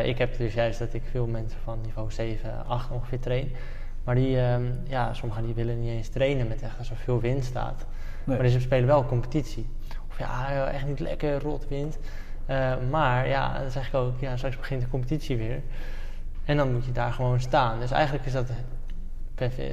Ik 0.04 0.18
heb 0.18 0.36
dus 0.36 0.54
juist 0.54 0.78
dat 0.78 0.94
ik 0.94 1.02
veel 1.10 1.26
mensen 1.26 1.58
van 1.64 1.78
niveau 1.84 2.10
7, 2.10 2.66
8 2.66 2.90
ongeveer 2.90 3.20
train. 3.20 3.52
Maar 4.04 4.14
die, 4.14 4.40
ehm, 4.40 4.62
ja, 4.88 5.14
sommigen 5.14 5.44
die 5.44 5.54
willen 5.54 5.80
niet 5.80 5.90
eens 5.90 6.08
trainen 6.08 6.48
met 6.48 6.62
echt 6.62 6.78
als 6.78 6.90
er 6.90 6.96
veel 6.96 7.20
wind 7.20 7.44
staat. 7.44 7.86
Nee. 8.24 8.38
Maar 8.38 8.48
ze 8.48 8.60
spelen 8.60 8.86
wel 8.86 9.06
competitie. 9.06 9.66
Of 10.08 10.18
ja, 10.18 10.66
echt 10.66 10.86
niet 10.86 11.00
lekker 11.00 11.42
rot 11.42 11.68
wind. 11.68 11.98
Maar 12.90 13.28
ja, 13.28 13.58
dan 13.58 13.70
zeg 13.70 13.86
ik 13.86 13.94
ook, 13.94 14.20
ja, 14.20 14.36
straks 14.36 14.56
begint 14.56 14.80
de 14.80 14.88
competitie 14.88 15.36
weer. 15.36 15.60
En 16.44 16.56
dan 16.56 16.72
moet 16.72 16.84
je 16.84 16.92
daar 16.92 17.12
gewoon 17.12 17.40
staan. 17.40 17.80
Dus 17.80 17.90
eigenlijk 17.90 18.26
is 18.26 18.32
dat, 18.32 18.50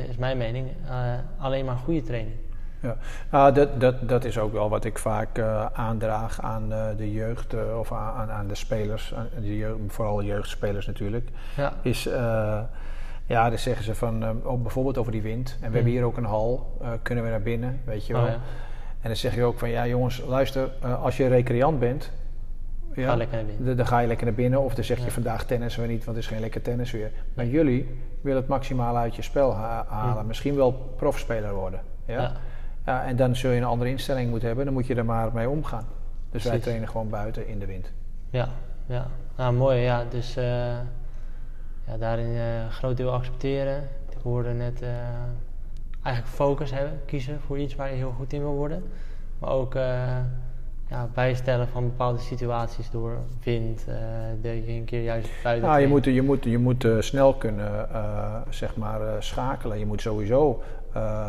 is 0.10 0.18
mijn 0.18 0.38
mening, 0.38 0.68
eh, 0.90 1.14
alleen 1.38 1.66
maar 1.66 1.76
goede 1.76 2.02
training. 2.02 2.36
Ja, 2.80 2.98
nou, 3.32 3.54
dat, 3.54 3.80
dat, 3.82 4.10
dat 4.10 4.24
is 4.26 4.38
ook 4.40 4.54
wel 4.54 4.70
wat 4.70 4.86
ik 4.86 4.98
vaak 4.98 5.38
eh, 5.38 5.66
aandraag 5.74 6.42
aan 6.42 6.74
eh, 6.74 6.86
de 6.98 7.12
jeugd 7.12 7.56
of 7.80 7.92
aan, 7.92 8.30
aan- 8.30 8.48
de 8.48 8.56
spelers, 8.56 9.14
aan 9.14 9.28
de 9.42 9.58
jeugd, 9.58 9.80
vooral 9.88 10.24
jeugdspelers 10.24 10.86
natuurlijk. 10.86 11.30
Ja, 11.56 11.74
Is, 11.82 12.04
ja, 13.26 13.50
dan 13.50 13.58
zeggen 13.58 13.84
ze 13.84 13.96
van, 13.96 14.44
ook 14.44 14.62
bijvoorbeeld 14.62 14.98
over 14.98 15.12
die 15.12 15.22
wind. 15.22 15.58
En 15.62 15.70
we 15.70 15.76
hebben 15.76 15.94
hier 15.94 16.04
ook 16.04 16.18
een 16.18 16.26
hal, 16.26 16.78
kunnen 17.02 17.24
we 17.24 17.30
naar 17.30 17.42
binnen, 17.42 17.82
weet 17.86 18.08
je 18.08 18.14
wel. 18.14 18.22
Oh, 18.22 18.28
ja. 18.28 18.34
En 19.02 19.08
dan 19.08 19.16
zeg 19.16 19.36
je 19.36 19.44
ook 19.44 19.60
van, 19.60 19.70
ja 19.70 19.88
jongens, 19.88 20.24
luister, 20.28 20.70
als 21.02 21.18
je 21.18 21.28
recreant 21.28 21.80
bent, 21.80 22.12
ja, 23.04 23.10
Ga 23.10 23.16
lekker 23.16 23.36
naar 23.38 23.46
binnen. 23.46 23.78
dan 23.78 23.88
ga 23.88 24.00
je 24.00 24.08
lekker 24.08 24.26
naar 24.26 24.36
binnen. 24.36 24.62
Of 24.62 24.74
dan 24.76 24.84
zeg 24.84 24.98
je 24.98 25.04
Ja. 25.04 25.10
vandaag 25.10 25.46
tennissen 25.46 25.82
we 25.82 25.88
niet, 25.88 26.04
want 26.06 26.18
het 26.18 26.26
is 26.26 26.32
geen 26.32 26.40
lekker 26.42 26.62
tennis 26.62 26.92
weer. 26.92 27.12
Maar 27.34 27.46
jullie 27.46 27.98
willen 28.22 28.40
het 28.40 28.48
maximaal 28.50 28.98
uit 28.98 29.16
je 29.16 29.22
spel 29.22 29.54
ha- 29.56 29.86
halen. 29.88 30.22
Hm. 30.22 30.28
Misschien 30.28 30.56
wel 30.56 30.72
profspeler 30.96 31.54
worden. 31.54 31.80
Ja? 32.06 32.32
Ja. 32.86 33.04
En 33.06 33.16
dan 33.16 33.36
zul 33.36 33.52
je 33.52 33.58
een 33.58 33.64
andere 33.64 33.90
instelling 33.90 34.30
moeten 34.30 34.48
hebben. 34.48 34.66
Dan 34.66 34.74
moet 34.74 34.88
je 34.88 34.96
er 34.96 35.06
maar 35.06 35.34
mee 35.34 35.50
omgaan. 35.50 35.86
Dus 36.32 36.44
wij 36.44 36.60
trainen 36.60 36.88
gewoon 36.90 37.10
buiten 37.10 37.48
in 37.48 37.60
de 37.60 37.66
wind. 37.66 37.92
ja, 38.30 38.50
ja. 38.86 39.08
Nou, 39.38 39.54
mooi. 39.54 39.80
Ja, 39.80 40.04
dus 40.10 40.36
eh, 40.36 40.46
ja, 41.88 41.98
daarin 42.00 42.36
eh, 42.36 42.62
een 42.64 42.72
groot 42.72 42.98
deel 42.98 43.12
accepteren. 43.14 43.84
Ik 44.10 44.18
hoorde 44.24 44.50
net 44.54 44.82
eh, 44.82 44.90
eigenlijk 46.04 46.36
focus 46.36 46.72
hebben, 46.72 47.00
kiezen 47.06 47.40
voor 47.46 47.60
iets 47.60 47.76
waar 47.76 47.90
je 47.90 47.96
heel 47.96 48.12
goed 48.18 48.34
in 48.34 48.40
wil 48.40 48.54
worden. 48.54 48.84
Maar 49.40 49.50
ook 49.50 49.76
ja, 50.90 51.10
bijstellen 51.14 51.68
van 51.68 51.84
bepaalde 51.84 52.20
situaties 52.20 52.90
door 52.90 53.18
wind, 53.44 53.86
dat 54.42 54.52
je 54.52 54.72
een 54.72 54.86
keer 54.86 55.04
juist 55.04 55.30
buiten 55.44 55.70
Nou, 55.70 55.82
je 55.82 55.88
moet, 55.88 56.06
je 56.06 56.22
moet, 56.22 56.44
je 56.44 56.58
moet 56.58 56.84
eh, 56.84 57.00
snel 57.00 57.34
kunnen 57.34 57.94
eh, 57.94 58.36
zeg 58.50 58.76
maar, 58.76 59.24
schakelen. 59.24 59.80
Je 59.80 59.86
moet 59.86 60.02
sowieso 60.02 60.62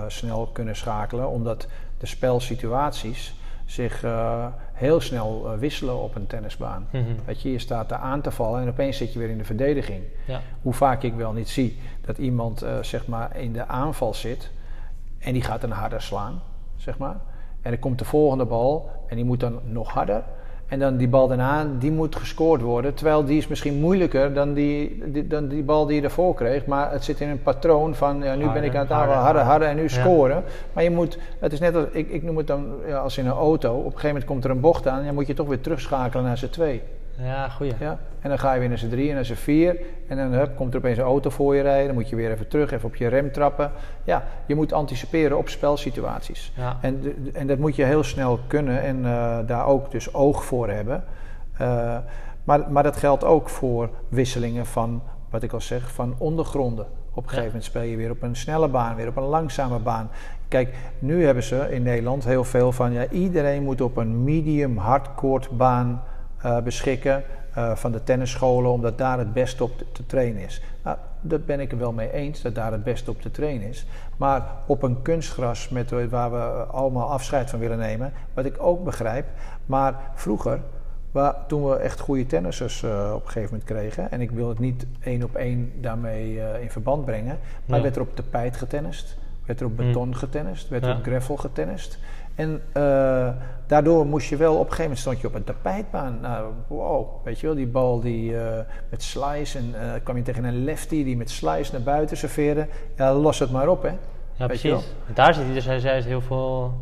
snel 0.07 0.47
kunnen 0.47 0.77
schakelen, 0.77 1.29
omdat 1.29 1.69
de 1.99 2.07
spelsituaties 2.07 3.35
zich 3.65 4.05
heel 4.73 5.01
snel 5.01 5.57
wisselen 5.59 6.03
op 6.03 6.15
een 6.15 6.27
tennisbaan. 6.27 6.87
Mhm. 6.91 7.05
Weet 7.25 7.43
je, 7.43 7.53
je 7.53 7.59
staat 7.59 7.89
daar 7.89 7.99
aan 7.99 8.21
te 8.21 8.31
vallen 8.31 8.61
en 8.61 8.69
opeens 8.69 8.97
zit 8.97 9.13
je 9.13 9.19
weer 9.19 9.31
in 9.31 9.39
de 9.39 9.45
verdediging. 9.45 10.03
Ja, 10.27 10.41
Hoe 10.63 10.73
vaak 10.73 11.03
ik 11.03 11.15
wel 11.15 11.33
niet 11.33 11.49
zie 11.49 11.79
dat 12.01 12.19
iemand 12.19 12.67
zeg 12.81 13.07
maar 13.07 13.37
in 13.37 13.53
de 13.53 13.67
aanval 13.67 14.15
zit 14.15 14.51
en 15.19 15.33
die 15.33 15.43
gaat 15.43 15.63
een 15.63 15.71
harder 15.71 16.03
slaan, 16.03 16.43
zeg 16.77 16.99
maar. 16.99 17.17
En 17.69 17.75
dan 17.75 17.83
komt 17.83 17.99
de 17.99 18.05
volgende 18.05 18.45
bal 18.45 18.91
en 19.07 19.17
die 19.17 19.25
moet 19.25 19.41
dan 19.41 19.61
nog 19.65 19.91
harder. 19.91 20.23
En 20.67 20.79
dan 20.79 20.97
die 20.97 21.09
bal 21.09 21.29
daarna, 21.29 21.67
die 21.79 21.91
moet 21.91 22.17
gescoord 22.17 22.61
worden. 22.61 22.95
Terwijl 22.95 23.25
die 23.25 23.39
is 23.39 23.47
misschien 23.47 23.81
moeilijker 23.81 24.33
dan 24.35 24.53
die, 24.55 25.03
die 25.07 25.27
dan 25.27 25.49
die 25.49 25.63
bal 25.63 25.87
die 25.87 25.97
je 25.97 26.03
ervoor 26.03 26.35
kreeg. 26.35 26.67
Maar 26.67 26.93
het 26.93 27.05
zit 27.05 27.21
in 27.21 27.29
een 27.29 27.43
patroon 27.43 27.95
van, 27.95 28.23
ja, 28.23 28.35
nu 28.35 28.51
ben 28.51 28.65
ik 28.65 28.75
aan 28.75 28.81
het 28.81 28.91
harder, 28.91 29.15
harder, 29.15 29.43
harder 29.43 29.69
en 29.69 29.77
nu 29.77 29.89
scoren. 29.89 30.45
Maar 30.73 30.83
je 30.83 30.91
moet, 30.91 31.19
het 31.39 31.53
is 31.53 31.61
net 31.61 31.75
als, 31.75 31.87
ik, 31.93 32.09
ik 32.09 32.23
noem 32.23 32.37
het 32.37 32.47
dan 32.47 32.67
ja, 32.87 32.99
als 32.99 33.19
in 33.19 33.27
een 33.27 33.33
auto. 33.33 33.71
Op 33.71 33.85
een 33.85 33.91
gegeven 33.91 34.09
moment 34.09 34.25
komt 34.25 34.45
er 34.45 34.51
een 34.51 34.61
bocht 34.61 34.89
aan 34.89 34.99
en 34.99 35.05
dan 35.05 35.15
moet 35.15 35.27
je 35.27 35.35
toch 35.35 35.49
weer 35.49 35.61
terugschakelen 35.61 36.25
naar 36.25 36.39
z'n 36.39 36.49
twee. 36.49 36.83
Ja, 37.21 37.49
goeie. 37.49 37.75
Ja? 37.79 37.99
En 38.21 38.29
dan 38.29 38.39
ga 38.39 38.53
je 38.53 38.61
weer 38.61 38.69
naar 38.69 38.79
z'n 38.79 38.89
drie 38.89 39.09
en 39.09 39.15
naar 39.15 39.25
z'n 39.25 39.35
vier. 39.35 39.81
En 40.09 40.17
dan 40.17 40.33
hup, 40.33 40.57
komt 40.57 40.73
er 40.73 40.79
opeens 40.79 40.99
een 40.99 41.05
auto 41.05 41.31
voor 41.31 41.55
je 41.55 41.63
rijden. 41.63 41.87
Dan 41.87 41.95
moet 41.95 42.09
je 42.09 42.17
weer 42.17 42.31
even 42.31 42.49
terug, 42.49 42.71
even 42.71 42.89
op 42.89 42.97
je 42.97 43.07
rem 43.07 43.33
trappen. 43.33 43.71
Ja, 44.05 44.25
je 44.47 44.55
moet 44.55 44.73
anticiperen 44.73 45.39
op 45.39 45.49
spelsituaties. 45.49 46.53
Ja. 46.57 46.79
En, 46.81 47.17
en 47.33 47.47
dat 47.47 47.59
moet 47.59 47.77
je 47.77 47.85
heel 47.85 48.03
snel 48.03 48.39
kunnen 48.47 48.83
en 48.83 49.05
eh, 49.05 49.39
daar 49.47 49.67
ook 49.67 49.91
dus 49.91 50.15
oog 50.15 50.45
voor 50.45 50.69
hebben. 50.69 51.05
Eh, 51.59 51.97
maar, 52.45 52.71
maar 52.71 52.83
dat 52.83 52.97
geldt 52.97 53.25
ook 53.25 53.49
voor 53.49 53.91
wisselingen 54.09 54.67
van, 54.67 55.03
wat 55.31 55.43
ik 55.43 55.53
al 55.53 55.61
zeg, 55.61 55.93
van 55.93 56.15
ondergronden. 56.19 56.87
Op 57.11 57.23
een 57.23 57.29
gegeven 57.29 57.47
moment 57.47 57.65
speel 57.65 57.83
je 57.83 57.97
weer 57.97 58.11
op 58.11 58.23
een 58.23 58.37
snelle 58.37 58.69
baan, 58.69 58.97
weer 58.97 59.09
op 59.09 59.17
een 59.17 59.23
langzame 59.23 59.79
baan. 59.79 60.11
Kijk, 60.49 60.75
nu 60.99 61.25
hebben 61.25 61.43
ze 61.43 61.69
in 61.71 61.83
Nederland 61.83 62.25
heel 62.25 62.45
veel 62.45 62.73
van, 62.73 62.93
ja, 62.93 63.09
iedereen 63.09 63.63
moet 63.63 63.81
op 63.81 63.97
een 63.97 64.25
medium 64.25 64.77
hardcourt 64.77 65.51
baan 65.51 66.03
eh, 66.43 66.61
beschikken 66.61 67.23
eh, 67.55 67.75
van 67.77 67.93
de 67.93 68.03
tennisscholen, 68.05 68.71
omdat 68.71 68.99
daar 68.99 69.19
het 69.19 69.33
best 69.33 69.61
op 69.61 69.79
te, 69.79 69.85
te 69.93 70.07
trainen 70.07 70.43
is. 70.43 70.63
Nou, 70.85 70.97
daar 71.21 71.41
ben 71.41 71.61
ik 71.61 71.73
er 71.73 71.79
wel 71.79 71.93
mee 71.93 72.13
eens, 72.13 72.43
dat 72.43 72.55
daar 72.55 72.73
het 72.73 72.85
best 72.85 73.09
op 73.09 73.21
te 73.21 73.31
trainen 73.31 73.69
is. 73.69 73.87
Maar 74.17 74.43
op 74.67 74.83
een 74.83 75.03
kunstgras 75.03 75.69
met, 75.69 75.93
eh, 75.93 76.05
waar 76.05 76.31
we 76.31 76.39
allemaal 76.65 77.11
afscheid 77.11 77.51
van 77.51 77.59
willen 77.59 77.79
nemen, 77.79 78.13
wat 78.35 78.45
ik 78.45 78.57
ook 78.59 78.85
begrijp. 78.85 79.27
Maar 79.67 79.95
vroeger, 80.15 80.61
waar, 81.11 81.35
toen 81.47 81.69
we 81.69 81.77
echt 81.77 82.01
goede 82.01 82.27
tennissers 82.27 82.83
op 82.85 82.91
een 83.25 83.31
gegeven 83.31 83.43
moment 83.51 83.65
kregen, 83.65 84.11
en 84.11 84.21
ik 84.21 84.31
wil 84.31 84.49
het 84.49 84.59
niet 84.59 84.87
één 85.01 85.23
op 85.23 85.35
één 85.35 85.73
daarmee 85.81 86.41
in 86.61 86.71
verband 86.71 87.05
brengen, 87.05 87.39
maar 87.67 87.77
Ja. 87.77 87.83
werd 87.83 87.97
er 87.97 88.03
op 88.03 88.17
tapijt 88.17 88.57
getennist, 88.57 89.17
werd 89.47 89.61
er 89.61 89.67
op 89.67 89.77
Hmm. 89.77 89.87
beton 89.87 90.17
getennist, 90.17 90.69
werd 90.69 90.83
er 90.83 90.89
Ja. 90.91 90.97
op 90.97 91.03
gravel 91.03 91.37
getennist. 91.37 91.99
En 92.39 92.63
eh, 92.73 93.29
daardoor 93.67 94.07
moest 94.07 94.29
je 94.29 94.37
wel, 94.37 94.53
op 94.53 94.59
een 94.59 94.63
gegeven 94.65 94.83
moment 94.83 95.01
stond 95.01 95.21
je 95.21 95.27
op 95.27 95.35
een 95.35 95.45
tapijtbaan. 95.45 96.19
Nou, 96.21 96.53
wow, 96.67 97.07
weet 97.25 97.41
je 97.41 97.47
wel, 97.47 97.55
die 97.57 97.67
bal 97.67 98.01
die 98.01 98.37
eh, 98.39 98.59
met 98.91 99.03
slice 99.03 99.59
en 99.59 99.75
eh, 99.75 99.91
kwam 100.03 100.17
je 100.17 100.23
tegen 100.23 100.45
een 100.45 100.65
lefty 100.65 101.05
die 101.05 101.17
met 101.17 101.31
slice 101.31 101.73
naar 101.73 101.83
buiten 101.83 102.17
serveerde. 102.17 102.67
Ja, 102.97 103.15
los 103.15 103.39
het 103.39 103.51
maar 103.51 103.69
op, 103.69 103.83
hè. 103.83 103.89
Ja, 103.89 104.47
Weet 104.47 104.47
precies. 104.47 104.95
Daar 105.15 105.35
zit 105.35 105.55
dus 105.55 105.65
juist 105.83 106.07
heel 106.07 106.21
veel, 106.21 106.73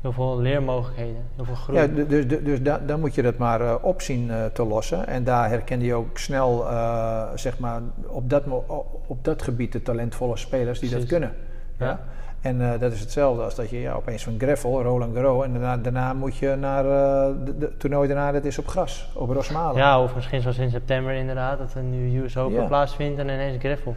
heel 0.00 0.12
veel 0.12 0.38
leermogelijkheden, 0.40 1.22
heel 1.36 1.44
veel 1.44 1.54
groei. 1.54 1.78
Ja, 1.78 1.86
dus, 1.86 2.26
dus, 2.26 2.42
dus 2.42 2.62
da- 2.62 2.80
dan 2.86 3.00
moet 3.00 3.14
je 3.14 3.22
dat 3.22 3.36
maar 3.36 3.60
eh, 3.60 3.74
opzien 3.82 4.30
eh, 4.30 4.44
te 4.44 4.64
lossen. 4.64 5.06
En 5.06 5.24
daar 5.24 5.48
herkende 5.48 5.84
je 5.84 5.94
ook 5.94 6.18
snel, 6.18 6.64
zeg 7.34 7.58
maar, 7.58 7.80
op 8.06 8.30
dat, 8.30 8.42
op 9.06 9.24
dat 9.24 9.42
gebied 9.42 9.72
de 9.72 9.82
talentvolle 9.82 10.36
spelers 10.36 10.78
die 10.78 10.90
dat 10.90 11.06
kunnen. 11.06 11.32
Ja. 11.78 11.86
Ja. 11.86 12.00
En 12.40 12.72
eh, 12.72 12.80
dat 12.80 12.92
is 12.92 13.00
hetzelfde 13.00 13.42
als 13.42 13.54
dat 13.54 13.70
je 13.70 13.80
ja, 13.80 13.92
opeens 13.92 14.24
van 14.24 14.34
gravel, 14.38 14.82
Roland 14.82 15.14
Garros, 15.14 15.44
en 15.44 15.52
daarna, 15.52 15.76
daarna 15.76 16.12
moet 16.12 16.36
je 16.36 16.56
naar 16.60 16.84
eh, 16.84 17.34
de, 17.44 17.58
de 17.58 17.76
toernooi 17.76 18.08
daarna, 18.08 18.32
dat 18.32 18.44
is 18.44 18.58
op 18.58 18.66
gras, 18.68 19.10
op 19.14 19.30
Rosmalen. 19.30 19.76
Ja, 19.76 20.02
of 20.02 20.14
misschien 20.14 20.40
zoals 20.40 20.58
in 20.58 20.70
september 20.70 21.12
inderdaad, 21.12 21.58
dat 21.58 21.74
er 21.74 21.82
nu 21.82 22.22
US 22.22 22.36
Open 22.36 22.60
Ja. 22.60 22.66
plaatsvindt 22.66 23.18
en 23.18 23.28
ineens 23.28 23.58
gravel. 23.58 23.96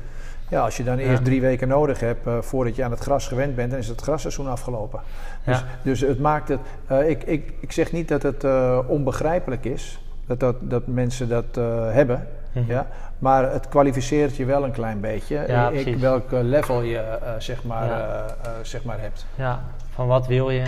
Ja, 0.50 0.64
als 0.64 0.78
je 0.78 0.84
dan 0.84 0.98
Ja. 0.98 1.04
eerst 1.10 1.26
drie 1.26 1.42
weken 1.42 1.68
nodig 1.68 2.00
hebt 2.00 2.28
eh, 2.28 2.38
voordat 2.42 2.76
je 2.76 2.84
aan 2.84 2.92
het 2.92 3.00
gras 3.00 3.28
gewend 3.28 3.56
bent, 3.56 3.70
dan 3.72 3.80
is 3.80 3.88
het 3.88 4.02
grasseizoen 4.02 4.48
afgelopen. 4.48 5.00
Dus, 5.46 5.58
Ja. 5.60 5.66
dus 5.84 6.02
het 6.02 6.20
maakt 6.20 6.48
het. 6.50 6.60
ik, 7.08 7.24
ik, 7.24 7.54
ik 7.60 7.72
zeg 7.72 7.92
niet 7.92 8.08
dat 8.08 8.24
het 8.24 8.46
onbegrijpelijk 8.88 9.66
is 9.66 10.00
dat, 10.28 10.40
dat, 10.40 10.56
dat 10.60 10.88
mensen 10.88 11.30
dat 11.30 11.46
hebben. 11.92 12.28
Mhm. 12.52 12.72
Ja? 12.72 12.88
Maar 13.24 13.52
het 13.52 13.68
kwalificeert 13.68 14.36
je 14.36 14.46
wel 14.46 14.64
een 14.64 14.72
klein 14.72 15.00
beetje. 15.00 15.44
Ja, 15.48 15.70
ik, 15.70 15.96
welk 15.98 16.32
eh, 16.32 16.40
level 16.42 16.82
je 16.82 16.98
eh, 16.98 17.32
zeg, 17.38 17.64
maar, 17.64 17.88
Ja. 17.88 18.00
eh, 18.00 18.26
eh, 18.26 18.52
zeg 18.62 18.84
maar 18.84 19.00
hebt. 19.00 19.26
Ja, 19.36 19.64
van 19.94 20.08
wat 20.08 20.28
wil 20.28 20.50
je, 20.50 20.64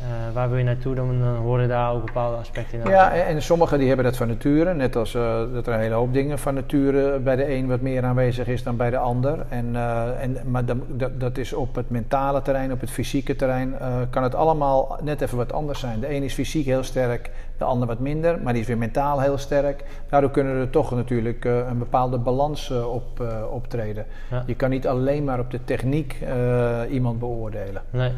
eh, 0.00 0.34
waar 0.34 0.48
wil 0.48 0.58
je 0.58 0.64
naartoe, 0.64 0.94
dan, 0.94 1.18
dan 1.20 1.36
horen 1.36 1.68
daar 1.68 1.92
ook 1.92 2.04
bepaalde 2.06 2.36
aspecten 2.36 2.80
in. 2.80 2.90
Ja, 2.90 3.12
en, 3.12 3.26
en 3.26 3.42
sommigen 3.42 3.78
die 3.78 3.86
hebben 3.86 4.04
dat 4.04 4.16
van 4.16 4.28
nature. 4.28 4.74
Net 4.74 4.96
als 4.96 5.14
eh, 5.14 5.40
dat 5.52 5.66
er 5.66 5.72
een 5.72 5.80
hele 5.80 5.94
hoop 5.94 6.12
dingen 6.12 6.38
van 6.38 6.54
nature 6.54 7.18
bij 7.18 7.36
de 7.36 7.54
een 7.54 7.66
wat 7.66 7.80
meer 7.80 8.04
aanwezig 8.04 8.46
is 8.46 8.62
dan 8.62 8.76
bij 8.76 8.90
de 8.90 8.98
ander. 8.98 9.46
En, 9.48 9.76
eh, 9.76 10.22
en, 10.22 10.36
maar 10.46 10.64
dat, 10.64 11.20
dat 11.20 11.38
is 11.38 11.52
op 11.52 11.74
het 11.74 11.90
mentale 11.90 12.42
terrein, 12.42 12.72
op 12.72 12.80
het 12.80 12.90
fysieke 12.90 13.36
terrein, 13.36 13.78
eh, 13.78 13.96
kan 14.10 14.22
het 14.22 14.34
allemaal 14.34 14.98
net 15.02 15.20
even 15.20 15.36
wat 15.36 15.52
anders 15.52 15.80
zijn. 15.80 16.00
De 16.00 16.14
een 16.14 16.22
is 16.22 16.34
fysiek 16.34 16.66
heel 16.66 16.82
sterk, 16.82 17.30
de 17.58 17.64
ander 17.64 17.88
wat 17.88 17.98
minder, 17.98 18.38
maar 18.42 18.52
die 18.52 18.62
is 18.62 18.68
weer 18.68 18.78
mentaal 18.78 19.20
heel 19.20 19.38
sterk. 19.38 19.84
Daardoor 20.08 20.30
kunnen 20.30 20.56
er 20.56 20.70
toch 20.70 20.90
natuurlijk 20.90 21.44
eh, 21.44 21.56
een 21.56 21.78
bepaalde 21.78 22.18
balans 22.18 22.70
eh, 22.70 22.94
op, 22.94 23.20
eh, 23.20 23.52
optreden. 23.52 24.06
Ja. 24.30 24.42
Je 24.46 24.54
kan 24.54 24.70
niet 24.70 24.86
alleen 24.86 25.24
maar 25.24 25.38
op 25.38 25.50
de 25.50 25.64
techniek 25.64 26.16
eh, 26.20 26.80
iemand 26.90 27.18
beoordelen. 27.18 27.82
Nee. 27.90 28.12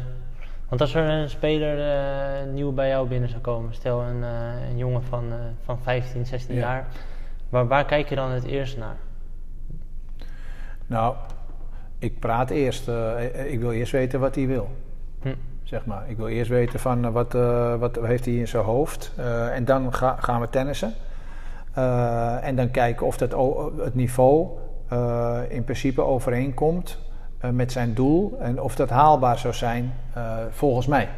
Want 0.71 0.83
als 0.83 0.93
er 0.93 1.09
een 1.09 1.29
speler 1.29 1.79
eh, 1.95 2.53
nieuw 2.53 2.71
bij 2.71 2.87
jou 2.89 3.07
binnen 3.07 3.29
zou 3.29 3.41
komen, 3.41 3.73
stel 3.73 4.01
een, 4.01 4.23
eh, 4.23 4.69
een 4.69 4.77
jongen 4.77 5.03
van, 5.03 5.23
eh, 5.31 5.37
van 5.63 5.79
15, 5.79 6.25
16 6.25 6.55
Ja. 6.55 6.61
jaar, 6.61 6.87
waar, 7.49 7.67
waar 7.67 7.85
kijk 7.85 8.09
je 8.09 8.15
dan 8.15 8.31
het 8.31 8.43
eerst 8.43 8.77
naar? 8.77 8.95
Nou, 10.87 11.15
ik 11.99 12.19
praat 12.19 12.49
eerst. 12.49 12.87
ik 13.47 13.59
wil 13.59 13.71
eerst 13.71 13.91
weten 13.91 14.19
wat 14.19 14.35
hij 14.35 14.47
wil. 14.47 14.69
Hm. 15.21 15.33
Zeg 15.63 15.85
maar. 15.85 16.09
Ik 16.09 16.17
wil 16.17 16.27
eerst 16.27 16.49
weten 16.49 16.79
van 16.79 17.11
wat, 17.11 17.33
wat 17.79 17.95
heeft 18.01 18.25
hij 18.25 18.33
in 18.33 18.47
zijn 18.47 18.63
hoofd. 18.63 19.11
En 19.51 19.65
dan 19.65 19.93
ga- 19.93 20.15
gaan 20.19 20.41
we 20.41 20.49
tennissen. 20.49 20.93
En 22.41 22.55
dan 22.55 22.71
kijken 22.71 23.05
of 23.05 23.17
dat 23.17 23.31
het 23.77 23.95
niveau 23.95 24.47
in 25.49 25.63
principe 25.63 26.01
overeenkomt 26.01 26.97
met 27.51 27.71
zijn 27.71 27.93
doel. 27.93 28.37
En 28.39 28.61
of 28.61 28.75
dat 28.75 28.89
haalbaar 28.89 29.37
zou 29.37 29.53
zijn 29.53 29.93
eh, 30.13 30.37
volgens 30.51 30.87
mij. 30.87 31.09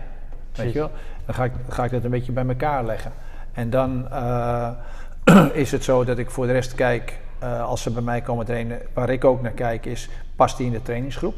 Weet 0.55 0.73
je 0.73 0.79
wel? 0.79 0.91
Dan 1.25 1.35
ga 1.35 1.43
ik, 1.43 1.51
ga 1.69 1.83
ik 1.83 1.91
dat 1.91 2.03
een 2.03 2.09
beetje 2.09 2.31
bij 2.31 2.47
elkaar 2.47 2.85
leggen. 2.85 3.11
En 3.53 3.69
dan 3.69 4.09
eh, 4.11 4.69
is 5.63 5.71
het 5.71 5.83
zo 5.83 6.03
dat 6.03 6.17
ik 6.17 6.29
voor 6.29 6.45
de 6.45 6.51
rest 6.51 6.75
kijk, 6.75 7.19
eh, 7.39 7.63
als 7.63 7.81
ze 7.81 7.91
bij 7.91 8.01
mij 8.01 8.21
komen 8.21 8.45
trainen, 8.45 8.79
waar 8.93 9.09
ik 9.09 9.25
ook 9.25 9.41
naar 9.41 9.51
kijk, 9.51 9.85
is 9.85 10.09
past 10.35 10.57
hij 10.57 10.65
in 10.65 10.71
de 10.71 10.81
trainingsgroep? 10.81 11.35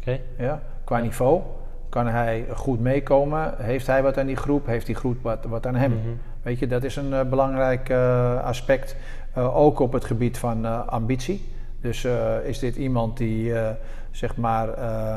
Oké? 0.00 0.20
Ja, 0.38 0.60
qua 0.84 0.98
niveau. 0.98 1.42
Kan 1.88 2.06
hij 2.06 2.44
goed 2.54 2.80
meekomen? 2.80 3.54
Heeft 3.58 3.86
hij 3.86 4.02
wat 4.02 4.18
aan 4.18 4.26
die 4.26 4.36
groep? 4.36 4.66
Heeft 4.66 4.86
die 4.86 4.94
groep 4.94 5.22
wat, 5.22 5.44
wat 5.44 5.66
aan 5.66 5.74
hem? 5.74 5.90
Mhm. 5.90 6.08
Weet 6.42 6.58
je, 6.58 6.66
dat 6.66 6.84
is 6.84 6.96
een 6.96 7.14
eh, 7.14 7.22
belangrijk 7.24 7.88
eh, 7.88 8.44
aspect. 8.44 8.96
Eh, 9.32 9.56
ook 9.56 9.78
op 9.78 9.92
het 9.92 10.04
gebied 10.04 10.38
van 10.38 10.64
eh, 10.64 10.86
ambitie. 10.86 11.52
Dus 11.80 12.04
eh, 12.04 12.44
is 12.44 12.58
dit 12.58 12.76
iemand 12.76 13.16
die, 13.16 13.54
eh, 13.54 13.70
zeg 14.18 14.36
maar, 14.36 14.68
eh, 14.68 15.16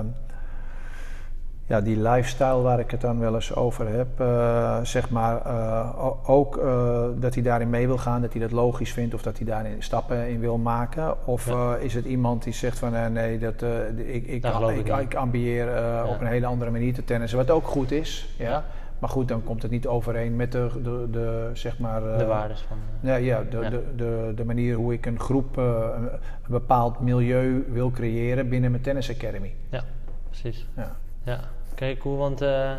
ja, 1.71 1.81
die 1.81 2.01
lifestyle 2.01 2.61
waar 2.61 2.79
ik 2.79 2.91
het 2.91 3.01
dan 3.01 3.19
wel 3.19 3.35
eens 3.35 3.55
over 3.55 3.87
heb, 3.87 4.19
eh, 4.19 4.77
zeg 4.83 5.09
maar, 5.09 5.41
eh, 5.45 6.29
ook 6.29 6.57
eh, 6.57 7.03
dat 7.15 7.33
hij 7.33 7.43
daarin 7.43 7.69
mee 7.69 7.87
wil 7.87 7.97
gaan, 7.97 8.21
dat 8.21 8.31
hij 8.31 8.41
dat 8.41 8.51
logisch 8.51 8.93
vindt 8.93 9.13
of 9.13 9.21
dat 9.21 9.37
hij 9.37 9.45
daarin 9.45 9.75
stappen 9.83 10.29
in 10.29 10.39
wil 10.39 10.57
maken? 10.57 11.27
Of 11.27 11.45
Ja. 11.45 11.75
is 11.75 11.93
het 11.93 12.05
iemand 12.05 12.43
die 12.43 12.53
zegt 12.53 12.79
van 12.79 13.11
nee, 13.13 13.39
dat, 13.39 13.61
ik, 13.95 14.27
ik, 14.27 14.43
ik, 14.43 14.87
ik 14.99 15.15
ambieer 15.15 15.67
op 16.07 16.21
een 16.21 16.27
hele 16.27 16.45
andere 16.45 16.71
manier 16.71 16.93
te 16.93 17.03
tennissen, 17.03 17.37
wat 17.37 17.51
ook 17.51 17.67
goed 17.67 17.91
is. 17.91 18.35
Ja? 18.37 18.63
Maar 19.01 19.09
goed, 19.09 19.27
dan 19.27 19.43
komt 19.43 19.61
het 19.61 19.71
niet 19.71 19.87
overeen 19.87 20.35
met 20.35 20.51
de, 20.51 20.67
de, 20.83 21.07
de 21.11 21.49
zeg 21.53 21.79
maar... 21.79 22.11
eh, 22.11 22.17
De 22.17 22.25
waardes 22.25 22.61
van. 22.61 22.77
eh, 23.01 23.07
ja, 23.09 23.15
ja, 23.15 23.43
de, 23.49 23.57
Ja. 23.57 23.69
De, 23.69 23.83
de, 23.95 24.31
de 24.35 24.45
manier 24.45 24.75
hoe 24.75 24.93
ik 24.93 25.05
een 25.05 25.19
groep, 25.19 25.57
eh, 25.57 25.87
een, 25.95 26.09
bepaald 26.47 26.99
milieu 26.99 27.65
wil 27.71 27.91
creëren 27.91 28.49
binnen 28.49 28.71
mijn 28.71 28.83
tennis 28.83 29.09
academy. 29.09 29.53
ja, 29.69 29.83
precies. 30.29 30.67
Ja. 30.75 30.95
Ja, 31.23 31.39
oké, 31.71 31.97
cool. 31.97 32.17
Want 32.17 32.41
eh, 32.41 32.71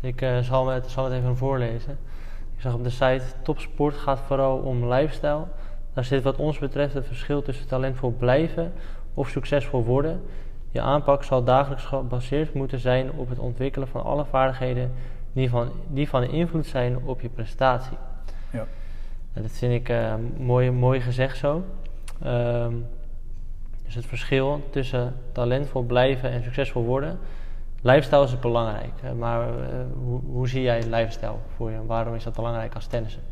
ik 0.00 0.22
eh, 0.22 0.38
zal, 0.38 0.68
het, 0.68 0.90
zal 0.90 1.04
het 1.04 1.12
even 1.14 1.36
voorlezen. 1.36 1.98
Ik 2.56 2.60
zag 2.62 2.74
op 2.74 2.82
de 2.84 2.90
site: 2.90 3.22
topsport 3.42 3.94
gaat 3.96 4.20
vooral 4.26 4.56
om 4.58 4.88
lifestyle. 4.92 5.44
Daar 5.92 6.04
zit, 6.04 6.22
wat 6.22 6.36
ons 6.36 6.58
betreft, 6.58 6.94
het 6.94 7.06
verschil 7.06 7.42
tussen 7.42 7.66
talentvol 7.66 8.14
blijven 8.18 8.72
of 9.14 9.28
succesvol 9.28 9.84
worden. 9.84 10.20
Je 10.70 10.80
aanpak 10.80 11.24
zal 11.24 11.44
dagelijks 11.44 11.84
gebaseerd 11.84 12.54
moeten 12.54 12.78
zijn 12.78 13.10
op 13.12 13.28
het 13.28 13.38
ontwikkelen 13.38 13.88
van 13.88 14.02
alle 14.04 14.24
vaardigheden 14.24 14.92
die 15.36 15.50
van, 15.50 15.70
die 15.86 16.08
van 16.08 16.22
invloed 16.22 16.66
zijn 16.66 16.96
op 17.04 17.20
je 17.20 17.28
prestatie. 17.28 17.96
Ja. 18.50 18.64
En 19.32 19.42
dat 19.42 19.50
vind 19.50 19.72
ik 19.72 19.88
eh, 19.88 20.14
mooi, 20.38 20.70
mooi 20.70 21.00
gezegd 21.00 21.36
zo. 21.36 21.64
Ehm, 22.22 22.72
dus 23.84 23.94
het 23.94 24.06
verschil 24.06 24.68
tussen 24.70 25.14
talentvol 25.32 25.82
blijven 25.82 26.30
en 26.30 26.42
succesvol 26.42 26.84
worden. 26.84 27.18
Lifestyle 27.82 28.24
is 28.24 28.38
belangrijk, 28.38 28.92
hè, 29.00 29.14
maar 29.14 29.48
eh, 29.48 29.54
hoe, 30.04 30.20
hoe 30.26 30.48
zie 30.48 30.62
jij 30.62 30.82
lifestyle 30.82 31.36
voor 31.56 31.70
je? 31.70 31.86
Waarom 31.86 32.14
is 32.14 32.24
dat 32.24 32.34
belangrijk 32.34 32.74
als 32.74 32.86
tennissen? 32.86 33.22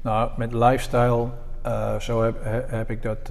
Nou, 0.00 0.30
met 0.36 0.52
lifestyle, 0.52 1.28
eh, 1.62 1.98
zo 1.98 2.22
heb, 2.22 2.42
he- 2.42 2.76
heb 2.76 2.90
ik 2.90 3.02
dat 3.02 3.30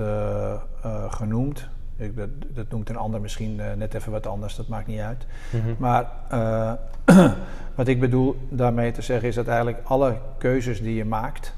genoemd. 1.13 1.69
Ik, 1.97 2.15
dat, 2.15 2.29
dat 2.53 2.69
noemt 2.69 2.89
een 2.89 2.97
ander 2.97 3.21
misschien 3.21 3.59
eh, 3.59 3.73
net 3.73 3.93
even 3.93 4.11
wat 4.11 4.27
anders, 4.27 4.55
dat 4.55 4.67
maakt 4.67 4.87
niet 4.87 4.99
uit. 4.99 5.25
Mhm. 5.51 5.73
Maar 5.77 6.11
eh, 6.29 6.73
wat 7.75 7.87
ik 7.87 7.99
bedoel 7.99 8.35
daarmee 8.49 8.91
te 8.91 9.01
zeggen 9.01 9.27
is 9.27 9.35
dat 9.35 9.47
eigenlijk 9.47 9.79
alle 9.83 10.17
keuzes 10.37 10.81
die 10.81 10.95
je 10.95 11.05
maakt 11.05 11.53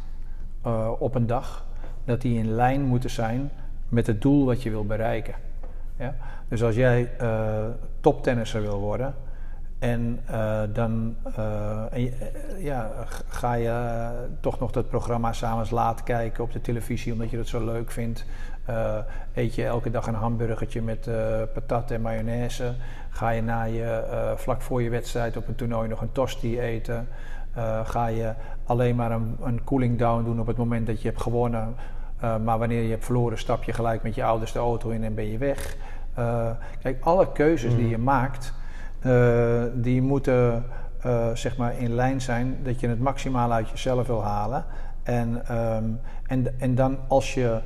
eh, 0.62 0.92
op 1.00 1.16
een 1.16 1.28
dag, 1.28 1.66
dat 2.06 2.22
die 2.22 2.38
in 2.38 2.52
lijn 2.52 2.82
moeten 2.82 3.10
zijn 3.10 3.52
met 3.90 4.08
het 4.08 4.22
doel 4.22 4.46
wat 4.46 4.64
je 4.64 4.70
wil 4.70 4.86
bereiken. 4.86 5.34
Ja? 5.98 6.16
Dus 6.48 6.64
als 6.64 6.76
jij 6.76 7.10
toptennisser 8.00 8.62
wil 8.62 8.80
worden 8.80 9.16
en 9.80 10.20
dan 10.74 11.16
en 11.92 12.14
ja, 12.58 12.92
ga 13.28 13.54
je 13.54 14.10
toch 14.40 14.60
nog 14.60 14.72
dat 14.72 14.90
programma 14.90 15.34
s'avonds 15.34 15.70
laat 15.70 16.04
kijken 16.04 16.44
op 16.44 16.52
de 16.52 16.62
televisie 16.62 17.14
omdat 17.14 17.30
je 17.30 17.38
dat 17.38 17.48
zo 17.48 17.66
leuk 17.66 17.92
vindt. 17.92 18.26
Eh, 18.66 18.98
eet 19.34 19.56
je 19.56 19.66
elke 19.66 19.92
dag 19.92 20.08
een 20.08 20.14
hamburgertje 20.14 20.82
met 20.82 21.08
eh, 21.08 21.16
patat 21.54 21.92
en 21.92 22.02
mayonaise. 22.02 22.74
Ga 23.10 23.30
je 23.30 23.42
na 23.42 23.64
je, 23.64 23.84
eh, 23.84 24.32
vlak 24.36 24.62
voor 24.62 24.82
je 24.82 24.90
wedstrijd 24.90 25.38
op 25.38 25.48
een 25.48 25.56
toernooi 25.56 25.88
nog 25.90 26.02
een 26.02 26.12
tosti 26.12 26.60
eten. 26.60 27.08
Ga 27.84 28.08
je 28.08 28.34
alleen 28.66 28.96
maar 28.96 29.12
een, 29.12 29.38
een 29.42 29.64
cooling 29.64 29.98
down 29.98 30.24
doen 30.24 30.40
op 30.40 30.48
het 30.48 30.58
moment 30.58 30.88
dat 30.88 31.02
je 31.02 31.08
hebt 31.08 31.22
gewonnen. 31.22 31.76
Maar 32.20 32.60
wanneer 32.60 32.82
je 32.82 32.90
hebt 32.90 33.06
verloren, 33.06 33.38
stap 33.38 33.64
je 33.64 33.74
gelijk 33.74 34.04
met 34.04 34.16
je 34.16 34.24
ouders 34.24 34.52
de 34.52 34.60
auto 34.60 34.90
in 34.90 35.04
en 35.04 35.16
ben 35.16 35.32
je 35.32 35.38
weg. 35.38 35.76
Kijk, 36.82 36.98
alle 37.04 37.32
keuzes 37.32 37.76
die 37.76 37.90
je 37.90 37.98
maakt, 37.98 38.54
die 39.74 40.02
moeten 40.02 40.66
zeg 41.34 41.58
maar 41.58 41.78
in 41.78 41.94
lijn 41.94 42.22
zijn 42.22 42.58
dat 42.64 42.80
je 42.80 42.88
het 42.88 43.00
maximaal 43.00 43.52
uit 43.52 43.70
jezelf 43.70 44.08
wil 44.08 44.24
halen. 44.24 44.66
En, 45.04 45.46
ehm, 45.46 45.84
en, 46.28 46.60
en 46.60 46.76
dan 46.76 46.98
als 47.08 47.34
je 47.34 47.60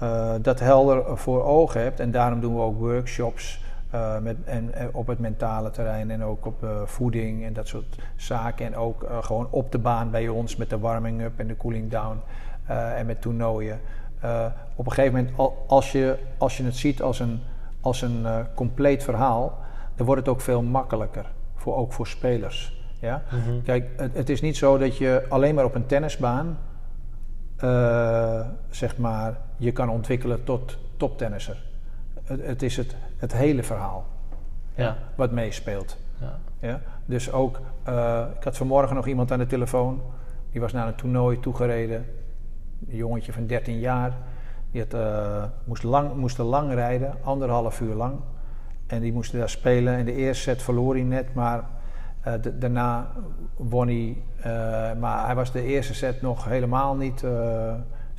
eh, 0.00 0.34
dat 0.42 0.60
helder 0.60 1.18
voor 1.18 1.44
ogen 1.44 1.82
hebt, 1.82 2.00
en 2.00 2.10
daarom 2.10 2.40
doen 2.40 2.54
we 2.54 2.60
ook 2.60 2.78
workshops 2.78 3.60
eh, 3.90 4.18
met, 4.18 4.36
en, 4.44 4.74
en 4.74 4.88
op 4.92 5.06
het 5.06 5.18
mentale 5.18 5.70
terrein 5.70 6.10
en 6.10 6.24
ook 6.24 6.46
op 6.46 6.64
eh, 6.64 6.70
voeding 6.84 7.44
en 7.44 7.52
dat 7.52 7.68
soort 7.68 7.98
zaken. 8.16 8.66
En 8.66 8.76
ook 8.76 9.06
gewoon 9.20 9.46
op 9.50 9.72
de 9.72 9.78
baan 9.78 10.10
bij 10.10 10.28
ons 10.28 10.56
met 10.56 10.70
de 10.70 10.78
warming-up 10.78 11.38
en 11.38 11.46
de 11.46 11.56
cooling 11.56 11.90
down 11.90 12.20
eh, 12.66 12.98
en 12.98 13.06
met 13.06 13.20
toernooien. 13.20 13.80
Op 14.74 14.86
een 14.86 14.92
gegeven 14.92 15.16
moment, 15.18 15.38
al- 15.38 15.64
als 15.66 15.92
je, 15.92 16.18
als 16.38 16.56
je 16.56 16.64
het 16.64 16.76
ziet 16.76 17.02
als 17.02 17.18
een, 17.20 17.40
als 17.80 18.02
een 18.02 18.26
compleet 18.54 19.02
verhaal, 19.02 19.58
dan 19.94 20.06
wordt 20.06 20.20
het 20.20 20.30
ook 20.34 20.40
veel 20.40 20.62
makkelijker, 20.62 21.26
voor, 21.54 21.76
ook 21.76 21.92
voor 21.92 22.06
spelers. 22.06 22.84
Ja? 23.00 23.22
Mhm. 23.30 23.62
Kijk, 23.64 23.88
het, 23.96 24.14
het 24.14 24.28
is 24.28 24.40
niet 24.40 24.56
zo 24.56 24.78
dat 24.78 24.96
je 24.96 25.26
alleen 25.28 25.54
maar 25.54 25.64
op 25.64 25.74
een 25.74 25.86
tennisbaan 25.86 26.58
zeg 28.70 28.96
maar, 28.98 29.36
je 29.60 29.72
kan 29.72 29.88
ontwikkelen 29.88 30.44
tot 30.44 30.78
toptennisser. 30.96 31.62
Het, 32.24 32.46
het 32.46 32.62
is 32.62 32.76
het, 32.76 32.96
het 33.16 33.32
hele 33.32 33.62
verhaal 33.62 34.06
Ja. 34.74 34.96
wat 35.14 35.30
meespeelt. 35.30 35.96
Ja. 36.20 36.38
Ja? 36.58 36.80
Dus 37.04 37.32
ook, 37.32 37.60
eh, 37.82 38.22
ik 38.38 38.44
had 38.44 38.56
vanmorgen 38.56 38.96
nog 38.96 39.06
iemand 39.06 39.32
aan 39.32 39.38
de 39.38 39.46
telefoon. 39.46 40.00
Die 40.52 40.60
was 40.60 40.72
naar 40.72 40.86
een 40.86 40.94
toernooi 40.94 41.40
toegereden. 41.40 42.06
Een 42.88 42.96
jongetje 42.96 43.32
van 43.32 43.46
13 43.46 43.78
jaar. 43.78 44.12
Die 44.70 44.80
had, 44.80 44.94
eh, 44.94 45.44
moest, 45.64 45.82
lang, 45.82 46.14
moest 46.14 46.38
lang 46.38 46.72
rijden, 46.72 47.14
anderhalf 47.22 47.80
uur 47.80 47.94
lang. 47.94 48.14
En 48.86 49.00
die 49.00 49.12
moest 49.12 49.32
daar 49.32 49.48
spelen. 49.48 49.98
In 49.98 50.04
de 50.04 50.14
eerste 50.14 50.42
set 50.42 50.62
verloor 50.62 50.94
hij 50.94 51.02
net, 51.02 51.34
maar 51.34 51.64
eh, 52.20 52.32
da- 52.40 52.50
daarna 52.58 53.10
won 53.56 53.86
hij. 53.86 54.16
maar 54.98 55.26
hij 55.26 55.34
was 55.34 55.52
de 55.52 55.62
eerste 55.62 55.94
set 55.94 56.22
nog 56.22 56.44
helemaal 56.44 56.96
niet, 56.96 57.24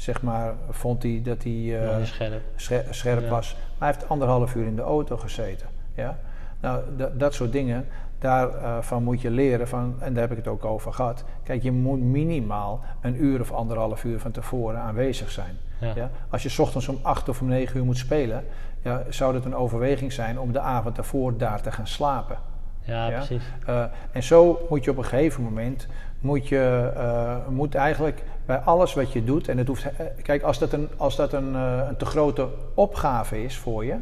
zeg 0.01 0.21
maar, 0.21 0.53
vond 0.69 1.03
hij 1.03 1.21
dat 1.23 1.43
hij... 1.43 1.83
eh, 1.97 2.03
scherp. 2.05 2.41
scher- 2.55 2.85
scherp 2.89 3.21
Ja. 3.23 3.29
was. 3.29 3.55
Maar 3.77 3.87
hij 3.87 3.97
heeft 3.97 4.09
anderhalf 4.09 4.55
uur 4.55 4.65
in 4.65 4.75
de 4.75 4.81
auto 4.81 5.17
gezeten. 5.17 5.67
Ja? 5.95 6.17
Nou, 6.59 6.81
dat- 7.17 7.33
soort 7.33 7.51
dingen, 7.51 7.87
daarvan 8.19 9.03
moet 9.03 9.21
je 9.21 9.29
leren. 9.31 9.67
Van, 9.67 9.95
en 9.99 10.13
daar 10.13 10.21
heb 10.21 10.31
ik 10.31 10.37
het 10.37 10.47
ook 10.47 10.65
over 10.65 10.93
gehad. 10.93 11.23
Kijk, 11.43 11.63
je 11.63 11.71
moet 11.71 11.99
minimaal 11.99 12.79
een 13.01 13.23
uur 13.23 13.39
of 13.41 13.51
anderhalf 13.51 14.03
uur 14.03 14.19
van 14.19 14.31
tevoren 14.31 14.79
aanwezig 14.79 15.31
zijn. 15.31 15.57
Ja. 15.79 15.91
Ja? 15.95 16.09
Als 16.29 16.43
je 16.43 16.49
's 16.49 16.59
ochtends 16.59 16.87
om 16.87 16.99
acht 17.01 17.29
of 17.29 17.41
om 17.41 17.47
negen 17.47 17.77
uur 17.77 17.85
moet 17.85 17.97
spelen, 17.97 18.43
ja, 18.81 19.03
zou 19.09 19.33
dat 19.33 19.45
een 19.45 19.55
overweging 19.55 20.11
zijn 20.13 20.39
om 20.39 20.51
de 20.51 20.59
avond 20.59 20.95
daarvoor 20.95 21.37
daar 21.37 21.61
te 21.61 21.71
gaan 21.71 21.87
slapen. 21.87 22.37
Ja, 22.81 23.07
Ja? 23.09 23.17
precies. 23.17 23.43
Eh, 23.65 23.83
en 24.11 24.23
zo 24.23 24.65
moet 24.69 24.83
je 24.83 24.91
op 24.91 24.97
een 24.97 25.03
gegeven 25.05 25.43
moment, 25.43 25.87
moet 26.21 26.47
je 26.47 26.91
eh, 26.95 27.47
moet 27.47 27.75
eigenlijk 27.75 28.23
bij 28.45 28.57
alles 28.57 28.93
wat 28.93 29.11
je 29.11 29.23
doet, 29.23 29.47
en 29.47 29.57
het 29.57 29.67
hoeft, 29.67 29.85
eh, 29.85 30.05
kijk, 30.21 30.43
als 30.43 30.59
dat, 30.59 30.73
een, 30.73 30.89
als 30.97 31.15
dat 31.15 31.33
een, 31.33 31.55
eh, 31.55 31.87
een 31.87 31.97
te 31.97 32.05
grote 32.05 32.47
opgave 32.73 33.43
is 33.43 33.57
voor 33.57 33.85
je, 33.85 33.95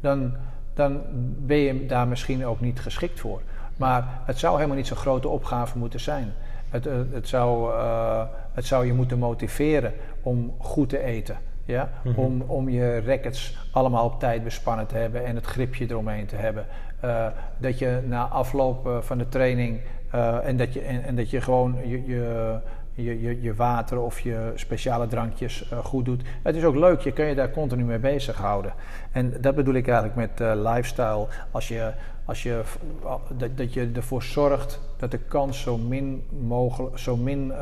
dan, 0.00 0.32
dan 0.74 1.00
ben 1.38 1.56
je 1.56 1.86
daar 1.86 2.08
misschien 2.08 2.46
ook 2.46 2.60
niet 2.60 2.80
geschikt 2.80 3.20
voor. 3.20 3.40
Maar 3.76 4.20
het 4.24 4.38
zou 4.38 4.56
helemaal 4.56 4.76
niet 4.76 4.86
zo'n 4.86 4.96
grote 4.96 5.28
opgave 5.28 5.78
moeten 5.78 6.00
zijn. 6.00 6.32
Het, 6.68 6.88
het, 7.12 7.28
zou, 7.28 7.72
het 8.52 8.66
zou 8.66 8.86
je 8.86 8.92
moeten 8.92 9.18
motiveren 9.18 9.92
om 10.22 10.54
goed 10.58 10.88
te 10.88 11.02
eten. 11.02 11.36
Ja? 11.64 11.90
Mhm. 12.02 12.20
om, 12.20 12.40
om 12.40 12.68
je 12.68 13.02
rackets 13.06 13.68
allemaal 13.72 14.04
op 14.04 14.20
tijd 14.20 14.44
bespannen 14.44 14.86
te 14.86 14.96
hebben 14.96 15.24
en 15.24 15.34
het 15.34 15.46
gripje 15.46 15.86
eromheen 15.88 16.26
te 16.26 16.36
hebben. 16.36 16.66
Dat 17.58 17.78
je 17.78 18.00
na 18.06 18.24
afloop 18.24 18.98
van 19.00 19.18
de 19.18 19.28
training 19.28 19.80
eh, 20.10 20.46
en, 20.46 20.56
dat 20.56 20.72
je, 20.72 20.80
en, 20.80 21.16
dat 21.16 21.30
je 21.30 21.40
gewoon 21.40 21.76
je, 21.84 22.06
je, 22.94 23.20
je, 23.20 23.42
je, 23.42 23.54
water 23.54 24.00
of 24.00 24.20
je 24.20 24.52
speciale 24.54 25.06
drankjes 25.06 25.68
eh, 25.68 25.78
goed 25.78 26.04
doet. 26.04 26.22
Het 26.42 26.56
is 26.56 26.64
ook 26.64 26.74
leuk, 26.74 27.00
je 27.00 27.12
kan 27.12 27.24
je 27.24 27.34
daar 27.34 27.50
continu 27.50 27.84
mee 27.84 27.98
bezighouden. 27.98 28.72
En 29.12 29.34
dat 29.40 29.54
bedoel 29.54 29.74
ik 29.74 29.88
eigenlijk 29.88 30.16
met 30.16 30.40
eh, 30.40 30.72
lifestyle. 30.72 31.26
Als 31.50 31.68
je, 31.68 31.92
als 32.24 32.42
je, 32.42 32.62
dat, 33.36 33.56
dat 33.56 33.72
je 33.72 33.90
ervoor 33.94 34.22
zorgt 34.22 34.80
dat 34.96 35.10
de 35.10 35.18
kans 35.18 35.60
zo 35.60 35.76
min 35.76 36.22
mogelijk, 36.46 36.98
zo 36.98 37.16
min, 37.16 37.52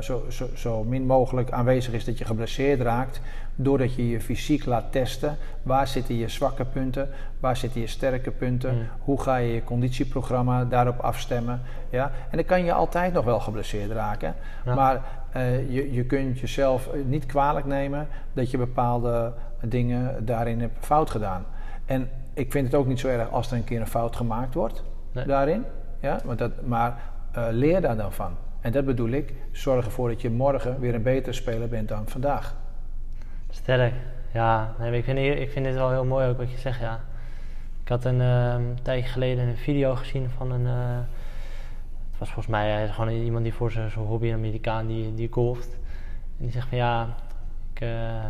zo, 0.00 0.24
zo, 0.28 0.46
zo 0.54 0.84
min 0.84 1.06
mogelijk 1.06 1.50
aanwezig 1.50 1.92
is 1.92 2.04
dat 2.04 2.18
je 2.18 2.24
geblesseerd 2.24 2.80
raakt. 2.80 3.20
Doordat 3.56 3.94
je 3.94 4.08
je 4.08 4.20
fysiek 4.20 4.64
laat 4.64 4.92
testen. 4.92 5.36
Waar 5.62 5.86
zitten 5.86 6.16
je 6.16 6.28
zwakke 6.28 6.64
punten? 6.64 7.08
Waar 7.40 7.56
zitten 7.56 7.80
je 7.80 7.86
sterke 7.86 8.30
punten? 8.30 8.74
Mm. 8.74 8.88
Hoe 8.98 9.20
ga 9.22 9.36
je 9.36 9.54
je 9.54 9.64
conditieprogramma 9.64 10.64
daarop 10.64 10.98
afstemmen? 10.98 11.60
Ja? 11.90 12.10
En 12.30 12.36
dan 12.36 12.44
kan 12.46 12.64
je 12.64 12.72
altijd 12.72 13.12
nog 13.12 13.24
wel 13.24 13.40
geblesseerd 13.40 13.90
raken. 13.90 14.34
Ja. 14.64 14.74
Maar 14.74 15.02
eh, 15.32 15.72
je, 15.72 15.92
je 15.92 16.04
kunt 16.04 16.40
jezelf 16.40 16.88
niet 17.06 17.26
kwalijk 17.26 17.66
nemen 17.66 18.08
dat 18.32 18.50
je 18.50 18.58
bepaalde 18.58 19.32
dingen 19.62 20.24
daarin 20.24 20.60
hebt 20.60 20.76
fout 20.86 21.10
gedaan. 21.10 21.44
En 21.84 22.08
ik 22.34 22.52
vind 22.52 22.66
het 22.66 22.74
ook 22.74 22.86
niet 22.86 23.00
zo 23.00 23.08
erg 23.08 23.30
als 23.30 23.50
er 23.50 23.56
een 23.56 23.64
keer 23.64 23.80
een 23.80 23.86
fout 23.86 24.16
gemaakt 24.16 24.54
wordt 24.54 24.82
Nee. 25.12 25.26
daarin. 25.26 25.64
Ja? 26.00 26.18
Want 26.24 26.38
dat, 26.38 26.52
maar 26.66 26.96
eh, 27.32 27.44
leer 27.50 27.80
daar 27.80 27.96
dan 27.96 28.12
van. 28.12 28.36
En 28.60 28.72
dat 28.72 28.84
bedoel 28.84 29.10
ik, 29.10 29.34
zorg 29.52 29.84
ervoor 29.84 30.08
dat 30.08 30.20
je 30.20 30.30
morgen 30.30 30.80
weer 30.80 30.94
een 30.94 31.02
betere 31.02 31.32
speler 31.32 31.68
bent 31.68 31.88
dan 31.88 32.02
vandaag. 32.08 32.54
Sterk. 33.54 33.94
Ja, 34.32 34.74
nee, 34.78 34.92
ik, 34.92 35.04
vind, 35.04 35.18
ik 35.18 35.50
vind 35.50 35.64
dit 35.64 35.74
wel 35.74 35.90
heel 35.90 36.04
mooi 36.04 36.28
ook 36.28 36.36
wat 36.36 36.50
je 36.50 36.58
zegt, 36.58 36.80
ja. 36.80 37.00
Ik 37.82 37.88
had 37.88 38.04
een 38.04 38.20
ehm, 38.20 38.62
tijdje 38.82 39.08
geleden 39.08 39.48
een 39.48 39.56
video 39.56 39.94
gezien 39.94 40.30
van 40.36 40.50
een... 40.50 40.66
eh, 40.66 40.96
het 42.10 42.18
was 42.18 42.28
volgens 42.28 42.46
mij 42.46 42.88
gewoon 42.88 43.10
iemand 43.10 43.44
die 43.44 43.54
voor 43.54 43.70
zijn 43.70 43.90
hobby, 43.90 44.26
een 44.26 44.34
Amerikaan, 44.34 44.86
die, 44.86 45.14
die 45.14 45.28
golft. 45.30 45.68
En 46.38 46.44
die 46.44 46.50
zegt 46.50 46.68
van 46.68 46.78
ja, 46.78 47.08
ik 47.72 47.80
eh, 47.80 48.24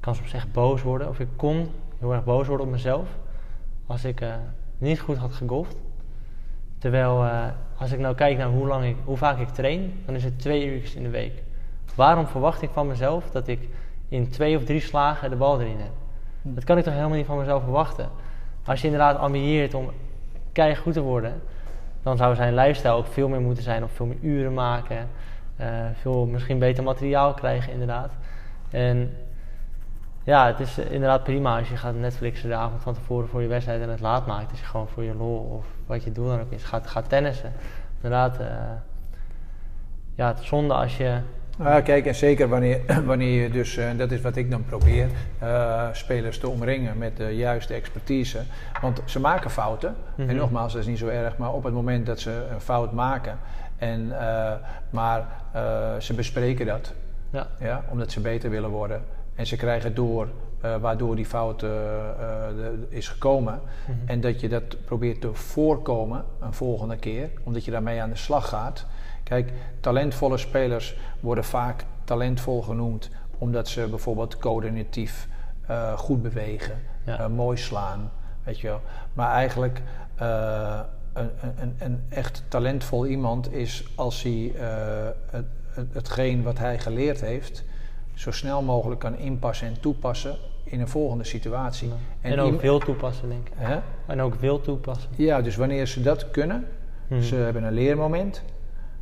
kan 0.00 0.14
soms 0.14 0.32
echt 0.32 0.52
boos 0.52 0.82
worden. 0.82 1.08
Of 1.08 1.20
ik 1.20 1.28
kon 1.36 1.70
heel 1.98 2.12
erg 2.12 2.24
boos 2.24 2.46
worden 2.46 2.66
op 2.66 2.72
mezelf. 2.72 3.08
Als 3.86 4.04
ik 4.04 4.20
eh, 4.20 4.34
niet 4.78 5.00
goed 5.00 5.16
had 5.16 5.32
gegolfd. 5.32 5.76
Terwijl 6.78 7.28
als 7.78 7.92
ik 7.92 7.98
nou 7.98 8.14
kijk 8.14 8.38
naar 8.38 8.48
hoe, 8.48 8.66
lang 8.66 8.84
ik, 8.84 8.96
hoe 9.04 9.16
vaak 9.16 9.38
ik 9.38 9.48
train, 9.48 10.02
dan 10.06 10.14
is 10.14 10.24
het 10.24 10.38
twee 10.38 10.66
uur 10.66 10.92
in 10.96 11.02
de 11.02 11.10
week. 11.10 11.42
Waarom 11.94 12.26
verwacht 12.26 12.62
ik 12.62 12.70
van 12.72 12.86
mezelf 12.86 13.30
dat 13.30 13.48
ik 13.48 13.68
in 14.08 14.30
twee 14.30 14.56
of 14.56 14.64
drie 14.64 14.80
slagen 14.80 15.30
de 15.30 15.36
bal 15.36 15.60
erin 15.60 15.78
heb? 15.78 15.92
Dat 16.42 16.64
kan 16.64 16.78
ik 16.78 16.84
toch 16.84 16.94
helemaal 16.94 17.16
niet 17.16 17.26
van 17.26 17.38
mezelf 17.38 17.62
verwachten. 17.62 18.08
Als 18.64 18.80
je 18.80 18.86
inderdaad 18.86 19.18
ambieert 19.18 19.74
om 19.74 19.90
keihard 20.52 20.82
goed 20.82 20.92
te 20.92 21.00
worden, 21.00 21.42
dan 22.02 22.16
zou 22.16 22.34
zijn 22.34 22.54
lifestyle 22.54 22.92
ook 22.92 23.06
veel 23.06 23.28
meer 23.28 23.40
moeten 23.40 23.62
zijn 23.62 23.82
op 23.82 23.90
veel 23.90 24.06
meer 24.06 24.18
uren 24.20 24.54
maken. 24.54 25.08
eh, 25.56 25.68
veel 26.00 26.26
misschien 26.26 26.58
beter 26.58 26.84
materiaal 26.84 27.34
krijgen 27.34 27.72
inderdaad. 27.72 28.12
En 28.70 29.16
ja, 30.24 30.46
het 30.46 30.60
is 30.60 30.78
eh, 30.78 30.90
inderdaad 30.90 31.22
prima 31.22 31.58
als 31.58 31.68
je 31.68 31.76
gaat 31.76 31.94
Netflixen 31.94 32.48
de 32.48 32.54
avond 32.54 32.82
van 32.82 32.94
tevoren 32.94 33.28
voor 33.28 33.42
je 33.42 33.48
wedstrijd 33.48 33.82
en 33.82 33.88
het 33.88 34.00
laat 34.00 34.26
maakt. 34.26 34.50
Als 34.50 34.60
je 34.60 34.66
gewoon 34.66 34.88
voor 34.88 35.02
je 35.02 35.14
lol 35.14 35.38
of 35.38 35.66
wat 35.86 36.04
je 36.04 36.12
doel 36.12 36.26
dan 36.26 36.40
ook 36.40 36.50
is, 36.50 36.64
gaat, 36.64 36.86
gaat 36.86 37.08
tennissen. 37.08 37.52
Inderdaad, 37.96 38.38
eh, 38.38 38.46
ja, 40.14 40.26
het 40.26 40.44
zonde 40.44 40.74
als 40.74 40.96
je... 40.96 41.20
Nou, 41.56 41.82
kijk, 41.82 42.06
en 42.06 42.14
zeker 42.14 42.48
wanneer, 42.48 42.80
wanneer 43.06 43.42
je 43.42 43.50
dus, 43.50 43.76
eh, 43.76 43.88
en 43.88 43.96
dat 43.96 44.10
is 44.10 44.20
wat 44.20 44.36
ik 44.36 44.50
dan 44.50 44.64
probeer, 44.64 45.08
eh, 45.38 45.88
spelers 45.92 46.38
te 46.38 46.48
omringen 46.48 46.98
met 46.98 47.16
de 47.16 47.36
juiste 47.36 47.74
expertise. 47.74 48.42
Want 48.80 49.00
ze 49.04 49.20
maken 49.20 49.50
fouten. 49.50 49.96
Mhm. 50.16 50.28
En 50.28 50.36
nogmaals, 50.36 50.72
dat 50.72 50.82
is 50.82 50.88
niet 50.88 50.98
zo 50.98 51.06
erg, 51.06 51.36
maar 51.36 51.52
op 51.52 51.64
het 51.64 51.74
moment 51.74 52.06
dat 52.06 52.20
ze 52.20 52.46
een 52.52 52.60
fout 52.60 52.92
maken, 52.92 53.38
en, 53.78 54.20
eh, 54.20 54.52
maar 54.90 55.26
ze 55.98 56.14
bespreken 56.14 56.66
dat, 56.66 56.92
Ja, 57.30 57.46
ja, 57.60 57.84
omdat 57.90 58.12
ze 58.12 58.20
beter 58.20 58.50
willen 58.50 58.70
worden. 58.70 59.02
En 59.34 59.46
ze 59.46 59.56
krijgen 59.56 59.94
door 59.94 60.28
waardoor 60.80 61.16
die 61.16 61.26
fout 61.26 61.64
is 62.88 63.08
gekomen. 63.08 63.60
Mhm. 63.86 63.96
En 64.06 64.20
dat 64.20 64.40
je 64.40 64.48
dat 64.48 64.84
probeert 64.84 65.20
te 65.20 65.34
voorkomen 65.34 66.24
een 66.40 66.52
volgende 66.52 66.96
keer, 66.96 67.30
omdat 67.42 67.64
je 67.64 67.70
daarmee 67.70 68.02
aan 68.02 68.10
de 68.10 68.16
slag 68.16 68.48
gaat. 68.48 68.86
Kijk, 69.26 69.52
talentvolle 69.80 70.36
spelers 70.36 70.96
worden 71.20 71.44
vaak 71.44 71.84
talentvol 72.04 72.62
genoemd 72.62 73.10
omdat 73.38 73.68
ze 73.68 73.86
bijvoorbeeld 73.88 74.36
coördinatief 74.38 75.28
eh, 75.66 75.92
goed 75.98 76.22
bewegen, 76.22 76.78
Ja. 77.04 77.18
eh, 77.18 77.26
mooi 77.26 77.56
slaan, 77.56 78.10
weet 78.44 78.60
je 78.60 78.66
wel. 78.66 78.80
Maar 79.12 79.32
eigenlijk 79.32 79.82
eh, 80.14 80.80
een, 81.12 81.30
een, 81.60 81.74
een 81.78 82.02
echt 82.08 82.42
talentvol 82.48 83.06
iemand 83.06 83.52
is 83.52 83.84
als 83.94 84.22
hij 84.22 84.52
het, 85.30 85.44
het, 85.74 85.86
hetgeen 85.94 86.42
wat 86.42 86.58
hij 86.58 86.78
geleerd 86.78 87.20
heeft 87.20 87.64
zo 88.14 88.30
snel 88.30 88.62
mogelijk 88.62 89.00
kan 89.00 89.16
inpassen 89.18 89.68
en 89.68 89.80
toepassen 89.80 90.36
in 90.64 90.80
een 90.80 90.88
volgende 90.88 91.24
situatie. 91.24 91.92
En, 92.20 92.40
ook 92.40 92.60
wil 92.60 92.78
toepassen, 92.78 93.28
denk 93.28 93.46
ik. 93.46 93.52
Hè? 93.56 93.78
En 94.06 94.20
ook 94.20 94.34
wil 94.34 94.60
toepassen. 94.60 95.10
Ja, 95.16 95.42
dus 95.42 95.56
wanneer 95.56 95.86
ze 95.86 96.02
dat 96.02 96.30
kunnen, 96.30 96.66
Mhm. 97.08 97.22
ze 97.22 97.34
hebben 97.36 97.62
een 97.64 97.72
leermoment, 97.72 98.42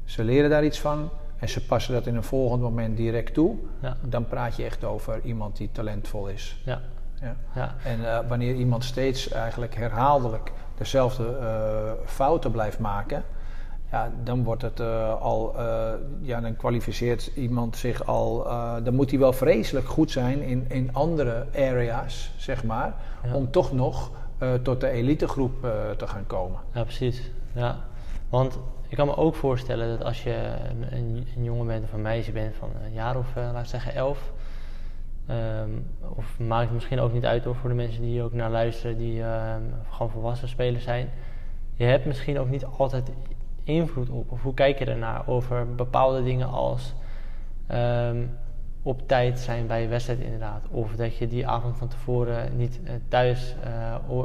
ze 0.04 0.24
leren 0.24 0.50
daar 0.50 0.64
iets 0.64 0.80
van 0.80 1.10
en 1.38 1.48
ze 1.48 1.66
passen 1.66 1.94
dat 1.94 2.06
in 2.06 2.16
een 2.16 2.22
volgend 2.24 2.62
moment 2.62 2.96
direct 2.96 3.34
toe, 3.34 3.56
Ja, 3.80 3.96
dan 4.02 4.26
praat 4.26 4.56
je 4.56 4.64
echt 4.64 4.84
over 4.84 5.20
iemand 5.22 5.56
die 5.56 5.68
talentvol 5.72 6.28
is. 6.28 6.62
ja, 6.64 6.80
Ja. 7.20 7.36
ja. 7.54 7.74
En 7.84 8.10
eh, 8.10 8.18
wanneer 8.28 8.54
iemand 8.54 8.84
steeds 8.84 9.28
eigenlijk 9.28 9.74
herhaaldelijk 9.74 10.52
dezelfde 10.78 11.36
eh, 11.36 11.92
fouten 12.06 12.50
blijft 12.50 12.78
maken, 12.78 13.22
ja, 13.90 14.12
dan 14.22 14.44
wordt 14.44 14.62
het 14.62 14.80
eh, 14.80 15.20
al, 15.20 15.54
ja, 16.20 16.40
dan 16.40 16.56
kwalificeert 16.56 17.26
iemand 17.34 17.76
zich 17.76 18.06
al, 18.06 18.44
dan 18.84 18.94
moet 18.94 19.10
hij 19.10 19.18
wel 19.18 19.32
vreselijk 19.32 19.86
goed 19.88 20.10
zijn 20.10 20.42
in, 20.42 20.64
in 20.68 20.90
andere 20.92 21.46
areas, 21.56 22.32
zeg 22.36 22.64
maar, 22.64 22.94
Ja. 23.24 23.34
om 23.34 23.50
toch 23.50 23.72
nog 23.72 24.10
tot 24.62 24.80
de 24.80 24.88
elitegroep 24.88 25.60
te 25.96 26.06
gaan 26.06 26.26
komen. 26.26 26.60
Ja, 26.72 26.82
precies. 26.82 27.30
Ja. 27.52 27.76
Want 28.28 28.58
ik 28.94 29.00
kan 29.00 29.08
me 29.08 29.16
ook 29.16 29.34
voorstellen 29.34 29.88
dat 29.88 30.06
als 30.06 30.22
je 30.22 30.54
een, 30.90 30.96
een, 31.36 31.44
jongen 31.44 31.66
bent 31.66 31.84
of 31.84 31.92
een 31.92 32.02
meisje 32.02 32.32
bent 32.32 32.54
van 32.54 32.70
een 32.84 32.92
jaar 32.92 33.16
of, 33.16 33.36
eh, 33.36 33.50
laat 33.52 33.68
zeggen, 33.68 33.94
elf. 33.94 34.32
ehm, 35.26 35.70
of 36.14 36.38
maakt 36.38 36.64
het 36.64 36.74
misschien 36.74 37.00
ook 37.00 37.12
niet 37.12 37.24
uit 37.24 37.44
hoor, 37.44 37.54
voor 37.54 37.68
de 37.68 37.74
mensen 37.74 38.02
die 38.02 38.22
ook 38.22 38.32
naar 38.32 38.50
luisteren, 38.50 38.98
die 38.98 39.22
ehm, 39.22 39.62
gewoon 39.90 40.10
volwassen 40.10 40.48
spelers 40.48 40.84
zijn. 40.84 41.10
Je 41.74 41.84
hebt 41.84 42.04
misschien 42.06 42.38
ook 42.38 42.48
niet 42.48 42.64
altijd 42.64 43.10
invloed 43.64 44.10
op, 44.10 44.32
of 44.32 44.42
hoe 44.42 44.54
kijk 44.54 44.78
je 44.78 44.84
ernaar, 44.84 45.28
over 45.28 45.74
bepaalde 45.74 46.22
dingen 46.22 46.48
als 46.48 46.94
ehm, 47.66 48.26
op 48.82 49.08
tijd 49.08 49.38
zijn 49.38 49.66
bij 49.66 49.82
je 49.82 49.88
wedstrijd 49.88 50.20
inderdaad. 50.20 50.66
Of 50.70 50.96
dat 50.96 51.16
je 51.16 51.28
die 51.28 51.46
avond 51.46 51.76
van 51.76 51.88
tevoren 51.88 52.56
niet 52.56 52.80
eh, 52.84 52.92
thuis 53.08 53.56
eh, 53.64 54.22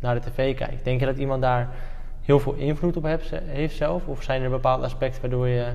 naar 0.00 0.14
de 0.14 0.30
tv 0.30 0.56
kijkt. 0.56 0.84
Denk 0.84 1.00
je 1.00 1.06
dat 1.06 1.18
iemand 1.18 1.42
daar 1.42 1.68
heel 2.22 2.40
veel 2.40 2.54
invloed 2.54 2.96
op 2.96 3.02
heeft, 3.02 3.30
heeft 3.30 3.76
zelf? 3.76 4.06
Of 4.06 4.22
zijn 4.22 4.42
er 4.42 4.50
bepaalde 4.50 4.84
aspecten 4.84 5.20
waardoor, 5.20 5.48
je, 5.48 5.72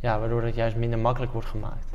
ja, 0.00 0.18
waardoor 0.18 0.42
het 0.42 0.54
juist 0.54 0.76
minder 0.76 0.98
makkelijk 0.98 1.32
wordt 1.32 1.48
gemaakt? 1.48 1.86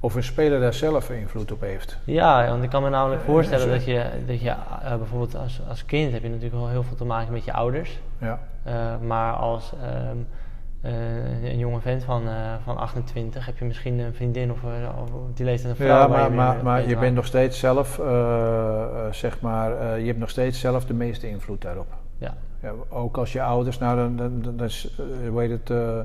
Of 0.00 0.14
een 0.14 0.22
speler 0.22 0.60
daar 0.60 0.74
zelf 0.74 1.10
invloed 1.10 1.52
op 1.52 1.60
heeft. 1.60 1.98
Ja, 2.04 2.48
want 2.48 2.62
ik 2.62 2.70
kan 2.70 2.82
me 2.82 2.88
namelijk 2.88 3.22
voorstellen 3.22 3.68
dat 3.68 3.84
je, 3.84 4.04
dat 4.26 4.40
je 4.40 4.48
eh, 4.48 4.96
bijvoorbeeld 4.96 5.36
als, 5.36 5.60
als 5.68 5.84
kind 5.84 6.12
heb 6.12 6.22
je 6.22 6.28
natuurlijk 6.28 6.54
wel 6.54 6.68
heel 6.68 6.82
veel 6.82 6.96
te 6.96 7.04
maken 7.04 7.32
met 7.32 7.44
je 7.44 7.52
ouders. 7.52 8.00
Ja. 8.18 8.40
Eh, 8.62 8.74
maar 9.06 9.32
als 9.32 9.72
ehm, 9.82 10.16
eh, 10.80 11.50
een 11.50 11.58
jonge 11.58 11.80
vent 11.80 12.04
van, 12.04 12.22
van 12.64 12.76
28 12.76 13.46
heb 13.46 13.58
je 13.58 13.64
misschien 13.64 13.98
een 13.98 14.14
vriendin 14.14 14.50
of, 14.50 14.58
of 15.02 15.10
die 15.34 15.44
leeftijd 15.44 15.70
een 15.70 15.76
vrouw. 15.76 16.00
Ja, 16.00 16.06
maar, 16.06 16.30
je 16.30 16.36
maar, 16.36 16.56
maar 16.62 16.88
je 16.88 16.96
bent 16.96 17.14
nog 17.14 17.26
steeds 17.26 17.58
zelf, 17.58 18.00
zeg 19.10 19.40
maar, 19.40 19.98
je 20.00 20.06
hebt 20.06 20.18
nog 20.18 20.30
steeds 20.30 20.60
zelf 20.60 20.84
de 20.84 20.94
meeste 20.94 21.28
invloed 21.28 21.62
daarop. 21.62 21.94
Ja, 22.18 22.34
Ja, 22.62 22.72
ook 22.88 23.16
als 23.16 23.32
je 23.32 23.42
ouders, 23.42 23.78
nou 23.78 23.96
dan, 23.96 24.16
dan, 24.16 24.42
dan, 24.42 24.56
dan 24.56 24.66
is, 24.66 24.94
eh, 24.98 25.28
hoe 25.28 25.40
heet 25.40 25.50
het, 25.50 25.70
eh, 25.70 25.98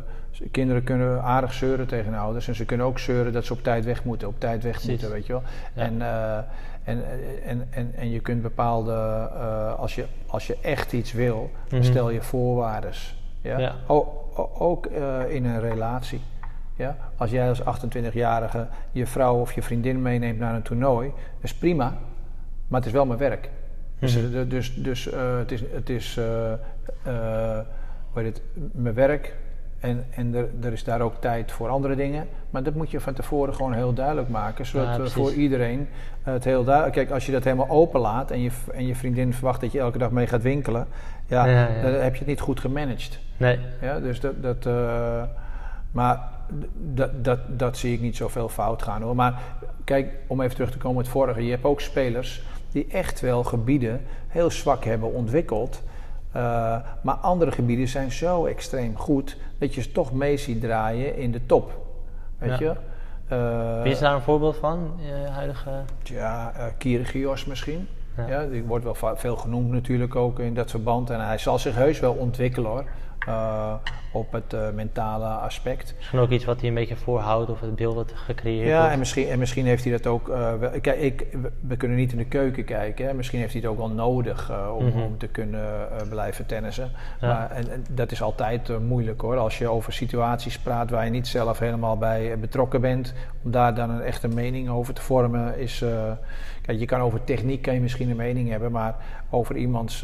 kinderen 0.51 0.83
kunnen 0.83 1.21
aardig 1.23 1.53
zeuren 1.53 1.87
tegen 1.87 2.11
hun 2.11 2.19
ouders 2.21 2.47
en 2.47 2.55
ze 2.55 2.65
kunnen 2.65 2.85
ook 2.85 2.99
zeuren 2.99 3.33
dat 3.33 3.45
ze 3.45 3.53
op 3.53 3.63
tijd 3.63 3.85
weg 3.85 4.03
moeten, 4.03 4.27
op 4.27 4.39
tijd 4.39 4.63
weg 4.63 4.87
moeten, 4.87 5.09
weet 5.11 5.25
je 5.25 5.33
wel. 5.33 5.41
Ja. 5.73 5.81
En, 5.83 6.01
eh, 6.01 6.37
en, 6.83 7.03
en, 7.45 7.67
en, 7.69 7.91
en 7.95 8.09
je 8.09 8.19
kunt 8.19 8.41
bepaalde, 8.41 8.93
als, 9.77 9.95
je, 9.95 10.05
als 10.27 10.47
je 10.47 10.57
echt 10.61 10.93
iets 10.93 11.11
wil, 11.13 11.49
Mhm. 11.71 11.83
stel 11.83 12.09
je 12.09 12.21
voorwaardes. 12.21 13.17
Ja? 13.41 13.57
Ja. 13.59 13.75
O- 13.87 14.29
o- 14.35 14.49
ook 14.57 14.85
in 15.29 15.45
een 15.45 15.59
relatie. 15.61 16.21
Ja? 16.75 16.95
Als 17.17 17.31
jij 17.31 17.49
als 17.49 17.61
28-jarige 17.63 18.67
je 18.91 19.07
vrouw 19.07 19.39
of 19.39 19.51
je 19.53 19.61
vriendin 19.61 20.01
meeneemt 20.01 20.39
naar 20.39 20.55
een 20.55 20.61
toernooi, 20.61 21.07
dat 21.09 21.43
is 21.43 21.53
prima, 21.53 21.93
maar 22.67 22.79
het 22.79 22.85
is 22.87 22.93
wel 22.95 23.05
mijn 23.05 23.19
werk. 23.19 23.49
Dus, 24.03 24.15
Mhm. 24.17 24.37
eh, 24.37 24.41
dus, 24.49 24.73
dus 24.75 25.09
eh, 25.09 25.37
het 25.37 25.51
is, 25.51 25.61
het 25.73 25.89
is 25.89 26.17
eh, 26.17 27.13
hoe 28.11 28.21
heet 28.21 28.25
het, 28.25 28.41
mijn 28.71 28.95
werk 28.95 29.35
en, 29.79 30.05
en 30.09 30.35
er, 30.35 30.47
er 30.61 30.71
is 30.73 30.83
daar 30.83 31.01
ook 31.01 31.15
tijd 31.21 31.51
voor 31.51 31.69
andere 31.69 31.95
dingen. 31.95 32.27
Maar 32.49 32.63
dat 32.63 32.73
moet 32.73 32.91
je 32.91 32.99
van 32.99 33.13
tevoren 33.13 33.55
gewoon 33.55 33.73
heel 33.73 33.93
duidelijk 33.93 34.29
maken, 34.29 34.65
zodat 34.65 34.95
Ja, 34.95 35.05
voor 35.05 35.33
iedereen 35.33 35.87
het 36.23 36.43
heel 36.43 36.63
duidelijk... 36.63 36.95
Kijk, 36.95 37.11
als 37.11 37.25
je 37.25 37.31
dat 37.31 37.43
helemaal 37.43 37.69
open 37.69 37.99
laat 37.99 38.31
en 38.31 38.41
je, 38.41 38.51
en 38.73 38.87
je 38.87 38.95
vriendin 38.95 39.33
verwacht 39.33 39.61
dat 39.61 39.71
je 39.71 39.79
elke 39.79 39.97
dag 39.97 40.11
mee 40.11 40.27
gaat 40.27 40.41
winkelen... 40.41 40.87
Ja, 41.27 41.45
Ja, 41.45 41.67
ja. 41.67 41.81
dan 41.81 41.91
heb 41.93 42.13
je 42.13 42.19
het 42.19 42.27
niet 42.27 42.39
goed 42.39 42.59
gemanaged. 42.59 43.19
nee. 43.37 43.59
Ja, 43.81 43.99
dus 43.99 44.19
dat, 44.19 44.33
dat, 44.43 44.67
maar 45.91 46.19
dat, 46.93 47.23
dat, 47.23 47.39
dat 47.47 47.77
zie 47.77 47.93
ik 47.93 48.01
niet 48.01 48.15
zoveel 48.15 48.49
fout 48.49 48.81
gaan 48.81 49.01
hoor. 49.01 49.15
Maar 49.15 49.41
kijk, 49.83 50.13
om 50.27 50.41
even 50.41 50.55
terug 50.55 50.71
te 50.71 50.77
komen 50.77 50.97
op 50.97 51.03
het 51.03 51.11
vorige. 51.11 51.43
Je 51.45 51.51
hebt 51.51 51.63
ook 51.63 51.81
spelers 51.81 52.43
die 52.73 52.87
echt 52.87 53.19
wel 53.19 53.43
gebieden 53.43 54.01
heel 54.27 54.51
zwak 54.51 54.83
hebben 54.83 55.13
ontwikkeld. 55.13 55.81
Eh, 56.31 56.41
maar 57.01 57.15
andere 57.15 57.51
gebieden 57.51 57.87
zijn 57.87 58.11
zo 58.11 58.45
extreem 58.45 58.97
goed 58.97 59.37
dat 59.57 59.75
je 59.75 59.81
ze 59.81 59.91
toch 59.91 60.13
mee 60.13 60.37
ziet 60.37 60.61
draaien 60.61 61.15
in 61.17 61.31
de 61.31 61.45
top. 61.45 61.71
Weet 62.37 62.59
Ja. 62.59 62.75
je? 63.29 63.81
Wie 63.83 63.91
is 63.91 63.99
daar 63.99 64.13
een 64.15 64.21
voorbeeld 64.21 64.55
van, 64.57 64.91
je 64.97 65.27
huidige... 65.29 65.69
ja, 66.03 66.53
eh 66.57 66.65
Kyrgios 66.77 67.45
misschien. 67.45 67.87
Ja. 68.17 68.27
Ja. 68.27 68.45
die 68.45 68.63
wordt 68.63 68.83
wel 68.83 69.15
veel 69.15 69.35
genoemd 69.35 69.71
natuurlijk 69.71 70.15
ook 70.15 70.39
in 70.39 70.53
dat 70.53 70.69
verband. 70.69 71.09
En 71.09 71.25
hij 71.25 71.37
zal 71.37 71.59
zich 71.59 71.75
heus 71.75 71.99
wel 71.99 72.13
ontwikkelen 72.13 72.69
hoor. 72.71 72.83
Op 74.13 74.31
het 74.31 74.53
eh, 74.53 74.59
mentale 74.73 75.25
aspect. 75.25 75.93
Misschien 75.97 76.19
ook 76.19 76.29
iets 76.29 76.45
wat 76.45 76.59
hij 76.59 76.69
een 76.69 76.75
beetje 76.75 76.95
voorhoudt 76.95 77.49
of 77.49 77.59
het 77.61 77.75
beeld 77.75 77.95
wat 77.95 78.11
gecreëerd 78.15 78.67
Ja, 78.67 78.77
wordt. 78.77 78.91
en 78.93 78.99
misschien, 78.99 79.27
en 79.27 79.39
misschien 79.39 79.65
heeft 79.65 79.83
hij 79.83 79.91
dat 79.93 80.07
ook. 80.07 80.29
eh, 80.29 80.53
wel- 80.59 80.71
kijk, 80.81 80.99
ik, 80.99 81.27
we- 81.41 81.51
we 81.59 81.77
kunnen 81.77 81.97
niet 81.97 82.11
in 82.11 82.17
de 82.17 82.25
keuken 82.25 82.65
kijken. 82.65 83.07
Hè. 83.07 83.13
Misschien 83.13 83.39
heeft 83.39 83.53
hij 83.53 83.61
het 83.61 83.69
ook 83.71 83.77
wel 83.77 83.89
nodig 83.89 84.49
eh, 84.49 84.75
om, 84.77 84.85
Mhm. 84.85 84.99
om 85.01 85.17
te 85.17 85.27
kunnen 85.27 85.65
blijven 86.09 86.45
tennissen. 86.45 86.89
Ja. 87.21 87.27
Maar, 87.27 87.51
en, 87.51 87.71
en 87.71 87.85
dat 87.89 88.11
is 88.11 88.21
altijd 88.21 88.79
moeilijk 88.87 89.21
hoor. 89.21 89.37
Als 89.37 89.57
je 89.57 89.67
over 89.67 89.93
situaties 89.93 90.59
praat 90.59 90.89
waar 90.89 91.05
je 91.05 91.11
niet 91.11 91.27
zelf 91.27 91.59
helemaal 91.59 91.97
bij 91.97 92.39
betrokken 92.39 92.81
bent. 92.81 93.13
Om 93.43 93.51
daar 93.51 93.75
dan 93.75 93.89
een 93.89 94.01
echte 94.01 94.27
mening 94.27 94.69
over 94.69 94.93
te 94.93 95.01
vormen 95.01 95.57
is. 95.59 95.83
kijk, 96.61 96.79
je 96.79 96.85
kan 96.85 96.99
over 97.01 97.23
techniek 97.23 97.61
kan 97.61 97.73
je 97.73 97.81
misschien 97.81 98.09
een 98.09 98.15
mening 98.15 98.49
hebben. 98.49 98.71
Maar 98.71 98.95
over 99.29 99.55
iemands 99.55 100.01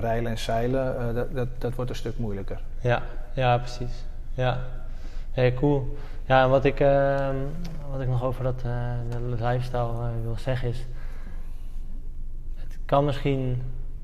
rijlen 0.00 0.30
en 0.30 0.38
zeilen, 0.38 1.14
dat, 1.14 1.34
dat, 1.34 1.48
dat 1.58 1.74
wordt 1.74 1.90
een 1.90 1.96
stuk 1.96 2.18
moeilijker. 2.18 2.60
Ja, 2.80 3.02
ja, 3.34 3.58
precies. 3.58 4.04
Ja, 4.34 4.60
hey, 5.30 5.54
cool. 5.54 5.96
Ja, 6.26 6.42
en 6.42 6.50
wat 6.50 6.64
ik, 6.64 6.80
ehm, 6.80 7.36
wat 7.90 8.00
ik 8.00 8.08
nog 8.08 8.22
over 8.22 8.44
dat 8.44 8.62
eh, 8.64 9.50
lifestyle 9.50 9.80
eh, 9.80 10.22
wil 10.22 10.36
zeggen 10.38 10.68
is... 10.68 10.86
Het 12.54 12.78
kan 12.84 13.04
misschien 13.04 13.62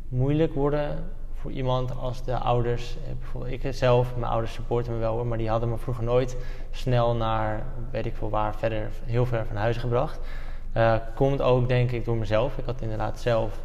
moeilijk 0.09 0.55
worden 0.55 1.05
voor 1.35 1.51
iemand 1.51 1.97
als 1.97 2.25
de 2.25 2.37
ouders... 2.39 2.97
eh, 2.97 3.13
Bijvoorbeeld 3.19 3.65
ik 3.65 3.75
zelf, 3.75 4.17
mijn 4.17 4.31
ouders 4.31 4.53
supporten 4.53 4.93
me 4.93 4.99
wel 4.99 5.15
hoor... 5.15 5.27
maar 5.27 5.39
die 5.39 5.49
hadden 5.49 5.69
me 5.69 5.79
vroeger 5.79 6.05
nooit 6.05 6.37
snel 6.71 7.15
naar, 7.15 7.63
weet 7.91 8.07
ik 8.07 8.17
veel 8.17 8.31
waar, 8.31 8.55
verder, 8.55 8.89
heel 9.05 9.27
ver 9.27 9.47
van 9.47 9.57
huis 9.57 9.77
gebracht... 9.77 10.19
Eh, 10.73 10.95
komt 11.15 11.43
ook 11.43 11.69
denk 11.69 11.91
ik 11.91 12.05
door 12.05 12.17
mezelf. 12.17 12.59
Ik 12.59 12.65
had 12.65 12.81
inderdaad 12.81 13.21
zelf 13.21 13.61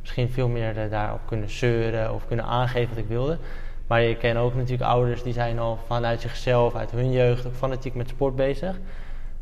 misschien 0.00 0.30
veel 0.30 0.48
meer 0.48 0.88
daarop 0.90 1.20
kunnen 1.26 1.50
zeuren 1.50 2.14
of 2.14 2.26
kunnen 2.26 2.44
aangeven 2.44 2.88
wat 2.88 3.04
ik 3.04 3.08
wilde. 3.08 3.38
Maar 3.86 4.02
je 4.02 4.16
kent 4.16 4.38
ook 4.38 4.54
natuurlijk 4.54 4.90
ouders 4.90 5.22
die 5.22 5.32
zijn 5.32 5.58
al 5.58 5.78
vanuit 5.86 6.20
zichzelf, 6.20 6.74
uit 6.74 6.90
hun 6.90 7.12
jeugd, 7.12 7.46
ook 7.46 7.54
fanatiek 7.54 7.94
met 7.94 8.08
sport 8.08 8.36
bezig. 8.36 8.78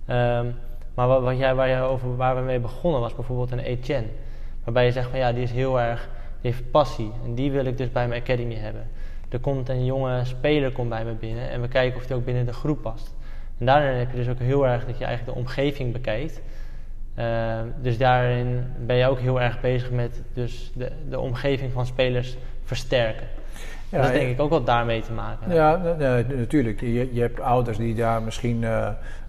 Ehm, 0.07 0.47
maar 0.95 1.21
wat, 1.21 1.39
jij, 1.39 1.55
waar, 1.55 1.69
jij 1.69 1.83
over, 1.83 2.17
waar 2.17 2.37
we 2.37 2.43
mee 2.43 2.59
begonnen 2.59 3.01
was 3.01 3.15
bijvoorbeeld 3.15 3.51
een 3.51 3.59
Etienne. 3.59 4.09
Waarbij 4.65 4.85
je 4.85 4.93
zegt 4.93 5.11
van 5.11 5.19
ja, 5.19 5.33
die 5.33 5.43
is 5.43 5.51
heel 5.51 5.81
erg, 5.81 6.09
heeft 6.41 6.71
passie. 6.71 7.13
En 7.25 7.35
die 7.35 7.51
wil 7.51 7.65
ik 7.65 7.79
dus 7.79 7.93
bij 7.93 8.09
mijn 8.09 8.21
academy 8.21 8.55
hebben. 8.55 8.89
Er 9.29 9.39
komt 9.39 9.69
een 9.69 9.85
jonge 9.85 10.25
speler 10.25 10.73
komt 10.73 10.89
bij 10.89 11.05
me 11.05 11.13
binnen 11.13 11.51
en 11.51 11.61
we 11.61 11.69
kijken 11.69 12.01
of 12.01 12.07
die 12.07 12.17
ook 12.17 12.25
binnen 12.25 12.47
de 12.47 12.53
groep 12.53 12.83
past. 12.83 13.15
En 13.59 13.67
daarin 13.67 13.99
heb 13.99 14.11
je 14.11 14.17
dus 14.17 14.29
ook 14.29 14.39
heel 14.39 14.67
erg 14.67 14.87
dat 14.87 14.99
je 14.99 15.05
eigenlijk 15.05 15.37
de 15.37 15.43
omgeving 15.45 15.93
bekijkt. 15.93 16.41
Ehm, 17.15 17.67
dus 17.83 17.99
daarin 17.99 18.65
ben 18.87 18.97
je 18.97 19.07
ook 19.07 19.19
heel 19.19 19.41
erg 19.41 19.61
bezig 19.61 19.91
met 19.91 20.23
dus 20.33 20.73
de, 20.75 20.93
de 21.09 21.21
omgeving 21.21 21.73
van 21.73 21.87
spelers 21.87 22.37
versterken. 22.65 23.27
Ja, 23.91 24.01
dat 24.03 24.11
is 24.11 24.19
denk 24.19 24.31
ik 24.31 24.41
ook 24.41 24.51
wat 24.51 24.67
daarmee 24.67 25.03
te 25.03 25.13
maken. 25.13 25.55
Ja, 25.55 25.77
natuurlijk. 26.37 26.81
Je, 26.81 27.15
je 27.15 27.21
hebt 27.21 27.41
ouders 27.41 27.77
die 27.77 27.95
daar 27.95 28.23
misschien 28.23 28.65
eh, 28.65 28.89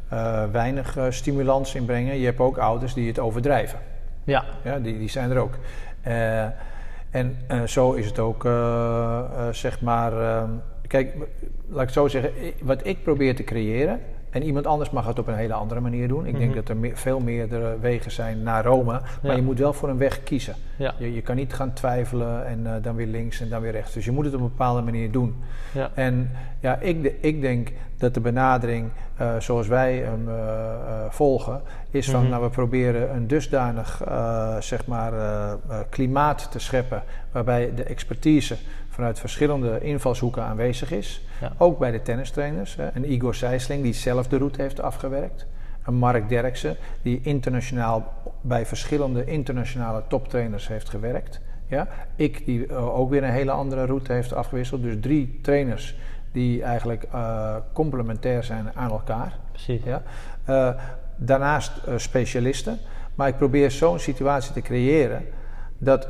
eh, 0.09 0.43
weinig 0.51 0.97
eh, 0.97 1.05
stimulans 1.09 1.76
inbrengen. 1.76 2.20
Je 2.20 2.26
hebt 2.26 2.39
ook 2.39 2.57
ouders 2.57 2.93
die 2.93 3.07
het 3.07 3.20
overdrijven. 3.20 3.80
Ja. 4.24 4.43
Ja, 4.64 4.80
die, 4.80 4.97
die 4.97 5.09
zijn 5.09 5.32
er 5.32 5.38
ook. 5.38 5.53
En 7.12 7.38
zo 7.66 7.91
is 7.93 8.05
het 8.05 8.20
ook, 8.20 8.43
zeg 9.51 9.82
maar. 9.82 10.14
ehm, 10.22 10.49
kijk, 10.88 11.16
laat 11.68 11.80
ik 11.80 11.86
het 11.86 11.93
zo 11.93 12.07
zeggen. 12.07 12.32
Wat 12.62 12.86
ik 12.86 13.03
probeer 13.03 13.36
te 13.36 13.43
creëren. 13.43 13.99
En 14.32 14.44
iemand 14.44 14.68
anders 14.68 14.90
mag 14.90 15.06
het 15.06 15.20
op 15.20 15.28
een 15.28 15.36
hele 15.36 15.54
andere 15.54 15.80
manier 15.80 16.08
doen. 16.08 16.26
Ik 16.26 16.38
denk 16.38 16.56
Mhm. 16.56 16.64
dat 16.64 16.70
er 16.70 16.78
veel 16.94 17.20
meerdere 17.20 17.78
wegen 17.80 18.12
zijn 18.12 18.44
naar 18.44 18.64
Rome. 18.64 18.92
Maar 18.92 19.02
Ja. 19.22 19.34
je 19.34 19.42
moet 19.42 19.60
wel 19.60 19.74
voor 19.74 19.90
een 19.90 19.98
weg 19.98 20.24
kiezen. 20.24 20.56
Ja. 20.76 20.94
Je, 20.98 21.14
je 21.14 21.22
kan 21.22 21.36
niet 21.36 21.54
gaan 21.54 21.74
twijfelen 21.74 22.46
en 22.46 22.68
eh, 22.68 22.74
dan 22.84 22.96
weer 22.96 23.08
links 23.08 23.42
en 23.42 23.50
dan 23.50 23.62
weer 23.62 23.72
rechts. 23.72 23.94
Dus 23.94 24.06
je 24.06 24.12
moet 24.12 24.26
het 24.26 24.34
op 24.34 24.40
een 24.42 24.48
bepaalde 24.48 24.82
manier 24.82 25.12
doen. 25.12 25.36
Ja. 25.74 25.90
En 25.94 26.32
ja, 26.60 26.78
ik, 26.80 27.04
de- 27.04 27.20
ik 27.20 27.42
denk 27.42 27.72
dat 27.98 28.14
de 28.14 28.20
benadering 28.20 28.90
eh, 29.18 29.36
zoals 29.40 29.68
wij 29.68 29.96
hem 29.98 30.30
eh, 30.30 30.36
volgen, 31.10 31.62
is 31.90 32.10
van 32.10 32.22
Mhm. 32.22 32.30
nou, 32.30 32.44
we 32.44 32.50
proberen 32.50 33.16
een 33.16 33.28
dusdanig 33.28 34.02
zeg 34.60 34.86
maar, 34.88 35.14
klimaat 35.90 36.52
te 36.52 36.60
scheppen 36.60 37.04
waarbij 37.32 37.72
de 37.76 37.84
expertise 37.84 38.56
vanuit 38.92 39.20
verschillende 39.20 39.80
invalshoeken 39.82 40.44
aanwezig 40.44 40.92
is. 40.92 41.26
Ja. 41.42 41.52
Ook 41.58 41.80
bij 41.80 41.92
de 41.92 42.02
tennistrainers. 42.02 42.78
Een 42.94 43.12
Igor 43.12 43.36
Sijsling 43.36 43.84
die 43.84 43.94
zelf 43.94 44.28
de 44.28 44.38
route 44.38 44.62
heeft 44.62 44.82
afgewerkt. 44.82 45.46
Een 45.84 45.96
Mark 45.96 46.30
Derksen 46.30 46.76
die 47.02 47.20
internationaal 47.24 48.14
bij 48.42 48.66
verschillende 48.66 49.26
internationale 49.26 50.04
toptrainers 50.08 50.68
heeft 50.68 50.89
gewerkt. 50.89 51.42
Ja. 51.68 51.88
Ik 52.16 52.46
die 52.46 52.68
eh, 52.68 53.00
ook 53.00 53.10
weer 53.10 53.24
een 53.24 53.30
hele 53.30 53.52
andere 53.52 53.86
route 53.86 54.14
heeft 54.14 54.34
afgewisseld. 54.34 54.82
Dus 54.82 54.96
drie 55.00 55.39
trainers 55.42 55.96
die 56.32 56.64
eigenlijk 56.64 57.04
eh, 57.04 57.56
complementair 57.74 58.44
zijn 58.44 58.72
aan 58.76 58.92
elkaar. 58.92 59.34
Precies. 59.52 59.82
Ja. 59.84 60.02
Eh, 60.46 60.82
daarnaast 61.16 61.72
specialisten. 61.96 62.78
Maar 63.16 63.28
ik 63.28 63.38
probeer 63.38 63.72
zo'n 63.72 64.00
situatie 64.00 64.54
te 64.54 64.62
creëren 64.62 65.26
dat, 65.78 66.08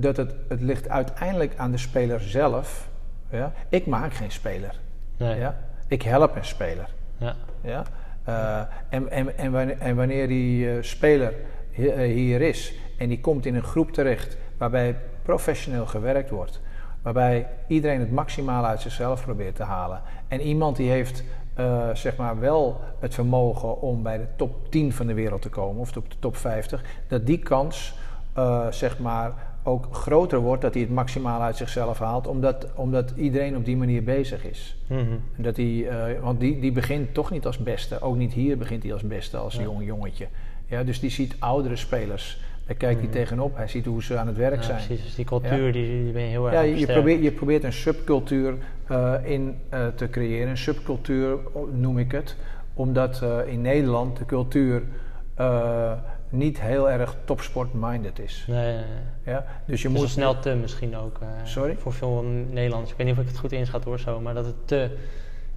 dat 0.00 0.16
het, 0.16 0.34
het 0.48 0.60
ligt 0.60 0.88
uiteindelijk 0.88 1.52
aan 1.56 1.70
de 1.70 1.78
speler 1.78 2.20
zelf. 2.20 2.88
Ja. 3.30 3.52
Ik 3.68 3.86
maak 3.86 4.14
geen 4.14 4.30
speler. 4.30 4.74
Nee. 5.16 5.38
Ja. 5.38 5.56
Ik 5.86 6.02
help 6.02 6.36
een 6.36 6.44
speler. 6.44 6.88
Ja. 7.16 7.34
Ja? 7.60 7.84
Eh, 8.24 8.60
en, 8.88 9.10
en, 9.10 9.38
en, 9.38 9.52
wanneer, 9.52 9.78
en 9.78 9.96
wanneer 9.96 10.28
die 10.28 10.70
eh, 10.70 10.82
speler 10.82 11.34
eh, 11.76 11.96
hier 11.96 12.40
is 12.40 12.74
en 12.98 13.08
die 13.08 13.20
komt 13.20 13.46
in 13.46 13.54
een 13.54 13.62
groep 13.62 13.92
terecht 13.92 14.36
waarbij 14.56 14.96
professioneel 15.22 15.86
gewerkt 15.86 16.30
wordt, 16.30 16.60
waarbij 17.02 17.46
iedereen 17.66 18.00
het 18.00 18.10
maximale 18.10 18.66
uit 18.66 18.80
zichzelf 18.80 19.24
probeert 19.24 19.56
te 19.56 19.62
halen 19.62 20.00
en 20.28 20.40
iemand 20.40 20.76
die 20.76 20.90
heeft 20.90 21.24
zeg 21.92 22.16
maar 22.16 22.40
wel 22.40 22.80
het 22.98 23.14
vermogen 23.14 23.80
om 23.80 24.02
bij 24.02 24.18
de 24.18 24.26
top 24.36 24.70
10 24.70 24.92
van 24.92 25.06
de 25.06 25.14
wereld 25.14 25.42
te 25.42 25.48
komen 25.48 25.80
of 25.80 25.96
op 25.96 26.10
de 26.10 26.16
top 26.18 26.36
50, 26.36 26.84
dat 27.08 27.26
die 27.26 27.38
kans 27.38 27.94
zeg 28.70 28.98
maar 28.98 29.32
ook 29.62 29.88
groter 29.94 30.38
wordt 30.38 30.62
dat 30.62 30.74
hij 30.74 30.82
het 30.82 30.92
maximale 30.92 31.44
uit 31.44 31.56
zichzelf 31.56 31.98
haalt, 31.98 32.26
omdat, 32.26 32.66
omdat 32.74 33.12
iedereen 33.16 33.56
op 33.56 33.64
die 33.64 33.76
manier 33.76 34.04
bezig 34.04 34.44
is. 34.44 34.76
Mhm. 34.86 35.00
Dat 35.36 35.56
hij, 35.56 35.88
eh, 35.88 36.20
want 36.22 36.40
die, 36.40 36.60
die 36.60 36.72
begint 36.72 37.14
toch 37.14 37.30
niet 37.30 37.46
als 37.46 37.58
beste. 37.58 38.00
Ook 38.00 38.16
niet 38.16 38.32
hier 38.32 38.58
begint 38.58 38.82
hij 38.82 38.92
als 38.92 39.02
beste, 39.02 39.36
als 39.36 39.54
Ja. 39.54 39.62
jong 39.62 39.84
jongetje. 39.86 40.26
Ja, 40.66 40.84
dus 40.84 41.00
die 41.00 41.10
ziet 41.10 41.36
oudere 41.38 41.76
spelers. 41.76 42.40
Daar 42.66 42.76
kijkt 42.76 43.00
hij 43.00 43.08
tegenop. 43.10 43.56
Hij 43.56 43.68
ziet 43.68 43.84
hoe 43.84 44.02
ze 44.02 44.16
aan 44.18 44.26
het 44.26 44.36
werk 44.36 44.54
Ja, 44.54 44.62
zijn. 44.62 44.76
precies. 44.86 45.04
Dus 45.04 45.14
die 45.14 45.24
cultuur 45.24 45.72
die, 45.72 46.02
die 46.04 46.12
ben 46.12 46.22
je 46.22 46.28
heel 46.28 46.44
erg 46.50 46.54
Ja, 46.54 46.60
je, 46.60 46.86
probeert, 46.86 47.22
je 47.22 47.32
probeert 47.32 47.64
een 47.64 47.72
subcultuur 47.72 48.54
eh, 48.86 49.14
in 49.22 49.56
eh, 49.68 49.86
te 49.94 50.10
creëren. 50.10 50.48
Een 50.48 50.56
subcultuur 50.58 51.38
noem 51.72 51.98
ik 51.98 52.12
het. 52.12 52.36
Omdat 52.74 53.24
in 53.46 53.60
Nederland 53.60 54.16
de 54.16 54.26
cultuur 54.26 54.82
niet 56.30 56.60
heel 56.60 56.90
erg 56.90 57.14
topsport-minded 57.24 58.18
is. 58.18 58.44
Nee, 58.48 58.62
nee, 58.74 58.74
nee. 58.74 58.84
Ja? 59.34 59.44
Dus 59.66 59.82
je 59.82 59.88
Het 59.88 59.96
is 59.96 60.02
moet... 60.02 60.10
snel 60.10 60.38
te 60.38 60.54
misschien 60.54 60.96
ook. 60.96 61.18
eh, 61.20 61.28
Sorry? 61.44 61.76
Voor 61.76 61.92
veel 61.92 62.22
Nederlanders. 62.50 62.90
Ik 62.90 62.96
weet 62.96 63.06
niet 63.06 63.16
of 63.16 63.22
ik 63.22 63.28
het 63.28 63.38
goed 63.38 63.52
inschat 63.52 63.84
hoor 63.84 63.98
zo. 64.00 64.20
Maar 64.20 64.34
dat 64.34 64.44
het 64.44 64.54
te... 64.68 64.96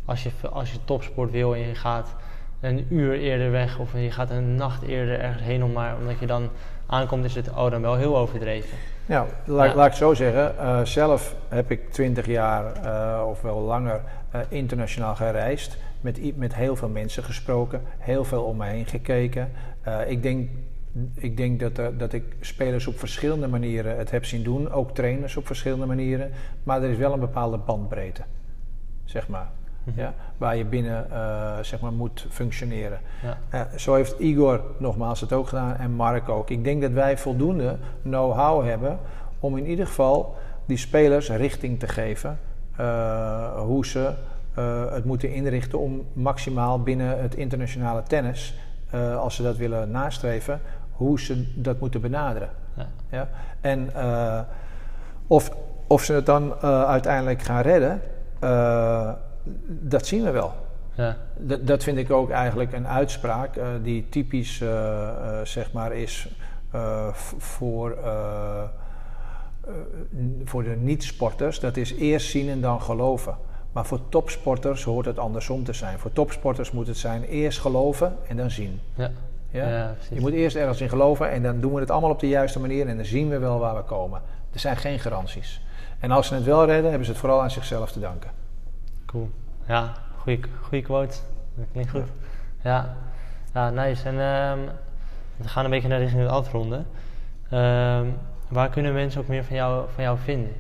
Als 0.06 0.24
je, 0.24 0.30
als 0.52 0.72
je 0.72 0.78
topsport 0.86 1.32
wil 1.32 1.54
en 1.56 1.60
je 1.68 1.76
gaat 1.76 2.16
een 2.62 2.86
uur 2.90 3.14
eerder 3.20 3.52
weg. 3.52 3.80
Of 3.80 3.94
je 3.94 4.12
gaat 4.12 4.30
een 4.30 4.56
nacht 4.56 4.82
eerder 4.82 5.20
ergens 5.20 5.44
heen. 5.44 5.64
Om 5.64 5.72
maar, 5.72 5.96
omdat 5.98 6.20
je 6.20 6.26
dan 6.26 6.50
aankomt 6.86 7.26
is 7.26 7.36
het 7.36 7.50
oh, 7.50 7.72
dan 7.72 7.82
wel 7.82 7.96
heel 7.96 8.18
overdreven. 8.18 8.78
Nou, 9.06 9.28
laat, 9.46 9.70
Ja. 9.70 9.76
laat 9.76 9.86
ik 9.86 9.92
het 9.92 10.00
zo 10.02 10.14
zeggen. 10.14 10.58
Eh, 10.60 10.82
zelf 10.84 11.36
heb 11.50 11.72
ik 11.72 11.92
twintig 11.92 12.26
jaar 12.26 12.74
eh, 12.74 13.28
of 13.28 13.42
wel 13.42 13.60
langer 13.60 14.02
internationaal 14.50 15.16
gereisd. 15.16 15.78
Met, 16.04 16.38
met 16.38 16.56
heel 16.56 16.76
veel 16.76 16.90
mensen 16.90 17.24
gesproken. 17.24 17.82
Heel 17.98 18.24
veel 18.24 18.44
om 18.44 18.58
me 18.58 18.66
heen 18.66 18.86
gekeken. 18.86 19.52
Eh, 19.82 20.10
ik 20.10 20.24
denk, 20.24 20.50
ik 21.14 21.38
denk 21.38 21.60
dat, 21.60 21.78
er- 21.78 21.98
dat 21.98 22.14
ik 22.14 22.24
spelers 22.40 22.88
op 22.88 23.00
verschillende 23.00 23.48
manieren 23.48 23.98
het 23.98 24.12
heb 24.12 24.26
zien 24.26 24.44
doen. 24.44 24.72
Ook 24.72 24.92
trainers 24.92 25.38
op 25.38 25.46
verschillende 25.46 25.86
manieren. 25.86 26.32
Maar 26.64 26.84
er 26.84 26.90
is 26.90 26.98
wel 26.98 27.14
een 27.14 27.20
bepaalde 27.20 27.58
bandbreedte. 27.58 28.22
Zeg 29.06 29.28
maar. 29.28 29.48
Mhm. 29.84 30.00
Ja, 30.00 30.14
waar 30.38 30.56
je 30.56 30.66
binnen 30.66 31.12
eh, 31.12 31.58
zeg 31.62 31.80
maar, 31.82 31.94
moet 31.94 32.26
functioneren. 32.30 33.00
Ja. 33.22 33.38
Eh, 33.50 33.78
zo 33.78 33.94
heeft 33.96 34.20
Igor 34.20 34.62
nogmaals 34.78 35.22
het 35.22 35.34
ook 35.34 35.48
gedaan 35.48 35.76
en 35.76 35.92
Mark 35.92 36.30
ook. 36.30 36.50
Ik 36.50 36.64
denk 36.64 36.82
dat 36.82 36.92
wij 36.92 37.18
voldoende 37.18 37.78
know-how 38.02 38.66
hebben 38.66 39.00
om 39.40 39.58
in 39.58 39.66
ieder 39.66 39.86
geval 39.88 40.36
die 40.66 40.78
spelers 40.78 41.30
richting 41.30 41.80
te 41.80 41.88
geven. 41.88 42.40
hoe 43.66 43.86
ze 43.86 44.14
eh, 44.54 44.92
het 44.92 45.06
moeten 45.06 45.34
inrichten 45.34 45.80
om 45.80 46.06
maximaal 46.14 46.82
binnen 46.82 47.22
het 47.22 47.36
internationale 47.36 48.04
tennis, 48.04 48.56
eh, 48.90 49.18
als 49.18 49.36
ze 49.36 49.44
dat 49.44 49.58
willen 49.58 49.92
nastreven, 49.92 50.60
hoe 50.92 51.20
ze 51.20 51.54
dat 51.56 51.80
moeten 51.80 52.02
benaderen. 52.02 52.50
Ja. 52.74 52.88
Ja? 53.10 53.30
En 53.62 53.94
eh, 53.96 54.40
of, 55.28 55.52
of 55.88 56.04
ze 56.04 56.14
het 56.14 56.26
dan 56.26 56.54
uiteindelijk 56.62 57.42
gaan 57.42 57.62
redden, 57.62 58.02
dat 59.68 60.06
zien 60.06 60.24
we 60.24 60.32
wel. 60.32 60.54
Ja. 60.94 61.18
Dat, 61.62 61.84
vind 61.84 61.98
ik 61.98 62.12
ook 62.12 62.30
eigenlijk 62.30 62.74
een 62.74 62.88
uitspraak 62.88 63.60
die 63.84 64.10
typisch 64.10 64.64
zeg 65.44 65.72
maar 65.72 65.94
is 65.94 66.30
voor, 67.38 67.98
voor 70.44 70.64
de 70.64 70.76
niet-sporters. 70.80 71.60
Dat 71.60 71.78
is 71.78 71.94
eerst 71.94 72.30
zien 72.30 72.50
en 72.50 72.62
dan 72.62 72.82
geloven. 72.82 73.36
Maar 73.74 73.86
voor 73.86 74.00
topsporters 74.10 74.84
hoort 74.84 75.06
het 75.06 75.20
andersom 75.20 75.64
te 75.64 75.74
zijn. 75.74 76.00
Voor 76.00 76.14
topsporters 76.14 76.72
moet 76.72 76.88
het 76.88 76.98
zijn 76.98 77.24
eerst 77.24 77.60
geloven 77.60 78.16
en 78.28 78.38
dan 78.38 78.52
zien. 78.52 78.80
Ja. 78.96 79.12
Ja? 79.54 79.96
Je 80.10 80.20
moet 80.20 80.32
eerst 80.32 80.56
ergens 80.56 80.82
in 80.82 80.90
geloven 80.90 81.32
en 81.32 81.44
dan 81.44 81.60
doen 81.60 81.74
we 81.74 81.80
het 81.80 81.92
allemaal 81.92 82.10
op 82.10 82.20
de 82.20 82.28
juiste 82.28 82.60
manier 82.60 82.88
en 82.88 82.96
dan 82.96 83.06
zien 83.06 83.30
we 83.30 83.38
wel 83.38 83.60
waar 83.60 83.76
we 83.76 83.82
komen. 83.82 84.22
Er 84.52 84.60
zijn 84.60 84.78
geen 84.78 85.00
garanties. 85.00 85.62
En 86.00 86.12
als 86.12 86.28
ze 86.28 86.34
het 86.34 86.44
wel 86.44 86.66
redden, 86.66 86.90
hebben 86.90 87.06
ze 87.06 87.12
het 87.12 87.20
vooral 87.20 87.42
aan 87.42 87.52
zichzelf 87.52 87.92
te 87.92 88.00
danken. 88.00 88.32
Cool. 89.06 89.30
Ja, 89.68 89.94
goede, 90.18 90.48
goede 90.62 90.84
quote. 90.84 91.18
Dat 91.56 91.66
klinkt 91.72 91.92
goed. 91.92 92.08
Ja, 92.64 92.96
ja 93.54 93.70
nice. 93.70 94.08
En 94.08 94.20
ehm, 94.20 94.60
we 95.38 95.48
gaan 95.48 95.66
een 95.66 95.72
beetje 95.72 95.88
naar 95.88 96.00
richting 96.00 96.22
het 96.22 96.32
afronden. 96.32 96.88
Ehm, 97.50 98.06
waar 98.48 98.70
kunnen 98.70 98.94
mensen 98.94 99.22
ook 99.22 99.28
meer 99.28 99.44
van 99.44 99.56
jou, 99.56 99.86
van 99.94 100.04
jou 100.04 100.18
vinden? 100.18 100.54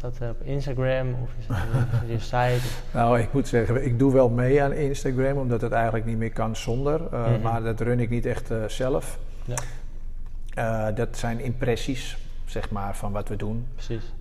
Is 0.00 0.06
dat 0.06 0.18
eh, 0.20 0.28
op 0.28 0.42
Instagram 0.42 1.14
of 1.22 1.30
is 1.38 1.46
het 1.48 2.02
op 2.02 2.08
je 2.08 2.18
site? 2.18 2.68
Nou, 2.92 3.20
ik 3.20 3.32
moet 3.32 3.48
zeggen, 3.48 3.84
ik 3.84 3.98
doe 3.98 4.12
wel 4.12 4.28
mee 4.28 4.62
aan 4.62 4.72
Instagram, 4.72 5.36
omdat 5.38 5.60
het 5.60 5.72
eigenlijk 5.72 6.04
niet 6.04 6.16
meer 6.16 6.32
kan 6.32 6.56
zonder. 6.56 7.00
Uh, 7.12 7.26
Mhm. 7.26 7.40
Maar 7.40 7.62
dat 7.62 7.80
run 7.80 8.00
ik 8.00 8.10
niet 8.10 8.26
echt 8.26 8.50
uh, 8.50 8.64
zelf. 8.66 9.18
Ja. 9.44 10.88
Uh, 10.88 10.96
dat 10.96 11.16
zijn 11.16 11.40
impressies, 11.40 12.18
zeg 12.44 12.70
maar, 12.70 12.96
van 12.96 13.12
wat 13.12 13.28
we 13.28 13.36
doen. 13.36 13.66
Precies. 13.74 14.12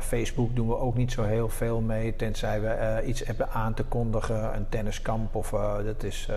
Facebook 0.00 0.56
doen 0.56 0.68
we 0.68 0.76
ook 0.78 0.96
niet 0.96 1.12
zo 1.12 1.22
heel 1.22 1.48
veel 1.48 1.80
mee, 1.80 2.16
tenzij 2.16 2.60
we 2.60 3.02
iets 3.06 3.26
hebben 3.26 3.50
aan 3.50 3.74
te 3.74 3.82
kondigen, 3.82 4.54
een 4.56 4.68
tenniskamp 4.68 5.34
of 5.34 5.50
dat 5.84 6.02
is. 6.02 6.28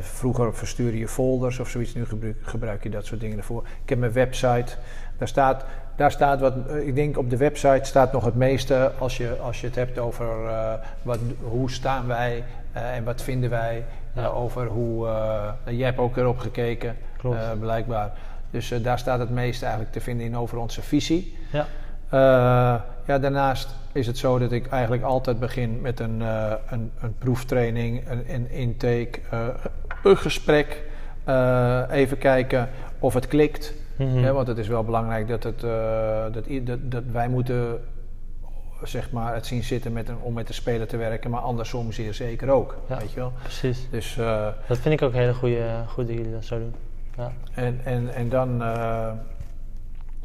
Vroeger 0.00 0.54
verstuurde 0.54 0.98
je 0.98 1.08
folders 1.08 1.58
of 1.58 1.68
zoiets, 1.68 1.94
nu 1.94 2.06
gebruik, 2.06 2.36
gebruik, 2.40 2.82
je 2.82 2.90
dat 2.90 3.06
soort 3.06 3.20
dingen 3.20 3.38
ervoor. 3.38 3.62
Ik 3.82 3.88
heb 3.88 3.98
mijn 3.98 4.12
website, 4.12 4.76
daar 5.18 5.28
staat, 5.28 5.64
daar 5.96 6.10
staat 6.10 6.40
wat, 6.40 6.54
ik 6.84 6.94
denk 6.94 7.18
op 7.18 7.30
de 7.30 7.36
website 7.36 7.84
staat 7.84 8.12
nog 8.12 8.24
het 8.24 8.34
meeste 8.34 8.92
als 8.98 9.16
je, 9.16 9.36
als 9.42 9.60
je 9.60 9.66
het 9.66 9.76
hebt 9.76 9.98
over 9.98 10.44
uh, 10.44 10.72
wat, 11.02 11.18
hoe 11.40 11.70
staan 11.70 12.06
wij 12.06 12.44
uh, 12.76 12.96
en 12.96 13.04
wat 13.04 13.22
vinden 13.22 13.50
wij 13.50 13.84
ja. 14.12 14.26
over 14.26 14.66
hoe, 14.66 15.08
jij 15.64 15.86
hebt 15.86 15.98
ook 15.98 16.16
erop 16.16 16.38
gekeken, 16.38 16.96
Klopt. 17.16 17.60
blijkbaar. 17.60 18.10
Dus 18.50 18.68
daar 18.82 18.98
staat 18.98 19.18
het 19.18 19.30
meeste 19.30 19.64
eigenlijk 19.64 19.94
te 19.94 20.00
vinden 20.00 20.26
in 20.26 20.36
over 20.36 20.58
onze 20.58 20.82
visie. 20.82 21.36
Ja. 21.52 21.66
ja, 23.06 23.18
daarnaast 23.18 23.74
is 23.92 24.06
het 24.06 24.18
zo 24.18 24.38
dat 24.38 24.52
ik 24.52 24.66
eigenlijk 24.66 25.02
altijd 25.02 25.38
begin 25.38 25.80
met 25.80 26.00
een, 26.00 26.20
een, 26.20 26.92
een, 27.00 27.14
proeftraining, 27.18 28.10
een, 28.10 28.24
een 28.28 28.50
intake, 28.50 29.20
een 30.02 30.16
gesprek. 30.16 30.82
Even 31.90 32.18
kijken 32.18 32.68
of 32.98 33.14
het 33.14 33.26
klikt. 33.26 33.74
Mm 33.96 34.12
-hmm. 34.12 34.32
want 34.32 34.46
het 34.46 34.58
is 34.58 34.68
wel 34.68 34.84
belangrijk 34.84 35.28
dat, 35.28 35.42
het, 35.42 35.62
uh, 35.62 36.24
dat, 36.32 36.44
dat, 36.66 36.90
dat, 36.90 37.02
wij 37.12 37.28
moeten 37.28 37.80
zeg 38.82 39.10
maar, 39.10 39.34
het 39.34 39.46
zien 39.46 39.62
zitten 39.62 39.92
met 39.92 40.08
een, 40.08 40.18
om 40.20 40.34
met 40.34 40.46
de 40.46 40.52
speler 40.52 40.86
te 40.86 40.96
werken, 40.96 41.30
maar 41.30 41.40
andersom 41.40 41.92
zeer 41.92 42.14
zeker 42.14 42.50
ook. 42.50 42.76
Ja. 42.88 42.98
Weet 42.98 43.12
je 43.12 43.20
wel? 43.20 43.32
Precies. 43.42 43.88
Dus, 43.90 44.18
eh, 44.18 44.48
Dat 44.66 44.78
vind 44.78 44.94
ik 44.94 45.02
ook 45.02 45.12
een 45.12 45.18
hele 45.18 45.34
goede, 45.34 45.82
goed 45.86 46.06
dat 46.06 46.16
jullie 46.16 46.32
dat 46.32 46.44
zo 46.44 46.58
doen. 46.58 46.74
Ja. 47.16 47.32
en, 47.54 47.80
en, 47.84 48.14
en 48.14 48.28
dan, 48.28 48.62
eh, 48.62 49.12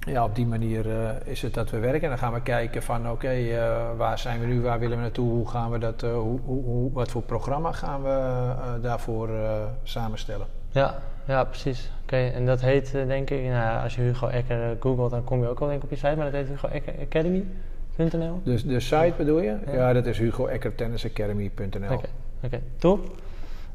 ja, 0.07 0.24
op 0.24 0.36
die 0.36 0.45
manier 0.45 0.89
eh, 0.89 1.09
is 1.24 1.41
het 1.41 1.53
dat 1.53 1.69
we 1.69 1.80
werken. 1.80 2.01
En 2.01 2.09
dan 2.09 2.17
gaan 2.17 2.34
we 2.34 2.41
kijken 2.41 2.84
van, 2.84 3.09
oké, 3.11 3.30
eh, 3.30 3.89
waar 3.97 4.19
zijn 4.19 4.39
we 4.39 4.45
nu, 4.45 4.61
waar 4.61 4.80
willen 4.80 4.97
we 4.97 5.03
naartoe, 5.03 5.30
hoe 5.30 5.49
gaan 5.49 5.72
we 5.72 5.78
dat, 5.78 6.03
eh, 6.03 6.13
hoe, 6.13 6.39
hoe, 6.45 6.91
wat 6.91 7.11
voor 7.11 7.22
programma 7.22 7.72
gaan 7.72 8.03
we 8.03 8.09
eh, 8.09 8.74
daarvoor 8.82 9.30
eh, 9.30 9.51
samenstellen. 9.84 10.47
Ja, 10.72 10.95
ja, 11.26 11.43
precies. 11.43 11.91
Oké, 12.12 12.28
en 12.28 12.45
dat 12.45 12.62
heet 12.62 12.95
eh, 12.95 13.07
denk 13.07 13.30
ik, 13.30 13.43
nou, 13.43 13.84
als 13.84 13.95
je 13.95 14.01
Hugo 14.01 14.28
Ecker 14.28 14.62
eh, 14.64 14.70
googelt, 14.80 15.12
dan 15.12 15.24
kom 15.24 15.41
je 15.41 15.47
ook 15.47 15.59
wel 15.59 15.68
denk 15.68 15.80
ik 15.84 15.86
op 15.86 15.89
je 15.89 15.95
site, 16.05 16.16
maar 16.16 16.26
dat 16.26 16.34
heet 16.34 16.47
Hugo 16.47 16.68
Ecker 16.68 16.93
Academy.nl. 17.01 18.41
Dus 18.43 18.64
de 18.64 18.80
site 18.80 19.14
bedoel 19.18 19.39
je? 19.41 19.57
Ja. 19.66 19.74
Ja, 19.74 19.93
dat 19.93 20.05
is 20.05 20.18
hugoeckertennisacademy.nl. 20.18 21.93
Oké, 21.93 22.07
oké, 22.43 22.62
top. 22.78 22.99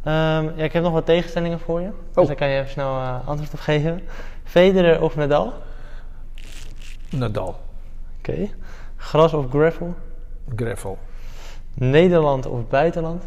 Ehm, 0.02 0.44
ja, 0.56 0.64
ik 0.64 0.72
heb 0.72 0.82
nog 0.82 0.92
wat 0.92 1.06
tegenstellingen 1.06 1.58
voor 1.60 1.80
je, 1.80 1.86
dus 2.12 2.16
Oh. 2.22 2.26
daar 2.26 2.36
kan 2.36 2.48
je 2.48 2.58
even 2.58 2.70
snel 2.70 2.94
eh, 2.96 3.28
antwoord 3.28 3.52
op 3.52 3.58
geven. 3.58 4.00
Federer 4.44 5.02
of 5.02 5.16
Nadal? 5.16 5.52
Nadal, 7.10 7.56
Oké. 8.18 8.48
Gras 8.96 9.32
of 9.34 9.50
gravel? 9.50 9.94
Greffel, 10.56 10.98
Nederland 11.74 12.46
of 12.46 12.68
buitenland? 12.68 13.24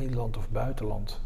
Nederland 0.00 0.36
of 0.36 0.48
buitenland. 0.50 1.20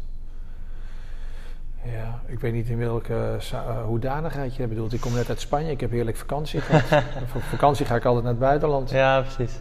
Ja, 1.83 2.19
ik 2.25 2.39
weet 2.39 2.53
niet 2.53 2.69
in 2.69 2.77
welke 2.77 3.37
eh, 3.51 3.83
hoedanigheid 3.83 4.55
je 4.55 4.67
bedoelt. 4.67 4.93
Ik 4.93 5.01
kom 5.01 5.13
net 5.13 5.29
uit 5.29 5.39
Spanje, 5.41 5.71
ik 5.71 5.79
heb 5.79 5.91
heerlijk 5.91 6.17
vakantie 6.17 6.61
gehad. 6.61 7.03
Voor 7.31 7.41
vakantie 7.41 7.85
ga 7.85 7.95
ik 7.95 8.05
altijd 8.05 8.23
naar 8.23 8.33
het 8.33 8.41
buitenland. 8.41 8.89
Ja, 8.89 9.21
precies. 9.21 9.59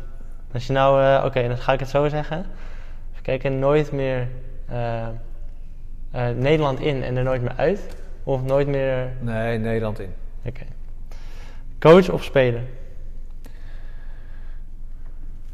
Als 0.53 0.67
je 0.67 0.73
nou, 0.73 1.03
eh, 1.03 1.25
oké, 1.25 1.49
dan 1.49 1.59
ga 1.59 1.73
ik 1.73 1.81
het 1.81 1.89
zo 1.89 2.09
zeggen. 2.09 2.39
Even 3.11 3.23
kijken, 3.23 3.59
nooit 3.59 3.93
meer 3.93 4.29
Nederland 6.35 6.81
in 6.81 7.03
en 7.03 7.17
er 7.17 7.23
nooit 7.23 7.43
meer 7.43 7.55
uit? 7.57 7.97
Of 8.25 8.43
nooit 8.43 8.67
meer, 8.69 9.13
Nee, 9.21 9.59
Nederland 9.59 10.01
in. 10.01 10.15
oké. 10.45 10.65
Coach 11.79 12.11
of 12.11 12.25
speler? 12.25 12.63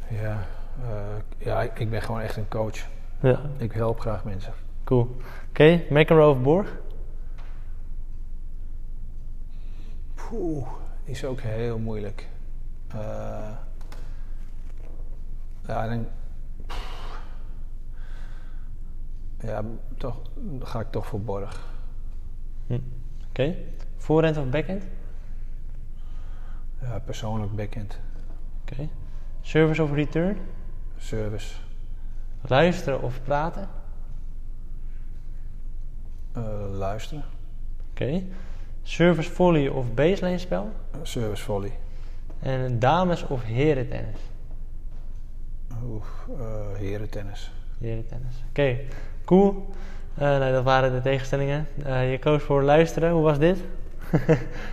Ja, 0.08 0.38
ja, 1.38 1.62
ik 1.62 1.78
ik 1.78 1.90
ben 1.90 2.02
gewoon 2.02 2.20
echt 2.20 2.36
een 2.36 2.48
coach. 2.48 2.78
Ja, 3.22 3.40
Ik 3.58 3.72
help 3.72 4.00
graag 4.00 4.24
mensen. 4.24 4.52
cool. 4.84 5.16
Oké, 5.48 5.82
McEnroe 5.90 6.30
of 6.30 6.42
Borg? 6.42 6.80
Poeh, 10.14 10.66
is 11.04 11.24
ook 11.24 11.40
heel 11.40 11.78
moeilijk. 11.78 12.28
Eh, 12.88 13.50
ja, 15.66 15.88
dan, 15.88 16.06
ja, 19.40 19.62
toch 19.96 20.20
dan 20.34 20.66
ga 20.66 20.80
ik 20.80 20.90
toch 20.90 21.06
voor 21.06 21.20
Borg. 21.20 21.66
Hm. 22.66 22.78
Oké. 23.28 23.56
Voorhand 23.96 24.36
of 24.36 24.48
backhand? 24.48 24.82
Ja, 26.80 26.98
persoonlijk 26.98 27.56
backhand. 27.56 27.98
Oké. 28.62 28.88
Service 29.40 29.82
of 29.82 29.92
return? 29.92 30.36
Service. 30.96 31.54
Luisteren 32.48 33.02
of 33.02 33.20
praten? 33.24 33.68
Eh, 36.32 36.42
luisteren. 36.72 37.24
Oké. 37.90 38.22
Service 38.82 39.30
volley 39.30 39.68
of 39.68 39.94
baseline 39.94 40.38
spel? 40.38 40.70
Eh, 40.90 40.98
service 41.02 41.44
volley. 41.44 41.72
En 42.40 42.78
dames 42.78 43.26
of 43.26 43.42
heren 43.42 43.88
tennis? 43.88 44.20
Oeh, 45.84 46.02
eh 46.40 46.78
herentennis. 46.78 47.52
Heren 47.78 48.06
tennis. 48.06 48.44
Oké, 48.48 48.76
cool. 49.24 49.66
Eh, 50.14 50.20
nou, 50.20 50.52
dat 50.52 50.64
waren 50.64 50.92
de 50.92 51.00
tegenstellingen. 51.00 51.66
Je 51.84 52.18
koos 52.20 52.42
voor 52.42 52.62
luisteren. 52.62 53.10
Hoe 53.10 53.22
was 53.22 53.38
dit? 53.38 53.58
Was 54.12 54.20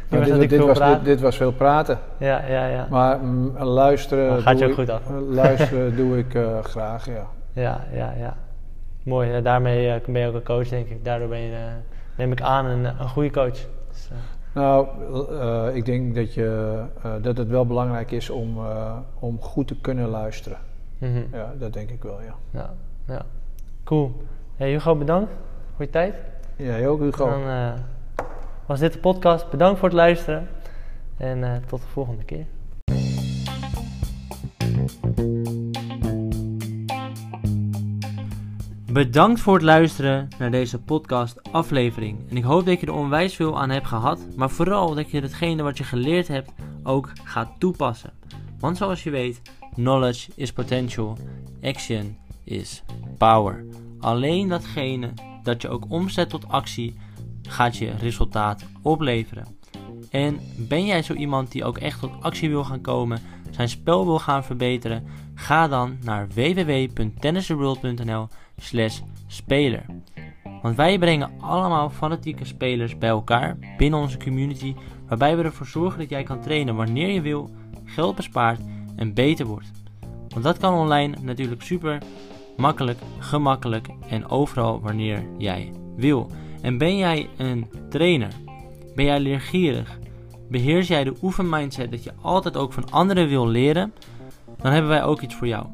Nou, 0.09 0.23
dit, 0.23 0.33
natuurlijk 0.33 0.49
dit, 0.49 0.59
was, 0.59 0.79
dit, 0.79 1.05
dit 1.05 1.21
was 1.21 1.37
veel 1.37 1.51
praten. 1.51 1.99
Ja, 2.17 2.45
ja, 2.45 2.65
ja. 2.65 2.87
Maar 2.89 3.19
mm, 3.19 3.57
luisteren. 3.57 4.29
Maar 4.29 4.41
gaat 4.41 4.59
je 4.59 4.65
ook 4.65 4.73
goed 4.73 4.89
af? 4.89 5.01
Luisteren 5.29 5.95
doe 5.95 6.17
ik 6.17 6.37
graag, 6.63 7.05
ja. 7.05 7.27
Ja, 7.53 7.85
ja, 7.93 8.13
ja. 8.17 8.37
Mooi. 9.03 9.29
Ja, 9.29 9.41
daarmee 9.41 9.89
eh, 9.93 10.05
ben 10.05 10.21
je 10.21 10.27
ook 10.27 10.33
een 10.33 10.43
coach, 10.43 10.67
denk 10.67 10.87
ik. 10.87 11.03
Daardoor 11.05 11.27
ben 11.27 11.39
je, 11.39 11.55
eh, 11.55 11.61
neem 12.17 12.31
ik 12.31 12.41
aan, 12.41 12.65
een, 12.65 12.85
een 12.85 13.09
goede 13.09 13.31
coach. 13.31 13.67
Dus, 13.89 14.09
eh, 14.11 14.17
Nou, 14.53 14.87
eh, 15.39 15.75
ik 15.75 15.85
denk 15.85 16.15
dat, 16.15 16.33
je, 16.33 16.81
eh, 17.03 17.11
dat 17.21 17.37
het 17.37 17.47
wel 17.47 17.65
belangrijk 17.65 18.11
is 18.11 18.29
om, 18.29 18.57
eh, 18.57 18.97
om 19.19 19.41
goed 19.41 19.67
te 19.67 19.75
kunnen 19.81 20.07
luisteren. 20.09 20.57
mhm. 20.97 21.21
Ja, 21.31 21.53
dat 21.59 21.73
denk 21.73 21.89
ik 21.89 22.03
wel, 22.03 22.21
ja. 22.21 22.35
ja, 22.51 22.73
ja. 23.07 23.21
Cool. 23.83 24.23
Hey, 24.55 24.69
Hugo, 24.71 24.95
bedankt 24.95 25.31
voor 25.75 25.85
je 25.85 25.91
tijd. 25.91 26.15
Jij 26.55 26.87
ook, 26.87 26.99
Hugo. 26.99 27.29
Dan 27.29 27.41
eh, 27.47 27.71
was 28.65 28.79
dit 28.79 28.93
de 28.93 28.99
podcast. 28.99 29.49
Bedankt 29.49 29.79
voor 29.79 29.87
het 29.87 29.97
luisteren. 29.97 30.47
En 31.17 31.43
eh, 31.43 31.51
tot 31.67 31.81
de 31.81 31.87
volgende 31.87 32.23
keer. 32.23 32.45
Bedankt 38.91 39.39
voor 39.39 39.53
het 39.53 39.63
luisteren 39.63 40.27
naar 40.37 40.51
deze 40.51 40.79
podcast 40.79 41.51
aflevering. 41.51 42.29
En 42.29 42.37
ik 42.37 42.43
hoop 42.43 42.65
dat 42.65 42.79
je 42.79 42.85
er 42.85 42.93
onwijs 42.93 43.35
veel 43.35 43.59
aan 43.59 43.69
hebt 43.69 43.87
gehad, 43.87 44.19
maar 44.35 44.49
vooral 44.49 44.95
dat 44.95 45.11
je 45.11 45.19
hetgene 45.19 45.63
wat 45.63 45.77
je 45.77 45.83
geleerd 45.83 46.27
hebt 46.27 46.51
ook 46.83 47.11
gaat 47.23 47.49
toepassen. 47.57 48.13
Want 48.59 48.77
zoals 48.77 49.03
je 49.03 49.09
weet, 49.09 49.41
knowledge 49.73 50.31
is 50.35 50.53
potential, 50.53 51.17
action 51.61 52.17
is 52.43 52.83
power. 53.17 53.65
Alleen 53.99 54.47
datgene 54.47 55.13
dat 55.43 55.61
je 55.61 55.69
ook 55.69 55.85
omzet 55.89 56.29
tot 56.29 56.47
actie 56.47 56.97
gaat 57.41 57.77
je 57.77 57.91
resultaat 57.99 58.65
opleveren. 58.81 59.57
En 60.09 60.39
ben 60.55 60.85
jij 60.85 61.01
zo 61.01 61.13
iemand 61.13 61.51
die 61.51 61.63
ook 61.63 61.77
echt 61.77 61.99
tot 61.99 62.21
actie 62.21 62.49
wil 62.49 62.63
gaan 62.63 62.81
komen, 62.81 63.21
zijn 63.51 63.69
spel 63.69 64.05
wil 64.05 64.19
gaan 64.19 64.43
verbeteren, 64.43 65.05
ga 65.35 65.67
dan 65.67 65.97
naar 66.03 66.27
www.tennistheworld.nl 66.27 68.27
slash 68.59 68.99
speler. 69.27 69.85
Want 70.61 70.75
wij 70.75 70.99
brengen 70.99 71.31
allemaal 71.39 71.89
fanatieke 71.89 72.45
spelers 72.45 72.97
bij 72.97 73.09
elkaar 73.09 73.57
binnen 73.77 73.99
onze 73.99 74.17
community, 74.17 74.75
waarbij 75.07 75.37
we 75.37 75.43
ervoor 75.43 75.67
zorgen 75.67 75.99
dat 75.99 76.09
jij 76.09 76.23
kan 76.23 76.41
trainen 76.41 76.75
wanneer 76.75 77.09
je 77.09 77.21
wil, 77.21 77.49
geld 77.85 78.15
bespaart 78.15 78.59
en 78.95 79.13
beter 79.13 79.45
wordt. 79.45 79.71
Want 80.27 80.43
dat 80.43 80.57
kan 80.57 80.73
online 80.73 81.15
natuurlijk 81.21 81.61
super 81.61 82.01
makkelijk, 82.57 82.99
gemakkelijk 83.19 83.87
en 84.09 84.29
overal 84.29 84.81
wanneer 84.81 85.23
jij 85.37 85.71
wil. 85.95 86.31
En 86.61 86.77
ben 86.77 86.97
jij 86.97 87.29
een 87.37 87.67
trainer? 87.89 88.31
Ben 88.95 89.05
jij 89.05 89.19
leergierig? 89.19 89.99
Beheers 90.49 90.87
jij 90.87 91.03
de 91.03 91.15
oefenmindset 91.21 91.91
dat 91.91 92.03
je 92.03 92.13
altijd 92.21 92.57
ook 92.57 92.73
van 92.73 92.91
anderen 92.91 93.27
wil 93.27 93.47
leren? 93.47 93.93
Dan 94.61 94.71
hebben 94.71 94.89
wij 94.89 95.03
ook 95.03 95.21
iets 95.21 95.35
voor 95.35 95.47
jou. 95.47 95.65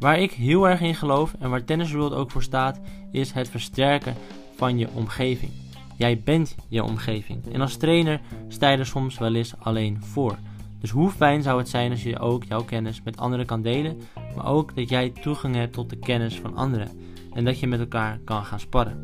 Waar 0.00 0.18
ik 0.18 0.32
heel 0.32 0.68
erg 0.68 0.80
in 0.80 0.94
geloof 0.94 1.34
en 1.38 1.50
waar 1.50 1.64
Tennis 1.64 1.92
World 1.92 2.12
ook 2.12 2.30
voor 2.30 2.42
staat, 2.42 2.80
is 3.10 3.32
het 3.32 3.48
versterken 3.48 4.14
van 4.56 4.78
je 4.78 4.88
omgeving. 4.94 5.50
Jij 5.96 6.20
bent 6.24 6.54
je 6.68 6.84
omgeving. 6.84 7.52
En 7.52 7.60
als 7.60 7.76
trainer 7.76 8.20
sta 8.48 8.70
je 8.70 8.78
er 8.78 8.86
soms 8.86 9.18
wel 9.18 9.34
eens 9.34 9.54
alleen 9.58 9.98
voor. 10.02 10.38
Dus 10.80 10.90
hoe 10.90 11.10
fijn 11.10 11.42
zou 11.42 11.58
het 11.58 11.68
zijn 11.68 11.90
als 11.90 12.02
je 12.02 12.18
ook 12.18 12.44
jouw 12.44 12.64
kennis 12.64 13.02
met 13.02 13.16
anderen 13.16 13.46
kan 13.46 13.62
delen, 13.62 14.00
maar 14.36 14.46
ook 14.46 14.76
dat 14.76 14.88
jij 14.88 15.10
toegang 15.10 15.54
hebt 15.54 15.72
tot 15.72 15.90
de 15.90 15.98
kennis 15.98 16.34
van 16.34 16.56
anderen 16.56 16.88
en 17.32 17.44
dat 17.44 17.60
je 17.60 17.66
met 17.66 17.80
elkaar 17.80 18.18
kan 18.24 18.44
gaan 18.44 18.60
sparren. 18.60 19.02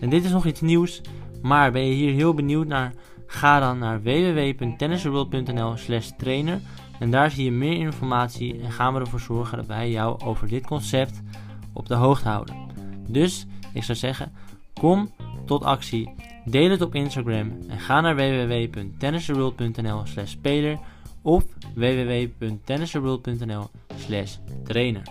En 0.00 0.08
dit 0.10 0.24
is 0.24 0.30
nog 0.30 0.46
iets 0.46 0.60
nieuws, 0.60 1.00
maar 1.42 1.72
ben 1.72 1.86
je 1.86 1.94
hier 1.94 2.12
heel 2.12 2.34
benieuwd 2.34 2.66
naar? 2.66 2.92
Ga 3.26 3.60
dan 3.60 3.78
naar 3.78 4.02
www.tennisworld.nl 4.02 5.76
slash 5.76 6.10
trainer 6.16 6.60
en 6.98 7.10
daar 7.10 7.30
zie 7.30 7.44
je 7.44 7.52
meer 7.52 7.76
informatie 7.76 8.60
en 8.60 8.72
gaan 8.72 8.94
we 8.94 9.00
ervoor 9.00 9.20
zorgen 9.20 9.56
dat 9.56 9.66
wij 9.66 9.90
jou 9.90 10.20
over 10.20 10.48
dit 10.48 10.66
concept 10.66 11.22
op 11.72 11.86
de 11.86 11.94
hoogte 11.94 12.28
houden. 12.28 12.56
Dus 13.08 13.46
ik 13.72 13.82
zou 13.82 13.98
zeggen, 13.98 14.32
kom 14.80 15.10
tot 15.44 15.64
actie, 15.64 16.14
deel 16.44 16.70
het 16.70 16.80
op 16.82 16.94
Instagram 16.94 17.58
en 17.68 17.78
ga 17.78 18.00
naar 18.00 18.16
www.tennisworld.nl 18.16 20.02
slash 20.04 20.30
speler 20.30 20.78
of 21.22 21.44
www.tennisworld.nl 21.74 23.70
slash 23.96 24.36
trainer. 24.64 25.02